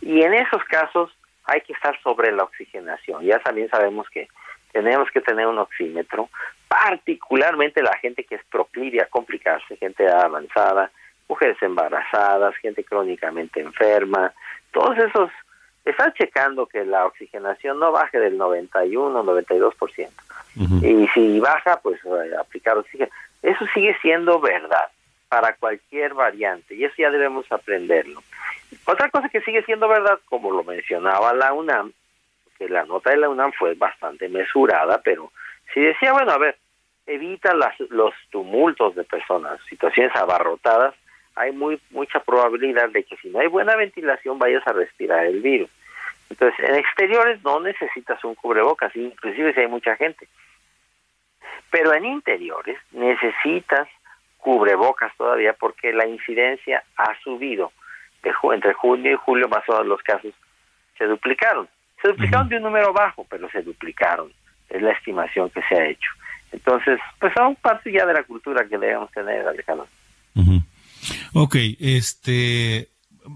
Y 0.00 0.22
en 0.22 0.34
esos 0.34 0.64
casos 0.64 1.10
hay 1.44 1.60
que 1.60 1.74
estar 1.74 2.00
sobre 2.02 2.32
la 2.32 2.44
oxigenación. 2.44 3.22
Ya 3.24 3.38
también 3.40 3.68
sabemos 3.68 4.08
que 4.08 4.28
tenemos 4.72 5.10
que 5.10 5.20
tener 5.20 5.46
un 5.46 5.58
oxímetro, 5.58 6.28
particularmente 6.68 7.82
la 7.82 7.96
gente 7.98 8.24
que 8.24 8.36
es 8.36 8.44
proclive 8.50 9.02
a 9.02 9.06
complicarse, 9.06 9.76
gente 9.76 10.08
avanzada, 10.08 10.90
mujeres 11.28 11.56
embarazadas, 11.62 12.54
gente 12.56 12.84
crónicamente 12.84 13.60
enferma, 13.60 14.32
todos 14.72 14.96
esos, 14.98 15.30
están 15.90 16.12
checando 16.14 16.66
que 16.66 16.84
la 16.84 17.06
oxigenación 17.06 17.78
no 17.78 17.92
baje 17.92 18.18
del 18.18 18.36
91, 18.36 19.22
92%. 19.22 20.08
Y 20.82 21.06
si 21.08 21.38
baja, 21.40 21.78
pues 21.80 22.00
eh, 22.04 22.32
aplicar 22.38 22.76
oxígeno. 22.78 23.10
Eso 23.42 23.64
sigue 23.72 23.96
siendo 24.02 24.40
verdad 24.40 24.90
para 25.28 25.54
cualquier 25.54 26.14
variante 26.14 26.74
y 26.74 26.84
eso 26.84 26.94
ya 26.98 27.10
debemos 27.10 27.50
aprenderlo. 27.52 28.22
Otra 28.86 29.08
cosa 29.10 29.28
que 29.28 29.40
sigue 29.42 29.62
siendo 29.62 29.88
verdad, 29.88 30.18
como 30.24 30.50
lo 30.50 30.64
mencionaba 30.64 31.32
la 31.34 31.52
UNAM, 31.52 31.92
que 32.58 32.68
la 32.68 32.84
nota 32.84 33.10
de 33.10 33.18
la 33.18 33.28
UNAM 33.28 33.52
fue 33.52 33.74
bastante 33.74 34.28
mesurada, 34.28 35.00
pero 35.02 35.30
si 35.72 35.80
decía, 35.80 36.12
bueno, 36.12 36.32
a 36.32 36.38
ver, 36.38 36.56
evita 37.06 37.54
las, 37.54 37.78
los 37.90 38.14
tumultos 38.30 38.94
de 38.94 39.04
personas, 39.04 39.60
situaciones 39.68 40.14
abarrotadas, 40.16 40.94
hay 41.36 41.52
muy 41.52 41.80
mucha 41.90 42.20
probabilidad 42.20 42.88
de 42.90 43.04
que 43.04 43.16
si 43.18 43.28
no 43.28 43.38
hay 43.38 43.46
buena 43.46 43.76
ventilación 43.76 44.38
vayas 44.38 44.66
a 44.66 44.72
respirar 44.72 45.24
el 45.26 45.40
virus. 45.40 45.70
Entonces, 46.30 46.68
en 46.68 46.74
exteriores 46.74 47.42
no 47.42 47.60
necesitas 47.60 48.22
un 48.24 48.34
cubrebocas, 48.34 48.94
inclusive 48.94 49.54
si 49.54 49.60
hay 49.60 49.68
mucha 49.68 49.96
gente. 49.96 50.28
Pero 51.70 51.94
en 51.94 52.04
interiores 52.04 52.78
necesitas 52.92 53.88
cubrebocas 54.38 55.14
todavía 55.16 55.52
porque 55.54 55.92
la 55.92 56.06
incidencia 56.06 56.82
ha 56.96 57.18
subido. 57.22 57.72
De, 58.22 58.32
entre 58.54 58.72
junio 58.72 59.12
y 59.12 59.16
julio 59.16 59.48
más 59.48 59.62
o 59.68 59.72
menos 59.72 59.86
los 59.86 60.02
casos 60.02 60.34
se 60.96 61.04
duplicaron. 61.04 61.68
Se 62.02 62.08
duplicaron 62.08 62.48
de 62.48 62.56
un 62.56 62.62
número 62.62 62.92
bajo, 62.92 63.26
pero 63.28 63.48
se 63.50 63.62
duplicaron. 63.62 64.32
Es 64.68 64.82
la 64.82 64.92
estimación 64.92 65.50
que 65.50 65.62
se 65.68 65.74
ha 65.74 65.86
hecho. 65.86 66.10
Entonces, 66.52 66.98
pues 67.18 67.32
son 67.36 67.56
parte 67.56 67.92
ya 67.92 68.06
de 68.06 68.14
la 68.14 68.22
cultura 68.22 68.66
que 68.68 68.78
debemos 68.78 69.10
tener, 69.12 69.46
Alejandro. 69.46 69.86
Ok, 71.34 71.56
este, 71.78 72.88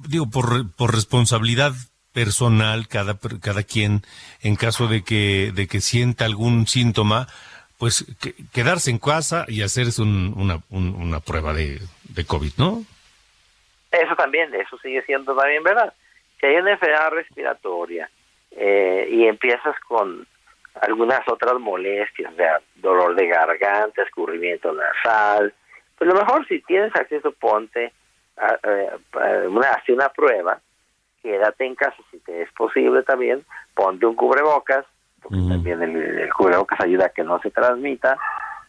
digo, 0.08 0.28
por, 0.30 0.74
por 0.76 0.94
responsabilidad 0.94 1.72
personal, 2.12 2.88
cada, 2.88 3.16
cada 3.40 3.62
quien, 3.62 4.02
en 4.42 4.56
caso 4.56 4.86
de 4.88 5.02
que, 5.02 5.52
de 5.54 5.66
que 5.66 5.80
sienta 5.80 6.24
algún 6.24 6.66
síntoma, 6.66 7.26
pues 7.78 8.06
quedarse 8.52 8.90
en 8.90 8.98
casa 8.98 9.44
y 9.48 9.62
hacerse 9.62 10.02
una, 10.02 10.60
una 10.70 11.20
prueba 11.20 11.52
de, 11.52 11.80
COVID, 12.26 12.52
¿no? 12.56 12.84
Eso 13.90 14.14
también, 14.14 14.54
eso 14.54 14.78
sigue 14.78 15.02
siendo 15.02 15.34
también 15.34 15.62
verdad. 15.62 15.92
Si 16.38 16.46
hay 16.46 16.56
una 16.56 16.72
enfermedad 16.72 17.10
respiratoria 17.10 18.08
eh, 18.52 19.08
y 19.10 19.26
empiezas 19.26 19.74
con 19.80 20.26
algunas 20.80 21.26
otras 21.28 21.58
molestias, 21.58 22.32
o 22.32 22.36
sea, 22.36 22.60
dolor 22.76 23.14
de 23.16 23.26
garganta, 23.26 24.02
escurrimiento 24.02 24.72
nasal, 24.72 25.52
pues 25.98 26.08
lo 26.08 26.14
mejor 26.14 26.46
si 26.46 26.60
tienes 26.60 26.94
acceso, 26.94 27.32
ponte, 27.32 27.92
a, 28.36 28.58
una, 29.48 29.70
hace 29.70 29.92
una 29.92 30.08
prueba, 30.08 30.60
quédate 31.22 31.64
en 31.64 31.74
casa 31.74 31.96
si 32.10 32.18
te 32.18 32.42
es 32.42 32.52
posible 32.52 33.02
también, 33.02 33.44
ponte 33.74 34.06
un 34.06 34.14
cubrebocas, 34.14 34.84
porque 35.22 35.38
también 35.48 35.82
el, 35.82 36.28
cubrebocas 36.36 36.80
ayuda 36.80 37.06
a 37.06 37.10
que 37.10 37.22
no 37.22 37.38
se 37.40 37.50
transmita, 37.50 38.18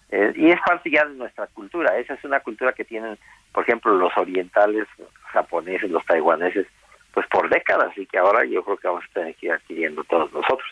eh, 0.10 0.32
y 0.36 0.52
es 0.52 0.60
parte 0.66 0.92
ya 0.92 1.06
de 1.06 1.16
nuestra 1.16 1.48
cultura, 1.48 1.98
esa 1.98 2.14
es 2.14 2.24
una 2.24 2.40
cultura 2.40 2.74
que 2.74 2.86
tienen, 2.86 3.18
por 3.52 3.64
ejemplo, 3.64 3.96
los 3.96 4.16
orientales, 4.16 4.88
los 4.98 5.10
japoneses, 5.32 5.90
los 5.90 6.06
taiwaneses, 6.06 6.68
pues 7.14 7.26
por 7.28 7.50
décadas, 7.50 7.98
y 7.98 8.06
que 8.06 8.18
ahora 8.18 8.46
yo 8.46 8.64
creo 8.64 8.78
que 8.78 8.88
vamos 8.88 9.04
a 9.10 9.14
tener 9.14 9.36
que 9.36 9.48
ir 9.48 9.52
adquiriendo 9.54 10.04
todos 10.04 10.32
nosotros. 10.32 10.70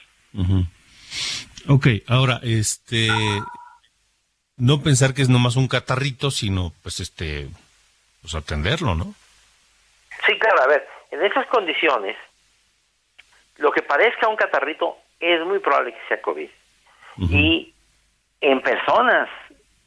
Ok, 1.68 1.88
ahora, 2.08 2.40
este, 2.44 3.10
no 4.58 4.82
pensar 4.82 5.14
que 5.14 5.22
es 5.22 5.30
nomás 5.30 5.56
un 5.56 5.68
catarrito, 5.68 6.32
sino 6.32 6.72
pues 6.84 7.00
este, 7.00 7.50
pues 8.22 8.36
atenderlo, 8.36 8.96
¿no? 8.96 9.16
Sí, 10.26 10.38
claro, 10.38 10.62
a 10.62 10.68
ver, 10.68 10.88
en 11.12 11.24
esas 11.24 11.46
condiciones, 11.48 12.18
lo 13.58 13.72
que 13.72 13.82
parezca 13.82 14.28
un 14.28 14.36
catarrito 14.36 14.98
es 15.20 15.46
muy 15.46 15.60
probable 15.60 15.94
que 15.94 16.08
sea 16.08 16.22
COVID. 16.22 16.50
Y 17.30 17.74
en 18.40 18.62
personas 18.62 19.30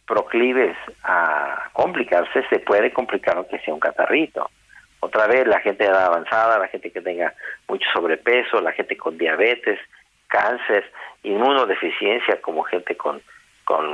proclives 0.07 0.77
a 1.03 1.71
complicarse, 1.73 2.47
se 2.49 2.61
puede 2.61 2.93
complicar 2.93 3.45
que 3.49 3.59
sea 3.61 3.75
un 3.75 3.81
catarrito. 3.81 4.51
Otra 5.01 5.27
vez, 5.27 5.47
la 5.47 5.61
gente 5.61 5.85
de 5.85 5.91
edad 5.91 6.07
avanzada, 6.07 6.59
la 6.59 6.69
gente 6.69 6.91
que 6.91 7.01
tenga 7.01 7.35
mucho 7.67 7.89
sobrepeso, 7.93 8.61
la 8.61 8.73
gente 8.73 8.97
con 8.97 9.19
diabetes, 9.19 9.81
cáncer, 10.29 10.91
inmunodeficiencia, 11.23 12.41
como 12.41 12.63
gente 12.63 12.97
con 12.97 13.21
con 13.65 13.87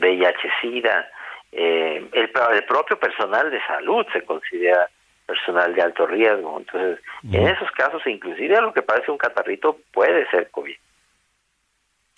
VIH-Sida. 0.00 1.10
Eh, 1.50 2.08
el, 2.12 2.30
el, 2.52 2.64
propio 2.64 2.98
personal 2.98 3.50
de 3.50 3.60
salud 3.66 4.06
se 4.12 4.22
considera 4.22 4.88
personal 5.28 5.74
de 5.74 5.82
alto 5.82 6.06
riesgo. 6.06 6.58
Entonces, 6.58 7.04
en 7.30 7.46
esos 7.46 7.70
casos, 7.72 8.00
inclusive 8.06 8.60
lo 8.62 8.72
que 8.72 8.80
parece 8.80 9.10
un 9.10 9.18
catarrito 9.18 9.78
puede 9.92 10.28
ser 10.30 10.50
COVID. 10.50 10.74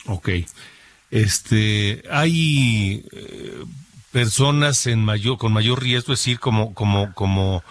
Ok. 0.06 0.28
Este, 1.10 2.02
hay 2.08 3.04
eh, 3.12 3.64
personas 4.12 4.86
en 4.86 5.04
mayor, 5.04 5.38
con 5.38 5.52
mayor 5.52 5.82
riesgo, 5.82 6.12
es 6.12 6.20
decir, 6.20 6.38
como, 6.38 6.72
como, 6.72 7.12
como, 7.14 7.64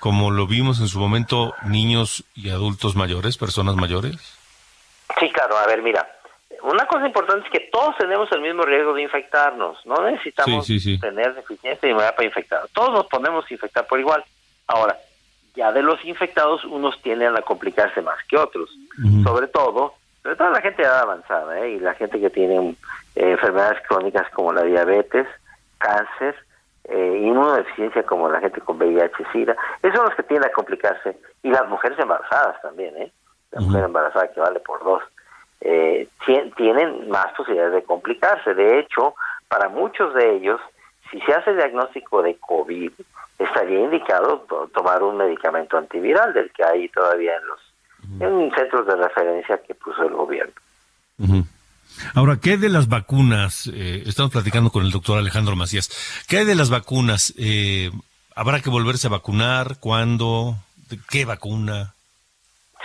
como 0.00 0.30
lo 0.30 0.46
vimos 0.46 0.80
en 0.80 0.88
su 0.88 0.98
momento, 0.98 1.54
niños 1.66 2.24
y 2.34 2.48
adultos 2.48 2.96
mayores, 2.96 3.36
personas 3.36 3.76
mayores. 3.76 4.16
Sí, 5.20 5.30
claro. 5.30 5.58
A 5.58 5.66
ver, 5.66 5.82
mira, 5.82 6.08
una 6.62 6.86
cosa 6.86 7.06
importante 7.06 7.46
es 7.46 7.52
que 7.52 7.68
todos 7.70 7.94
tenemos 7.98 8.32
el 8.32 8.40
mismo 8.40 8.62
riesgo 8.62 8.94
de 8.94 9.02
infectarnos. 9.02 9.84
No 9.84 10.02
necesitamos 10.10 10.66
tener 10.66 11.34
deficiencia 11.34 11.78
de 11.82 11.90
inmunidad 11.90 12.16
para 12.16 12.26
infectar. 12.26 12.68
Todos 12.72 12.90
nos 12.90 13.06
podemos 13.06 13.50
infectar 13.52 13.86
por 13.86 14.00
igual. 14.00 14.24
Ahora, 14.68 14.96
ya 15.54 15.72
de 15.72 15.82
los 15.82 16.04
infectados, 16.04 16.64
unos 16.64 17.00
tienden 17.02 17.36
a 17.36 17.42
complicarse 17.42 18.00
más 18.00 18.18
que 18.28 18.36
otros. 18.36 18.70
Sobre 19.24 19.48
todo, 19.48 19.94
sobre 20.22 20.36
todo 20.36 20.50
la 20.50 20.60
gente 20.60 20.82
de 20.82 20.88
edad 20.88 21.02
avanzada 21.02 21.60
¿eh? 21.60 21.70
y 21.70 21.80
la 21.80 21.94
gente 21.94 22.20
que 22.20 22.30
tiene 22.30 22.76
eh, 23.16 23.32
enfermedades 23.32 23.78
crónicas 23.88 24.28
como 24.30 24.52
la 24.52 24.62
diabetes, 24.62 25.26
cáncer, 25.78 26.36
eh, 26.84 27.20
inmunodeficiencia 27.22 28.02
como 28.04 28.28
la 28.28 28.40
gente 28.40 28.60
con 28.60 28.78
VIH-Sida, 28.78 29.56
esos 29.82 29.96
son 29.96 30.06
los 30.06 30.14
que 30.14 30.22
tienden 30.22 30.50
a 30.50 30.52
complicarse. 30.52 31.18
Y 31.42 31.50
las 31.50 31.68
mujeres 31.68 31.98
embarazadas 31.98 32.60
también, 32.62 32.96
¿eh? 32.96 33.12
La 33.50 33.60
mujer 33.60 33.84
embarazada 33.84 34.30
que 34.30 34.40
vale 34.40 34.60
por 34.60 34.84
dos, 34.84 35.02
eh, 35.60 36.08
tienen 36.56 37.08
más 37.08 37.26
posibilidades 37.36 37.74
de 37.74 37.82
complicarse. 37.82 38.54
De 38.54 38.78
hecho, 38.78 39.14
para 39.48 39.68
muchos 39.68 40.14
de 40.14 40.36
ellos, 40.36 40.60
si 41.10 41.20
se 41.22 41.32
hace 41.32 41.54
diagnóstico 41.54 42.22
de 42.22 42.36
COVID, 42.36 42.92
estaría 43.38 43.80
indicado 43.80 44.46
tomar 44.74 45.02
un 45.02 45.16
medicamento 45.16 45.78
antiviral 45.78 46.32
del 46.32 46.50
que 46.52 46.64
hay 46.64 46.88
todavía 46.88 47.36
en 47.36 47.46
los 47.46 47.60
en 48.20 48.50
centros 48.54 48.86
de 48.86 48.96
referencia 48.96 49.60
que 49.62 49.74
puso 49.74 50.02
el 50.04 50.14
gobierno. 50.14 50.54
Ahora, 52.14 52.38
¿qué 52.42 52.50
hay 52.50 52.56
de 52.56 52.68
las 52.68 52.88
vacunas? 52.88 53.70
Eh, 53.74 54.02
estamos 54.06 54.32
platicando 54.32 54.70
con 54.70 54.84
el 54.84 54.90
doctor 54.90 55.18
Alejandro 55.18 55.56
Macías. 55.56 56.24
¿Qué 56.28 56.38
hay 56.38 56.44
de 56.44 56.54
las 56.54 56.70
vacunas? 56.70 57.34
Eh, 57.38 57.90
¿Habrá 58.34 58.60
que 58.60 58.70
volverse 58.70 59.08
a 59.08 59.10
vacunar? 59.10 59.78
¿Cuándo? 59.80 60.54
¿Qué 61.10 61.24
vacuna? 61.24 61.94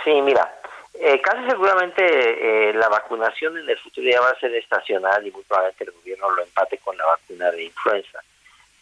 Sí, 0.02 0.20
mira, 0.20 0.52
eh, 0.94 1.20
casi 1.22 1.48
seguramente 1.48 2.72
la 2.74 2.88
vacunación 2.88 3.56
en 3.56 3.68
el 3.68 3.78
futuro 3.78 4.08
ya 4.10 4.20
va 4.20 4.30
a 4.30 4.40
ser 4.40 4.54
estacional 4.54 5.26
y 5.26 5.30
muy 5.30 5.42
probablemente 5.44 5.84
el 5.84 5.92
gobierno 5.92 6.30
lo 6.30 6.42
empate 6.42 6.78
con 6.78 6.96
la 6.96 7.06
vacuna 7.06 7.50
de 7.52 7.64
influenza, 7.64 8.18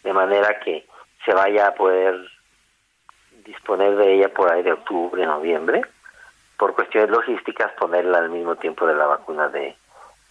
de 0.02 0.12
manera 0.12 0.58
que 0.60 0.86
se 1.24 1.34
vaya 1.34 1.68
a 1.68 1.74
poder 1.74 2.14
disponer 3.44 3.96
de 3.96 4.14
ella 4.14 4.28
por 4.28 4.52
ahí 4.52 4.62
de 4.62 4.72
octubre, 4.72 5.24
noviembre, 5.24 5.82
por 6.58 6.74
cuestiones 6.74 7.10
logísticas 7.10 7.72
ponerla 7.72 8.18
al 8.18 8.30
mismo 8.30 8.56
tiempo 8.56 8.86
de 8.86 8.94
la 8.94 9.06
vacuna 9.06 9.48
de, 9.48 9.76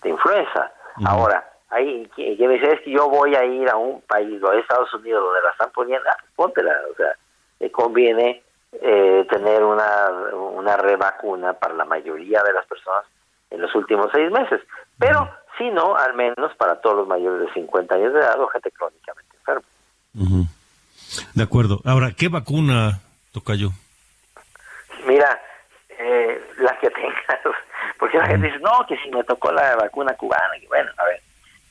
influenza. 0.04 0.72
Ahora, 1.06 1.48
ahí 1.70 2.10
que, 2.16 2.36
me 2.40 2.54
dice 2.56 2.74
es 2.74 2.82
que 2.82 2.92
yo 2.92 3.08
voy 3.10 3.36
a 3.36 3.46
ir 3.46 3.70
a 3.70 3.76
un 3.76 4.02
país, 4.02 4.42
a 4.44 4.56
Estados 4.56 4.94
Unidos, 4.94 5.24
donde 5.24 5.42
la 5.42 5.50
están 5.52 5.72
poniendo, 5.72 6.10
ah, 6.10 6.18
póntela, 6.36 6.76
o 6.92 6.96
sea, 6.96 7.16
le 7.60 7.72
conviene 7.72 8.42
eh, 8.74 9.28
tener 9.30 9.64
una, 9.64 10.10
una 10.34 10.78
revacuna 10.78 11.54
para 11.54 11.76
la 11.76 11.86
mayoría 11.86 12.42
de 12.44 12.54
las 12.54 12.66
personas 12.66 13.06
en 13.50 13.62
los 13.62 13.74
últimos 13.76 14.08
seis 14.12 14.32
meses. 14.32 14.62
Pero, 14.98 15.30
si 15.58 15.70
no, 15.70 15.96
al 15.96 16.14
menos 16.14 16.56
para 16.58 16.80
todos 16.82 16.98
los 16.98 17.08
mayores 17.08 17.48
de 17.48 17.54
50 17.54 17.96
años 17.96 18.14
de 18.14 18.20
edad 18.20 18.40
o 18.40 18.48
gente 18.48 18.72
crónicamente 18.72 19.38
enferma. 19.38 19.68
De 21.34 21.44
acuerdo. 21.44 21.82
Ahora, 21.86 22.12
¿qué 22.18 22.28
vacuna, 22.28 23.00
toca 23.32 23.56
yo? 23.56 23.70
Mira, 25.06 25.40
eh, 25.98 26.42
la 26.60 26.78
que 26.80 26.90
tengas, 26.92 27.40
porque 27.98 28.18
la 28.18 28.28
gente 28.28 28.48
dice, 28.48 28.60
no, 28.60 28.86
que 28.88 28.98
si 28.98 29.10
me 29.12 29.24
tocó 29.24 29.52
la 29.52 29.76
vacuna 29.76 30.14
cubana, 30.16 30.60
que 30.60 30.68
bueno, 30.68 30.92
a 30.98 31.06
ver, 31.06 31.22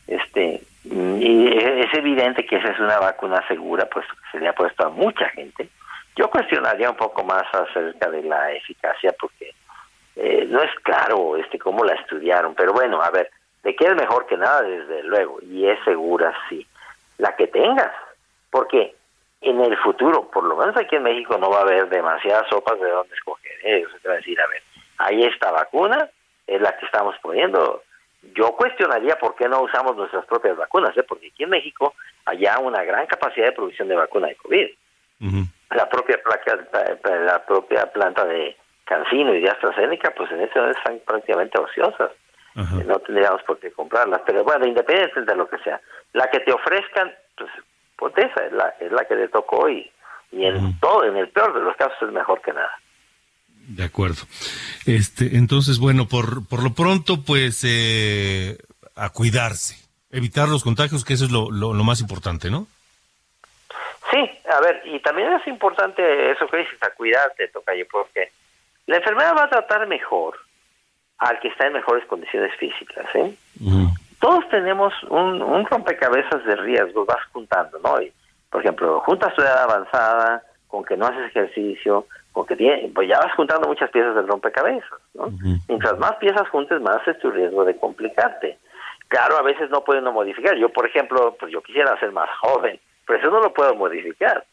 este, 0.07 0.63
y 0.85 1.47
es 1.49 1.95
evidente 1.95 2.45
que 2.47 2.57
esa 2.57 2.71
es 2.71 2.81
una 2.81 2.99
vacuna 2.99 3.47
segura, 3.47 3.87
pues 3.87 4.07
se 4.33 4.39
le 4.39 4.49
ha 4.49 4.53
puesto 4.53 4.87
a 4.87 4.91
mucha 4.91 5.29
gente. 5.31 5.69
Yo 6.17 6.29
cuestionaría 6.31 6.91
un 6.91 6.97
poco 6.97 7.23
más 7.25 7.45
acerca 7.53 8.11
de 8.11 8.23
la 8.23 8.53
eficacia, 8.53 9.15
porque 9.19 9.55
eh, 10.17 10.47
no 10.49 10.63
es 10.63 10.71
claro 10.83 11.37
este 11.37 11.59
cómo 11.59 11.85
la 11.85 11.95
estudiaron, 11.95 12.55
pero 12.55 12.73
bueno, 12.73 13.03
a 13.03 13.11
ver, 13.11 13.31
de 13.63 13.75
qué 13.77 13.87
es 13.87 13.95
mejor 13.95 14.27
que 14.27 14.37
nada, 14.37 14.63
desde 14.63 15.03
luego, 15.05 15.39
y 15.43 15.67
es 15.67 15.79
segura, 15.85 16.35
sí, 16.49 16.67
la 17.19 17.37
que 17.37 17.47
tengas, 17.47 17.93
porque 18.51 18.95
en 19.41 19.61
el 19.61 19.77
futuro, 19.79 20.31
por 20.31 20.45
lo 20.45 20.57
menos 20.57 20.77
aquí 20.77 20.97
en 20.97 21.03
México 21.03 21.39
no 21.39 21.51
va 21.51 21.59
a 21.59 21.63
haber 21.63 21.89
demasiadas 21.89 22.47
sopas 22.49 22.79
de 22.79 22.91
dónde 22.91 23.15
escoger. 23.15 23.53
¿eh? 23.65 23.85
Se 24.03 24.09
va 24.09 24.15
a 24.15 24.17
decir, 24.19 24.39
a 24.41 24.47
ver, 24.47 24.63
ahí 24.99 25.23
esta 25.25 25.51
vacuna 25.51 26.09
es 26.47 26.61
la 26.61 26.77
que 26.77 26.87
estamos 26.87 27.15
poniendo. 27.23 27.83
Yo 28.35 28.53
cuestionaría 28.53 29.19
por 29.19 29.35
qué 29.37 29.49
no 29.49 29.63
usamos 29.63 29.97
nuestras 29.97 30.27
propias 30.27 30.57
vacunas, 30.57 30.97
¿eh? 30.97 31.03
porque 31.03 31.29
aquí 31.29 31.45
en 31.45 31.51
México 31.51 31.95
hay 32.27 32.45
una 32.63 32.85
gran 32.85 33.07
capacidad 33.07 33.47
de 33.47 33.53
producción 33.53 33.89
de 33.89 33.97
vacuna 33.97 34.29
de 34.29 34.37
COVID. 34.37 34.69
La 35.71 35.89
propia 35.89 36.19
placa, 36.23 36.59
la 37.05 37.45
propia 37.45 37.87
planta 37.93 38.25
de 38.25 38.57
Cancino 38.85 39.35
y 39.35 39.41
de 39.41 39.51
AstraZeneca, 39.51 40.13
pues 40.17 40.31
en 40.33 40.41
eso 40.41 40.67
están 40.69 40.99
prácticamente 41.07 41.59
ociosas. 41.59 42.11
No 42.55 42.99
tendríamos 42.99 43.43
por 43.45 43.59
qué 43.59 43.71
comprarlas. 43.71 44.23
Pero 44.27 44.43
bueno, 44.43 44.67
independientemente 44.67 45.33
de 45.33 45.39
lo 45.39 45.49
que 45.49 45.59
sea, 45.59 45.81
la 46.13 46.29
que 46.29 46.41
te 46.41 46.53
ofrezcan, 46.53 47.15
pues 47.37 47.51
pues 48.01 48.15
esa 48.17 48.47
es 48.47 48.53
la, 48.53 48.75
es 48.81 48.91
la 48.91 49.05
que 49.05 49.15
le 49.15 49.29
tocó 49.29 49.69
y, 49.69 49.89
y 50.33 50.45
en 50.45 50.81
todo, 50.81 51.05
en 51.05 51.17
el 51.17 51.29
peor 51.29 51.55
de 51.55 51.61
los 51.61 51.77
casos 51.77 51.97
es 52.01 52.13
mejor 52.13 52.41
que 52.41 52.53
nada. 52.53 52.73
De 53.69 53.85
acuerdo. 53.85 54.23
Este, 54.87 55.37
entonces, 55.37 55.79
bueno, 55.79 56.09
por, 56.09 56.49
por 56.49 56.63
lo 56.65 56.73
pronto, 56.73 57.23
pues, 57.25 57.63
eh, 57.65 58.57
a 58.97 59.11
cuidarse, 59.11 59.77
evitar 60.11 60.49
los 60.49 60.65
contagios, 60.65 61.05
que 61.05 61.13
eso 61.13 61.27
es 61.27 61.31
lo, 61.31 61.51
lo, 61.51 61.85
más 61.85 62.01
importante, 62.01 62.51
¿no? 62.51 62.67
Sí, 64.11 64.19
a 64.51 64.61
ver, 64.61 64.83
y 64.87 64.99
también 65.01 65.33
es 65.35 65.47
importante 65.47 66.33
eso 66.33 66.49
que 66.49 66.57
dices, 66.57 66.83
a 66.83 66.91
cuidarte, 66.91 67.49
Tocayo, 67.49 67.87
porque 67.89 68.33
la 68.87 68.97
enfermedad 68.97 69.37
va 69.37 69.45
a 69.45 69.51
tratar 69.51 69.87
mejor 69.87 70.37
al 71.19 71.39
que 71.39 71.49
está 71.49 71.67
en 71.67 71.75
mejores 71.75 72.05
condiciones 72.07 72.53
físicas, 72.57 73.07
¿eh? 73.15 73.37
Todos 74.21 74.49
tenemos 74.51 74.93
un, 75.09 75.43
un 75.43 75.67
rompecabezas 75.67 76.45
de 76.45 76.57
riesgos, 76.57 77.07
vas 77.07 77.25
juntando, 77.33 77.79
¿no? 77.83 78.01
Y, 78.01 78.13
por 78.51 78.61
ejemplo, 78.61 79.01
juntas 79.01 79.35
tu 79.35 79.43
edad 79.43 79.65
avanzada, 79.65 80.43
con 80.69 80.85
que 80.85 80.97
no 80.97 81.07
haces 81.07 81.27
ejercicio, 81.27 82.07
con 82.33 82.47
que 82.47 82.55
tiene, 82.55 82.91
pues 82.95 83.09
ya 83.09 83.19
vas 83.19 83.35
juntando 83.35 83.67
muchas 83.67 83.91
piezas 83.91 84.15
del 84.15 84.29
rompecabezas, 84.29 85.01
¿no? 85.15 85.31
Mientras 85.69 85.99
más 85.99 86.17
piezas 86.17 86.49
juntes, 86.51 86.81
más 86.81 87.07
es 87.09 87.19
tu 87.19 87.31
riesgo 87.31 87.65
de 87.65 87.77
complicarte. 87.77 88.59
Claro, 89.09 89.37
a 89.37 89.43
veces 89.43 89.71
no 89.71 89.83
pueden 89.83 90.05
modificar. 90.05 90.57
Yo, 90.57 90.69
por 90.69 90.87
ejemplo, 90.87 91.35
pues 91.39 91.51
yo 91.51 91.63
quisiera 91.63 91.99
ser 91.99 92.13
más 92.13 92.31
joven, 92.39 92.79
pero 93.07 93.19
eso 93.19 93.31
no 93.31 93.41
lo 93.41 93.53
puedo 93.53 93.75
modificar. 93.75 94.45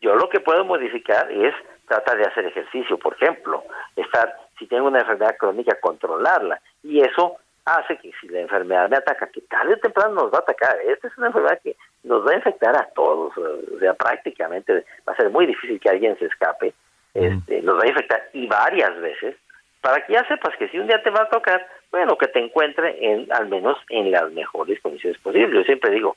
Yo 0.00 0.14
lo 0.14 0.28
que 0.28 0.40
puedo 0.40 0.64
modificar 0.64 1.30
es 1.32 1.54
tratar 1.88 2.18
de 2.18 2.26
hacer 2.26 2.46
ejercicio, 2.46 2.98
por 2.98 3.14
ejemplo, 3.14 3.64
estar, 3.96 4.32
si 4.58 4.66
tengo 4.66 4.86
una 4.86 5.00
enfermedad 5.00 5.36
crónica, 5.38 5.76
controlarla. 5.80 6.60
Y 6.82 7.00
eso 7.00 7.38
hace 7.64 7.96
que 7.98 8.10
si 8.20 8.28
la 8.28 8.40
enfermedad 8.40 8.88
me 8.88 8.96
ataca, 8.96 9.26
que 9.28 9.40
tarde 9.42 9.74
o 9.74 9.78
temprano 9.78 10.14
nos 10.14 10.32
va 10.32 10.38
a 10.38 10.42
atacar. 10.42 10.76
Esta 10.86 11.08
es 11.08 11.18
una 11.18 11.28
enfermedad 11.28 11.60
que 11.62 11.76
nos 12.02 12.26
va 12.26 12.32
a 12.32 12.36
infectar 12.36 12.76
a 12.76 12.88
todos, 12.94 13.36
o 13.38 13.78
sea, 13.78 13.94
prácticamente 13.94 14.84
va 15.08 15.12
a 15.12 15.16
ser 15.16 15.30
muy 15.30 15.46
difícil 15.46 15.80
que 15.80 15.90
alguien 15.90 16.18
se 16.18 16.26
escape, 16.26 16.74
este, 17.14 17.62
nos 17.62 17.78
va 17.78 17.84
a 17.84 17.88
infectar 17.88 18.28
y 18.32 18.46
varias 18.46 19.00
veces, 19.00 19.36
para 19.80 20.04
que 20.04 20.14
ya 20.14 20.26
sepas 20.26 20.56
que 20.56 20.68
si 20.68 20.78
un 20.78 20.86
día 20.86 21.02
te 21.02 21.10
va 21.10 21.22
a 21.22 21.28
tocar, 21.28 21.66
bueno, 21.90 22.16
que 22.18 22.28
te 22.28 22.40
encuentre 22.40 22.96
en, 23.00 23.32
al 23.32 23.48
menos 23.48 23.78
en 23.88 24.10
las 24.10 24.30
mejores 24.32 24.80
condiciones 24.80 25.18
posibles. 25.20 25.54
Yo 25.54 25.62
siempre 25.62 25.90
digo, 25.90 26.16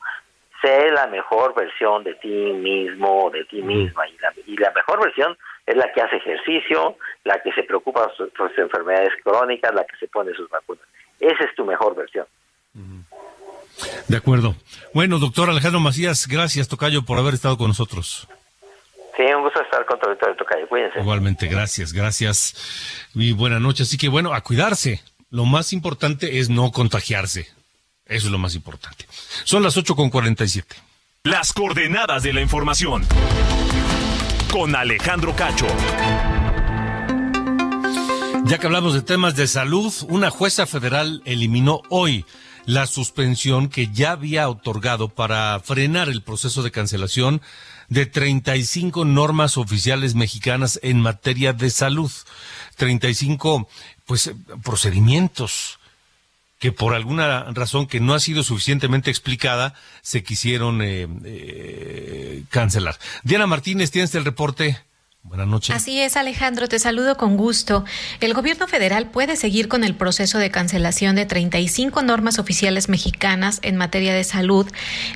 sé 0.62 0.90
la 0.90 1.06
mejor 1.06 1.54
versión 1.54 2.02
de 2.02 2.14
ti 2.14 2.52
mismo, 2.52 3.30
de 3.30 3.44
ti 3.44 3.62
misma, 3.62 4.08
y 4.08 4.18
la, 4.18 4.32
y 4.46 4.56
la 4.56 4.72
mejor 4.72 5.04
versión 5.04 5.36
es 5.66 5.76
la 5.76 5.92
que 5.92 6.00
hace 6.00 6.16
ejercicio, 6.16 6.96
la 7.24 7.40
que 7.42 7.52
se 7.52 7.62
preocupa 7.62 8.10
por 8.36 8.48
sus 8.48 8.58
enfermedades 8.58 9.12
crónicas, 9.22 9.74
la 9.74 9.84
que 9.84 9.96
se 9.96 10.08
pone 10.08 10.32
sus 10.32 10.48
vacunas. 10.48 10.84
Esa 11.20 11.44
es 11.44 11.54
tu 11.56 11.64
mejor 11.64 11.94
versión. 11.94 12.26
De 14.08 14.16
acuerdo. 14.16 14.56
Bueno, 14.94 15.18
doctor 15.18 15.50
Alejandro 15.50 15.80
Macías, 15.80 16.26
gracias, 16.26 16.68
Tocayo, 16.68 17.02
por 17.02 17.18
haber 17.18 17.34
estado 17.34 17.56
con 17.58 17.68
nosotros. 17.68 18.26
Sí, 19.16 19.24
un 19.24 19.42
gusto 19.42 19.60
estar 19.60 19.84
con 19.84 19.98
todo 19.98 20.12
el 20.12 20.36
Tocayo. 20.36 20.68
Cuídense. 20.68 21.00
Igualmente, 21.00 21.48
gracias, 21.48 21.92
gracias. 21.92 23.08
Y 23.14 23.32
buena 23.32 23.58
noche. 23.58 23.82
Así 23.82 23.98
que, 23.98 24.08
bueno, 24.08 24.32
a 24.32 24.42
cuidarse. 24.42 25.02
Lo 25.30 25.44
más 25.44 25.72
importante 25.72 26.38
es 26.38 26.48
no 26.48 26.70
contagiarse. 26.70 27.48
Eso 28.06 28.26
es 28.26 28.32
lo 28.32 28.38
más 28.38 28.54
importante. 28.54 29.06
Son 29.44 29.62
las 29.62 29.76
8.47. 29.76 30.64
Las 31.24 31.52
coordenadas 31.52 32.22
de 32.22 32.32
la 32.32 32.40
información. 32.40 33.04
Con 34.50 34.74
Alejandro 34.74 35.34
Cacho. 35.36 35.66
Ya 38.48 38.56
que 38.56 38.66
hablamos 38.66 38.94
de 38.94 39.02
temas 39.02 39.36
de 39.36 39.46
salud, 39.46 39.92
una 40.08 40.30
jueza 40.30 40.64
federal 40.64 41.20
eliminó 41.26 41.82
hoy 41.90 42.24
la 42.64 42.86
suspensión 42.86 43.68
que 43.68 43.88
ya 43.88 44.12
había 44.12 44.48
otorgado 44.48 45.10
para 45.10 45.60
frenar 45.60 46.08
el 46.08 46.22
proceso 46.22 46.62
de 46.62 46.70
cancelación 46.70 47.42
de 47.90 48.06
35 48.06 49.04
normas 49.04 49.58
oficiales 49.58 50.14
mexicanas 50.14 50.80
en 50.82 50.98
materia 51.02 51.52
de 51.52 51.68
salud. 51.68 52.10
35 52.76 53.68
pues 54.06 54.32
procedimientos 54.64 55.78
que 56.58 56.72
por 56.72 56.94
alguna 56.94 57.52
razón 57.52 57.86
que 57.86 58.00
no 58.00 58.14
ha 58.14 58.20
sido 58.20 58.42
suficientemente 58.42 59.10
explicada 59.10 59.74
se 60.00 60.22
quisieron 60.22 60.80
eh, 60.80 61.06
eh, 61.26 62.44
cancelar. 62.48 62.98
Diana 63.24 63.46
Martínez, 63.46 63.90
tienes 63.90 64.14
el 64.14 64.24
reporte. 64.24 64.87
Buenas 65.28 65.48
noches. 65.48 65.76
Así 65.76 66.00
es, 66.00 66.16
Alejandro, 66.16 66.68
te 66.68 66.78
saludo 66.78 67.18
con 67.18 67.36
gusto. 67.36 67.84
El 68.20 68.32
gobierno 68.32 68.66
federal 68.66 69.10
puede 69.10 69.36
seguir 69.36 69.68
con 69.68 69.84
el 69.84 69.94
proceso 69.94 70.38
de 70.38 70.50
cancelación 70.50 71.16
de 71.16 71.26
35 71.26 72.02
normas 72.02 72.38
oficiales 72.38 72.88
mexicanas 72.88 73.60
en 73.62 73.76
materia 73.76 74.14
de 74.14 74.24
salud. 74.24 74.66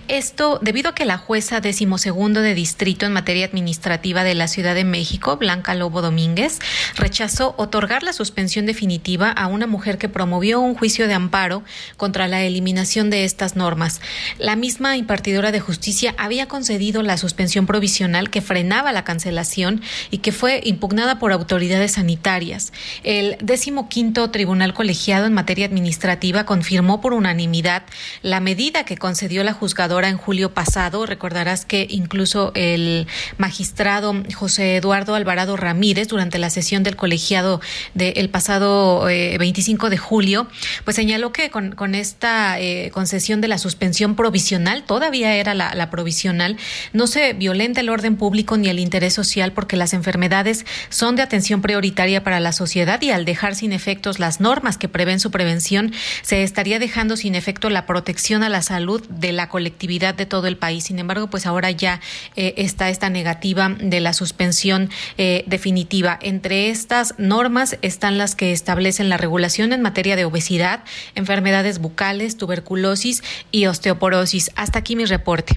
Esto 0.09 0.59
debido 0.61 0.90
a 0.90 0.94
que 0.94 1.07
la 1.07 1.16
jueza 1.16 1.61
decimosegundo 1.61 2.42
de 2.42 2.55
distrito 2.55 3.07
en 3.07 3.14
materia 3.14 3.46
administrativa 3.46 4.22
de 4.22 4.34
la 4.34 4.48
Ciudad 4.48 4.74
de 4.74 4.84
México, 4.84 5.38
Blanca 5.38 5.74
Lobo 5.74 6.03
Domínguez, 6.03 6.59
rechazó 6.96 7.55
otorgar 7.57 8.03
la 8.03 8.12
suspensión 8.12 8.66
definitiva 8.66 9.30
a 9.30 9.46
una 9.46 9.66
mujer 9.66 9.96
que 9.96 10.11
promovió 10.11 10.61
un 10.61 10.74
juicio 10.74 11.09
de 11.09 11.14
amparo 11.14 11.62
contra 11.96 12.28
la 12.28 12.42
eliminación 12.42 13.09
de 13.09 13.24
estas 13.24 13.57
normas. 13.57 14.03
La 14.38 14.57
misma 14.57 14.98
impartidora 14.98 15.53
de 15.53 15.61
justicia 15.61 16.14
había 16.18 16.48
concedido 16.48 17.03
la 17.03 17.16
suspensión 17.16 17.66
provisional 17.66 18.28
que 18.28 18.42
frenaba 18.42 18.92
la 18.92 19.05
cancelación 19.05 19.80
y 20.11 20.18
que 20.18 20.32
fue 20.32 20.61
impugnada 20.64 21.18
por 21.18 21.32
autoridades 21.32 21.93
sanitarias. 21.93 22.72
El 23.03 23.36
decimoquinto 23.40 24.30
Tribunal 24.30 24.74
Colegiado 24.74 25.26
en 25.26 25.32
materia 25.32 25.66
administrativa 25.66 26.45
confirmó 26.45 27.01
por 27.01 27.12
unanimidad 27.12 27.82
la 28.22 28.40
medida 28.40 28.84
que 28.84 28.97
concedió 28.97 29.45
la 29.45 29.53
juzgadora 29.53 30.09
en 30.09 30.16
julio 30.16 30.55
pasado. 30.55 31.07
Recordarás 31.07 31.64
que 31.64 31.86
incluso 31.88 32.53
el 32.55 33.07
magistrado 33.38 34.14
José 34.34 34.76
Eduardo 34.76 35.14
Alvarado 35.14 35.57
Ramírez, 35.57 36.09
durante 36.09 36.38
la 36.38 36.51
sesión 36.51 36.82
del 36.82 36.97
colegiado 36.97 37.61
del 37.95 38.28
pasado 38.30 39.05
25 39.05 39.86
eh, 39.86 39.90
de 39.90 39.99
julio, 39.99 40.47
pues 40.84 40.97
señaló 40.97 41.32
que 41.32 41.51
con, 41.51 41.95
esta 41.95 42.59
eh, 42.61 42.90
concesión 42.93 43.40
de 43.40 43.49
la 43.49 43.59
suspensión 43.59 44.16
provisional, 44.16 44.84
todavía 44.84 45.34
era 45.34 45.55
la, 45.55 45.74
la 45.74 45.90
provisional, 45.90 46.57
no 46.93 47.07
se 47.07 47.32
violenta 47.32 47.80
el 47.80 47.88
orden 47.88 48.16
público 48.16 48.57
ni 48.57 48.68
el 48.68 48.78
interés 48.78 49.14
social 49.14 49.53
porque 49.53 49.76
las 49.83 49.95
enfermedades 49.95 50.64
son 50.91 51.16
de 51.16 51.22
atención 51.22 51.61
prioritaria 51.61 52.22
para 52.22 52.39
la 52.39 52.53
sociedad 52.53 53.03
y 53.03 53.11
al 53.11 53.24
dejar 53.24 53.57
sin 53.57 53.72
efectos 53.72 54.20
las 54.20 54.41
normas 54.41 54.78
que 54.78 54.89
prevén 54.89 55.18
su 55.18 55.33
prevención, 55.33 55.93
se 56.22 56.45
estaría 56.45 56.78
dejando 56.78 57.16
sin 57.16 57.35
efecto 57.35 57.68
la 57.68 57.85
protección 57.85 58.45
a 58.45 58.49
la 58.49 58.62
salud 58.62 59.05
de 59.09 59.33
la 59.33 59.49
colectividad 59.49 60.14
de 60.14 60.24
todo 60.24 60.47
el 60.47 60.57
país. 60.57 60.85
Sin 60.85 61.01
embargo, 61.01 61.26
pues 61.30 61.47
ahora 61.47 61.72
ya 61.72 62.01
eh, 62.37 62.55
está 62.59 62.91
esta 62.91 63.11
negativa 63.11 63.70
de 63.70 63.99
la 63.99 64.12
suspensión 64.12 64.89
eh, 65.18 65.43
definitiva. 65.49 66.16
Entre 66.22 66.70
estas 66.70 67.14
normas 67.18 67.76
están 67.83 68.18
las 68.18 68.37
que 68.37 68.53
establecen 68.53 69.09
la 69.09 69.16
regulación 69.16 69.72
en 69.72 69.83
materia 69.83 70.14
de 70.14 70.24
obesidad, 70.24 70.85
enfermedades 71.16 71.80
bucales, 71.80 72.37
tuberculosis 72.37 73.24
y 73.51 73.66
osteoporosis. 73.66 74.53
Hasta 74.55 74.78
aquí 74.78 74.95
mi 74.95 75.07
reporte. 75.07 75.57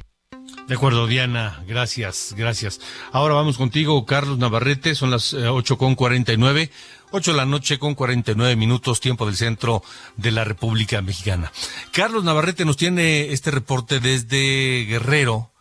De 0.67 0.73
acuerdo, 0.73 1.05
Diana, 1.05 1.63
gracias, 1.67 2.33
gracias. 2.35 2.81
Ahora 3.11 3.35
vamos 3.35 3.55
contigo, 3.55 4.03
Carlos 4.07 4.39
Navarrete, 4.39 4.95
son 4.95 5.11
las 5.11 5.31
eh, 5.33 5.47
ocho 5.47 5.77
con 5.77 5.93
cuarenta 5.93 6.33
y 6.33 6.37
nueve, 6.37 6.71
ocho 7.11 7.31
de 7.31 7.37
la 7.37 7.45
noche 7.45 7.77
con 7.77 7.93
cuarenta 7.93 8.31
y 8.31 8.35
nueve 8.35 8.55
minutos, 8.55 8.99
tiempo 8.99 9.27
del 9.27 9.35
centro 9.35 9.83
de 10.17 10.31
la 10.31 10.43
República 10.43 11.03
Mexicana. 11.03 11.51
Carlos 11.91 12.23
Navarrete 12.23 12.65
nos 12.65 12.77
tiene 12.77 13.31
este 13.31 13.51
reporte 13.51 13.99
desde 13.99 14.85
Guerrero, 14.85 15.51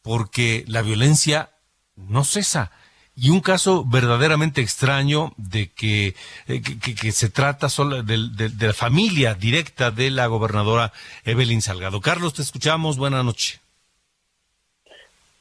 porque 0.00 0.64
la 0.68 0.80
violencia 0.80 1.50
no 1.94 2.24
cesa. 2.24 2.70
Y 3.14 3.28
un 3.28 3.40
caso 3.40 3.84
verdaderamente 3.84 4.62
extraño 4.62 5.34
de 5.36 5.70
que, 5.70 6.14
eh, 6.46 6.62
que, 6.62 7.12
se 7.12 7.28
trata 7.28 7.68
solo 7.68 8.02
de, 8.02 8.30
de 8.30 8.66
la 8.66 8.72
familia 8.72 9.34
directa 9.34 9.90
de 9.90 10.10
la 10.10 10.26
gobernadora 10.28 10.94
Evelyn 11.24 11.60
Salgado. 11.60 12.00
Carlos, 12.00 12.32
te 12.32 12.40
escuchamos, 12.40 12.96
buena 12.96 13.22
noche. 13.22 13.60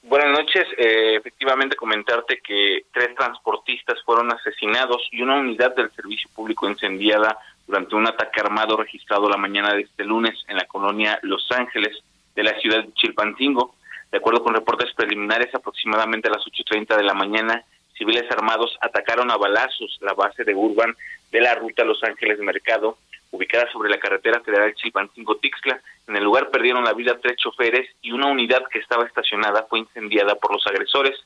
Buenas 0.08 0.38
noches. 0.38 0.68
Eh, 0.78 1.16
efectivamente, 1.16 1.76
comentarte 1.76 2.40
que 2.40 2.86
tres 2.94 3.16
transportistas 3.16 3.98
fueron 4.04 4.32
asesinados 4.32 5.02
y 5.10 5.24
una 5.24 5.38
unidad 5.38 5.76
del 5.76 5.90
servicio 5.94 6.30
público 6.36 6.70
incendiada 6.70 7.36
durante 7.66 7.96
un 7.96 8.06
ataque 8.06 8.40
armado 8.40 8.78
registrado 8.78 9.28
la 9.28 9.38
mañana 9.38 9.74
de 9.74 9.82
este 9.82 10.04
lunes 10.04 10.36
en 10.48 10.58
la 10.58 10.66
colonia 10.66 11.18
Los 11.24 11.52
Ángeles 11.52 11.98
de 12.36 12.44
la 12.44 12.54
ciudad 12.60 12.84
de 12.84 12.94
Chilpancingo. 12.94 13.74
De 14.12 14.20
acuerdo 14.20 14.44
con 14.44 14.54
reportes 14.54 14.94
preliminares, 14.94 15.54
aproximadamente 15.56 16.28
a 16.28 16.34
las 16.34 16.46
8.30 16.46 16.98
de 16.98 17.04
la 17.04 17.16
mañana, 17.16 17.64
civiles 17.98 18.30
armados 18.30 18.78
atacaron 18.82 19.32
a 19.32 19.38
balazos 19.38 19.98
la 20.02 20.14
base 20.14 20.44
de 20.44 20.54
Urban 20.54 20.96
de 21.32 21.42
la 21.42 21.56
ruta 21.56 21.84
Los 21.84 22.04
Ángeles 22.04 22.38
Mercado 22.38 23.00
ubicada 23.36 23.72
sobre 23.72 23.90
la 23.90 24.00
carretera 24.00 24.42
federal 24.42 24.74
Chilpancingo-Tixla. 24.76 25.82
En 26.08 26.16
el 26.16 26.24
lugar 26.24 26.50
perdieron 26.50 26.84
la 26.84 26.94
vida 26.94 27.20
tres 27.22 27.38
choferes 27.38 27.90
y 28.02 28.12
una 28.12 28.28
unidad 28.28 28.64
que 28.72 28.80
estaba 28.80 29.06
estacionada 29.06 29.66
fue 29.70 29.80
incendiada 29.80 30.36
por 30.36 30.54
los 30.54 30.66
agresores. 30.68 31.18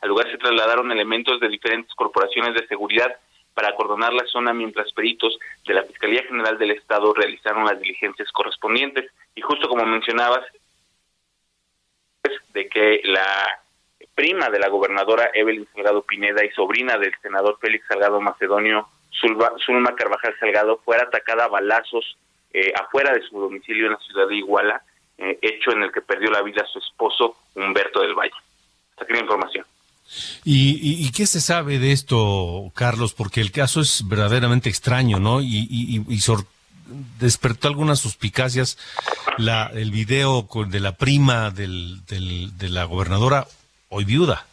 Al 0.00 0.08
lugar 0.08 0.30
se 0.30 0.38
trasladaron 0.38 0.90
elementos 0.90 1.40
de 1.40 1.48
diferentes 1.48 1.94
corporaciones 1.94 2.54
de 2.54 2.66
seguridad 2.66 3.16
para 3.54 3.68
acordonar 3.68 4.12
la 4.12 4.24
zona 4.26 4.52
mientras 4.52 4.92
peritos 4.92 5.38
de 5.66 5.74
la 5.74 5.82
Fiscalía 5.84 6.24
General 6.24 6.58
del 6.58 6.72
Estado 6.72 7.12
realizaron 7.12 7.66
las 7.66 7.78
diligencias 7.78 8.30
correspondientes. 8.32 9.10
Y 9.34 9.40
justo 9.42 9.68
como 9.68 9.84
mencionabas, 9.84 10.44
de 12.52 12.68
que 12.68 13.00
la 13.04 13.60
prima 14.14 14.48
de 14.50 14.58
la 14.58 14.68
gobernadora 14.68 15.30
Evelyn 15.34 15.66
Salgado 15.72 16.02
Pineda 16.02 16.44
y 16.44 16.50
sobrina 16.50 16.98
del 16.98 17.14
senador 17.22 17.58
Félix 17.60 17.86
Salgado 17.86 18.20
Macedonio 18.20 18.88
Zulma 19.20 19.94
Carvajal 19.94 20.34
Salgado 20.38 20.80
fuera 20.84 21.04
atacada 21.04 21.44
a 21.44 21.48
balazos 21.48 22.16
eh, 22.52 22.72
afuera 22.78 23.12
de 23.12 23.22
su 23.22 23.38
domicilio 23.38 23.86
en 23.86 23.92
la 23.92 23.98
ciudad 23.98 24.28
de 24.28 24.36
Iguala, 24.36 24.82
eh, 25.18 25.38
hecho 25.40 25.72
en 25.72 25.82
el 25.82 25.92
que 25.92 26.02
perdió 26.02 26.30
la 26.30 26.42
vida 26.42 26.64
su 26.70 26.78
esposo 26.78 27.36
Humberto 27.54 28.00
del 28.00 28.14
Valle. 28.14 28.34
Hasta 28.90 29.04
aquí 29.04 29.12
la 29.14 29.20
información. 29.20 29.64
¿Y, 30.44 31.10
qué 31.12 31.26
se 31.26 31.40
sabe 31.40 31.78
de 31.78 31.92
esto, 31.92 32.70
Carlos? 32.74 33.14
Porque 33.14 33.40
el 33.40 33.50
caso 33.50 33.80
es 33.80 34.06
verdaderamente 34.06 34.68
extraño, 34.68 35.18
¿no? 35.18 35.40
Y, 35.40 36.20
despertó 37.18 37.68
algunas 37.68 38.00
suspicacias 38.00 38.76
el 39.38 39.90
video 39.90 40.46
de 40.68 40.80
la 40.80 40.96
prima 40.96 41.50
de 41.50 42.68
la 42.68 42.84
gobernadora, 42.84 43.46
hoy 43.88 44.04
viuda. 44.04 44.46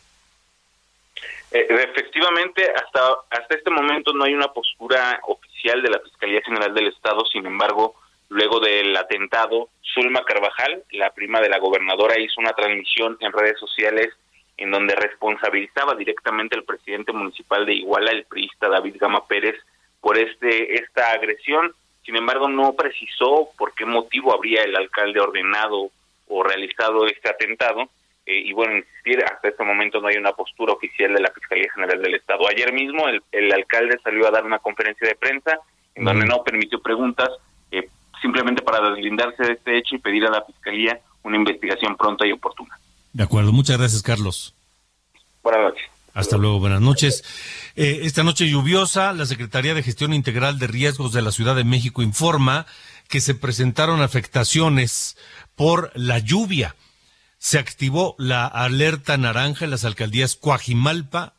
Eh, 1.52 1.66
efectivamente, 1.70 2.64
hasta, 2.76 3.02
hasta 3.30 3.56
este 3.56 3.72
momento 3.72 4.14
no 4.14 4.26
hay 4.26 4.34
una 4.34 4.54
postura 4.54 5.20
oficial 5.24 5.82
de 5.82 5.90
la 5.90 6.00
Fiscalía 6.00 6.42
General 6.42 6.74
del 6.74 6.88
Estado, 6.88 7.26
sin 7.26 7.46
embargo, 7.46 7.96
luego 8.30 8.60
del 8.60 8.96
atentado, 8.96 9.70
Zulma 9.82 10.24
Carvajal, 10.24 10.84
la 10.92 11.12
prima 11.12 11.42
de 11.42 11.50
la 11.50 11.58
gobernadora, 11.58 12.20
hizo 12.20 12.40
una 12.40 12.54
transmisión 12.54 13.18
en 13.20 13.32
redes 13.32 13.60
sociales 13.60 14.10
en 14.58 14.72
donde 14.72 14.94
responsabilizaba 14.96 15.96
directamente 15.96 16.56
al 16.56 16.66
presidente 16.66 17.14
municipal 17.14 17.66
de 17.66 17.76
Iguala, 17.76 18.12
el 18.12 18.26
priista 18.26 18.70
David 18.70 18.98
Gama 19.00 19.26
Pérez, 19.26 19.56
por 20.02 20.18
este 20.18 20.76
esta 20.76 21.12
agresión. 21.12 21.74
Sin 22.06 22.16
embargo, 22.16 22.48
no 22.48 22.74
precisó 22.74 23.50
por 23.58 23.74
qué 23.74 23.86
motivo 23.86 24.34
habría 24.34 24.64
el 24.64 24.76
alcalde 24.76 25.20
ordenado 25.20 25.90
o 26.28 26.44
realizado 26.44 27.08
este 27.08 27.30
atentado 27.30 27.90
eh, 28.30 28.44
y 28.46 28.54
bueno, 28.54 28.78
insistir, 28.78 29.24
hasta 29.24 29.48
este 29.48 29.64
momento 29.64 30.00
no 30.00 30.08
hay 30.08 30.18
una 30.18 30.34
postura 30.34 30.74
oficial 30.74 31.12
de 31.12 31.20
la 31.20 31.32
Fiscalía 31.32 31.68
General 31.74 32.00
del 32.00 32.14
Estado. 32.14 32.48
Ayer 32.48 32.72
mismo 32.72 33.04
el, 33.08 33.52
alcalde 33.52 33.98
salió 34.04 34.28
a 34.28 34.32
dar 34.32 34.46
una 34.46 34.60
conferencia 34.60 35.08
de 35.08 35.16
prensa 35.16 35.58
en 35.96 36.06
donde 36.06 36.28
no 36.28 36.44
permitió 36.44 36.80
preguntas, 36.80 37.28
eh, 37.72 37.90
simplemente 38.22 38.62
para 38.62 38.88
deslindarse 38.92 39.44
de 39.44 39.54
este 39.54 39.78
hecho 39.80 39.96
y 39.96 39.98
pedir 40.00 40.26
a 40.28 40.30
la 40.30 40.44
Fiscalía 40.44 41.00
una 41.24 41.38
investigación 41.38 41.98
pronta 41.98 42.28
y 42.28 42.32
oportuna. 42.32 42.78
De 43.14 43.24
acuerdo, 43.24 43.52
muchas 43.52 43.80
gracias 43.80 44.04
Carlos. 44.04 44.54
Buenas 45.42 45.64
noches. 45.64 45.90
Hasta 46.14 46.38
luego, 46.38 46.60
buenas 46.60 46.82
noches. 46.82 47.24
Eh, 47.76 48.02
esta 48.04 48.24
noche 48.24 48.48
lluviosa, 48.48 49.12
la 49.14 49.26
Secretaría 49.26 49.74
de 49.74 49.82
Gestión 49.82 50.14
Integral 50.14 50.60
de 50.60 50.68
Riesgos 50.68 51.14
de 51.14 51.24
la 51.24 51.32
Ciudad 51.32 51.56
de 51.56 51.64
México 51.64 52.04
informa 52.04 52.68
que 53.08 53.22
se 53.22 53.34
presentaron 53.34 54.04
afectaciones 54.04 55.18
por 55.56 55.92
la 55.96 56.20
lluvia 56.20 56.76
se 57.40 57.58
activó 57.58 58.16
la 58.20 58.46
alerta 58.46 59.18
naranja 59.18 59.66
en 59.66 59.72
las 59.72 59.86
alcaldías 59.86 60.36
Coajimalpa, 60.36 61.34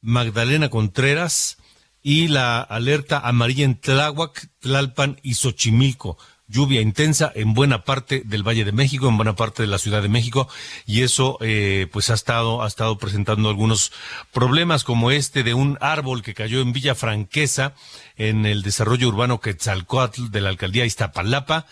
Magdalena 0.00 0.68
Contreras 0.68 1.56
y 2.02 2.28
la 2.28 2.60
alerta 2.60 3.18
amarilla 3.18 3.64
en 3.64 3.80
Tláhuac, 3.80 4.48
Tlalpan 4.60 5.18
y 5.22 5.34
Xochimilco. 5.34 6.18
Lluvia 6.46 6.82
intensa 6.82 7.32
en 7.34 7.54
buena 7.54 7.84
parte 7.84 8.22
del 8.26 8.46
Valle 8.46 8.66
de 8.66 8.72
México, 8.72 9.08
en 9.08 9.16
buena 9.16 9.34
parte 9.34 9.62
de 9.62 9.66
la 9.66 9.78
Ciudad 9.78 10.02
de 10.02 10.10
México, 10.10 10.46
y 10.84 11.00
eso 11.00 11.38
eh, 11.40 11.88
pues 11.90 12.10
ha 12.10 12.14
estado, 12.14 12.62
ha 12.62 12.66
estado 12.66 12.98
presentando 12.98 13.48
algunos 13.48 13.92
problemas 14.30 14.84
como 14.84 15.10
este 15.10 15.42
de 15.42 15.54
un 15.54 15.78
árbol 15.80 16.22
que 16.22 16.34
cayó 16.34 16.60
en 16.60 16.74
Villa 16.74 16.94
Franquesa, 16.94 17.74
en 18.16 18.44
el 18.44 18.62
desarrollo 18.62 19.08
urbano 19.08 19.40
Quetzalcoatl 19.40 20.30
de 20.30 20.42
la 20.42 20.50
alcaldía 20.50 20.84
Iztapalapa, 20.84 21.64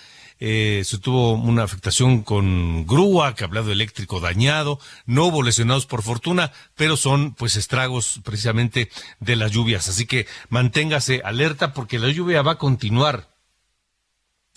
eh, 0.45 0.83
se 0.85 0.99
tuvo 0.99 1.35
una 1.35 1.63
afectación 1.63 2.25
con 2.25 2.85
grúa, 2.85 3.37
cablado 3.37 3.71
eléctrico 3.71 4.19
dañado, 4.19 4.81
no 5.07 5.27
hubo 5.27 5.45
lesionados 5.45 5.87
por 5.87 6.03
fortuna, 6.03 6.51
pero 6.75 6.97
son 6.97 7.33
pues 7.35 7.55
estragos 7.55 8.19
precisamente 8.25 8.91
de 9.21 9.37
las 9.37 9.53
lluvias. 9.53 9.89
Así 9.89 10.05
que 10.05 10.27
manténgase 10.49 11.23
alerta 11.25 11.73
porque 11.73 12.01
la 12.01 12.09
lluvia 12.09 12.43
va 12.43 12.53
a 12.53 12.59
continuar. 12.59 13.29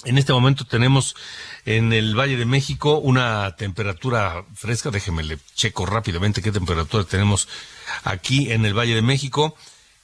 En 0.06 0.18
este 0.18 0.34
momento 0.34 0.66
tenemos 0.66 1.16
en 1.66 1.94
el 1.94 2.16
Valle 2.20 2.36
de 2.36 2.46
México 2.46 2.98
una 2.98 3.56
temperatura 3.56 4.44
fresca. 4.56 4.90
Déjeme 4.90 5.22
le 5.22 5.38
checo 5.54 5.86
rápidamente 5.86 6.42
qué 6.42 6.52
temperatura 6.52 7.04
tenemos 7.04 7.48
aquí 8.04 8.52
en 8.52 8.66
el 8.66 8.74
Valle 8.74 8.96
de 8.96 9.04
México. 9.04 9.56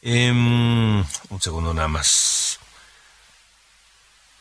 Em, 0.04 1.00
un 1.00 1.42
segundo 1.42 1.74
nada 1.74 1.88
más. 1.88 2.51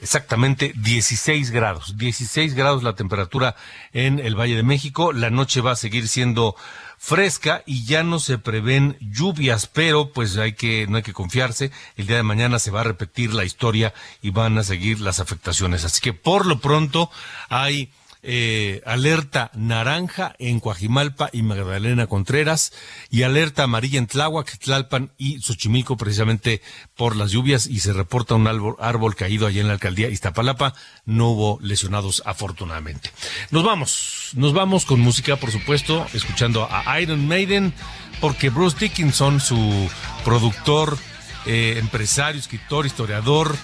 Exactamente 0.01 0.72
16 0.76 1.51
grados. 1.51 1.96
16 1.98 2.55
grados 2.55 2.82
la 2.82 2.94
temperatura 2.94 3.55
en 3.92 4.18
el 4.18 4.34
Valle 4.34 4.57
de 4.57 4.62
México. 4.62 5.12
La 5.12 5.30
noche 5.30 5.61
va 5.61 5.72
a 5.72 5.76
seguir 5.76 6.09
siendo 6.09 6.57
fresca 6.96 7.62
y 7.66 7.84
ya 7.84 8.03
no 8.03 8.18
se 8.18 8.38
prevén 8.38 8.96
lluvias, 9.01 9.66
pero 9.66 10.12
pues 10.12 10.36
hay 10.36 10.55
que 10.55 10.86
no 10.88 10.96
hay 10.96 11.03
que 11.03 11.12
confiarse. 11.12 11.70
El 11.96 12.07
día 12.07 12.16
de 12.16 12.22
mañana 12.22 12.59
se 12.59 12.70
va 12.70 12.80
a 12.80 12.84
repetir 12.84 13.34
la 13.34 13.44
historia 13.44 13.92
y 14.22 14.30
van 14.30 14.57
a 14.57 14.64
seguir 14.64 15.01
las 15.01 15.20
afectaciones. 15.20 15.84
Así 15.84 16.01
que 16.01 16.14
por 16.14 16.46
lo 16.46 16.61
pronto 16.61 17.11
hay 17.48 17.90
eh, 18.23 18.83
alerta 18.85 19.51
naranja 19.55 20.35
en 20.39 20.61
Coajimalpa 20.61 21.31
y 21.33 21.43
Magdalena 21.43 22.07
Contreras 22.07 22.73
y 23.11 23.23
alerta 23.23 23.62
amarilla 23.62 23.99
en 23.99 24.07
Tláhuac, 24.07 24.59
Tlalpan 24.59 25.12
y 25.16 25.41
Xochimilco 25.41 25.97
precisamente 25.97 26.61
por 26.97 27.16
las 27.16 27.31
lluvias 27.31 27.66
y 27.66 27.81
se 27.81 27.93
reporta 27.93 28.35
un 28.35 28.47
árbol, 28.47 29.16
caído 29.16 29.47
allí 29.47 29.61
en 29.61 29.68
la 29.68 29.75
alcaldía 29.75 30.09
Iztapalapa. 30.09 30.75
No 31.07 31.31
hubo 31.31 31.59
lesionados 31.62 32.23
afortunadamente. 32.27 33.11
Nos 33.51 33.64
vamos, 33.64 34.31
nos 34.35 34.53
vamos 34.53 34.85
con 34.85 35.01
música 35.01 35.37
por 35.37 35.51
supuesto, 35.51 36.07
escuchando 36.12 36.68
a 36.71 37.01
Iron 37.01 37.27
Maiden 37.27 37.73
porque 38.21 38.51
Bruce 38.51 38.77
Dickinson, 38.79 39.41
su 39.41 39.89
productor, 40.25 40.99
eh, 41.47 41.77
empresario, 41.79 42.39
escritor, 42.39 42.85
historiador, 42.85 43.57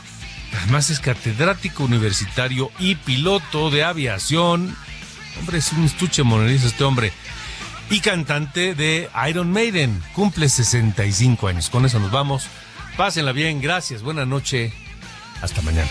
Además 0.55 0.91
es 0.91 1.01
catedrático 1.01 1.85
universitario 1.85 2.71
y 2.79 2.95
piloto 2.97 3.71
de 3.71 3.85
aviación. 3.85 4.77
Hombre, 5.39 5.59
es 5.59 5.73
un 5.73 5.85
estuche 5.85 6.23
monedizo 6.23 6.67
este 6.67 6.85
hombre. 6.85 7.13
Y 7.91 8.01
cantante 8.01 8.75
de 8.75 9.09
Iron 9.29 9.53
Maiden. 9.53 10.03
Cumple 10.15 10.49
65 10.49 11.49
años. 11.49 11.71
Con 11.71 11.85
eso 11.85 11.99
nos 11.99 12.11
vamos. 12.11 12.49
Pásenla 12.97 13.33
bien. 13.33 13.61
Gracias. 13.61 14.03
Buena 14.03 14.25
noche. 14.27 14.73
Hasta 15.41 15.63
mañana. 15.63 15.91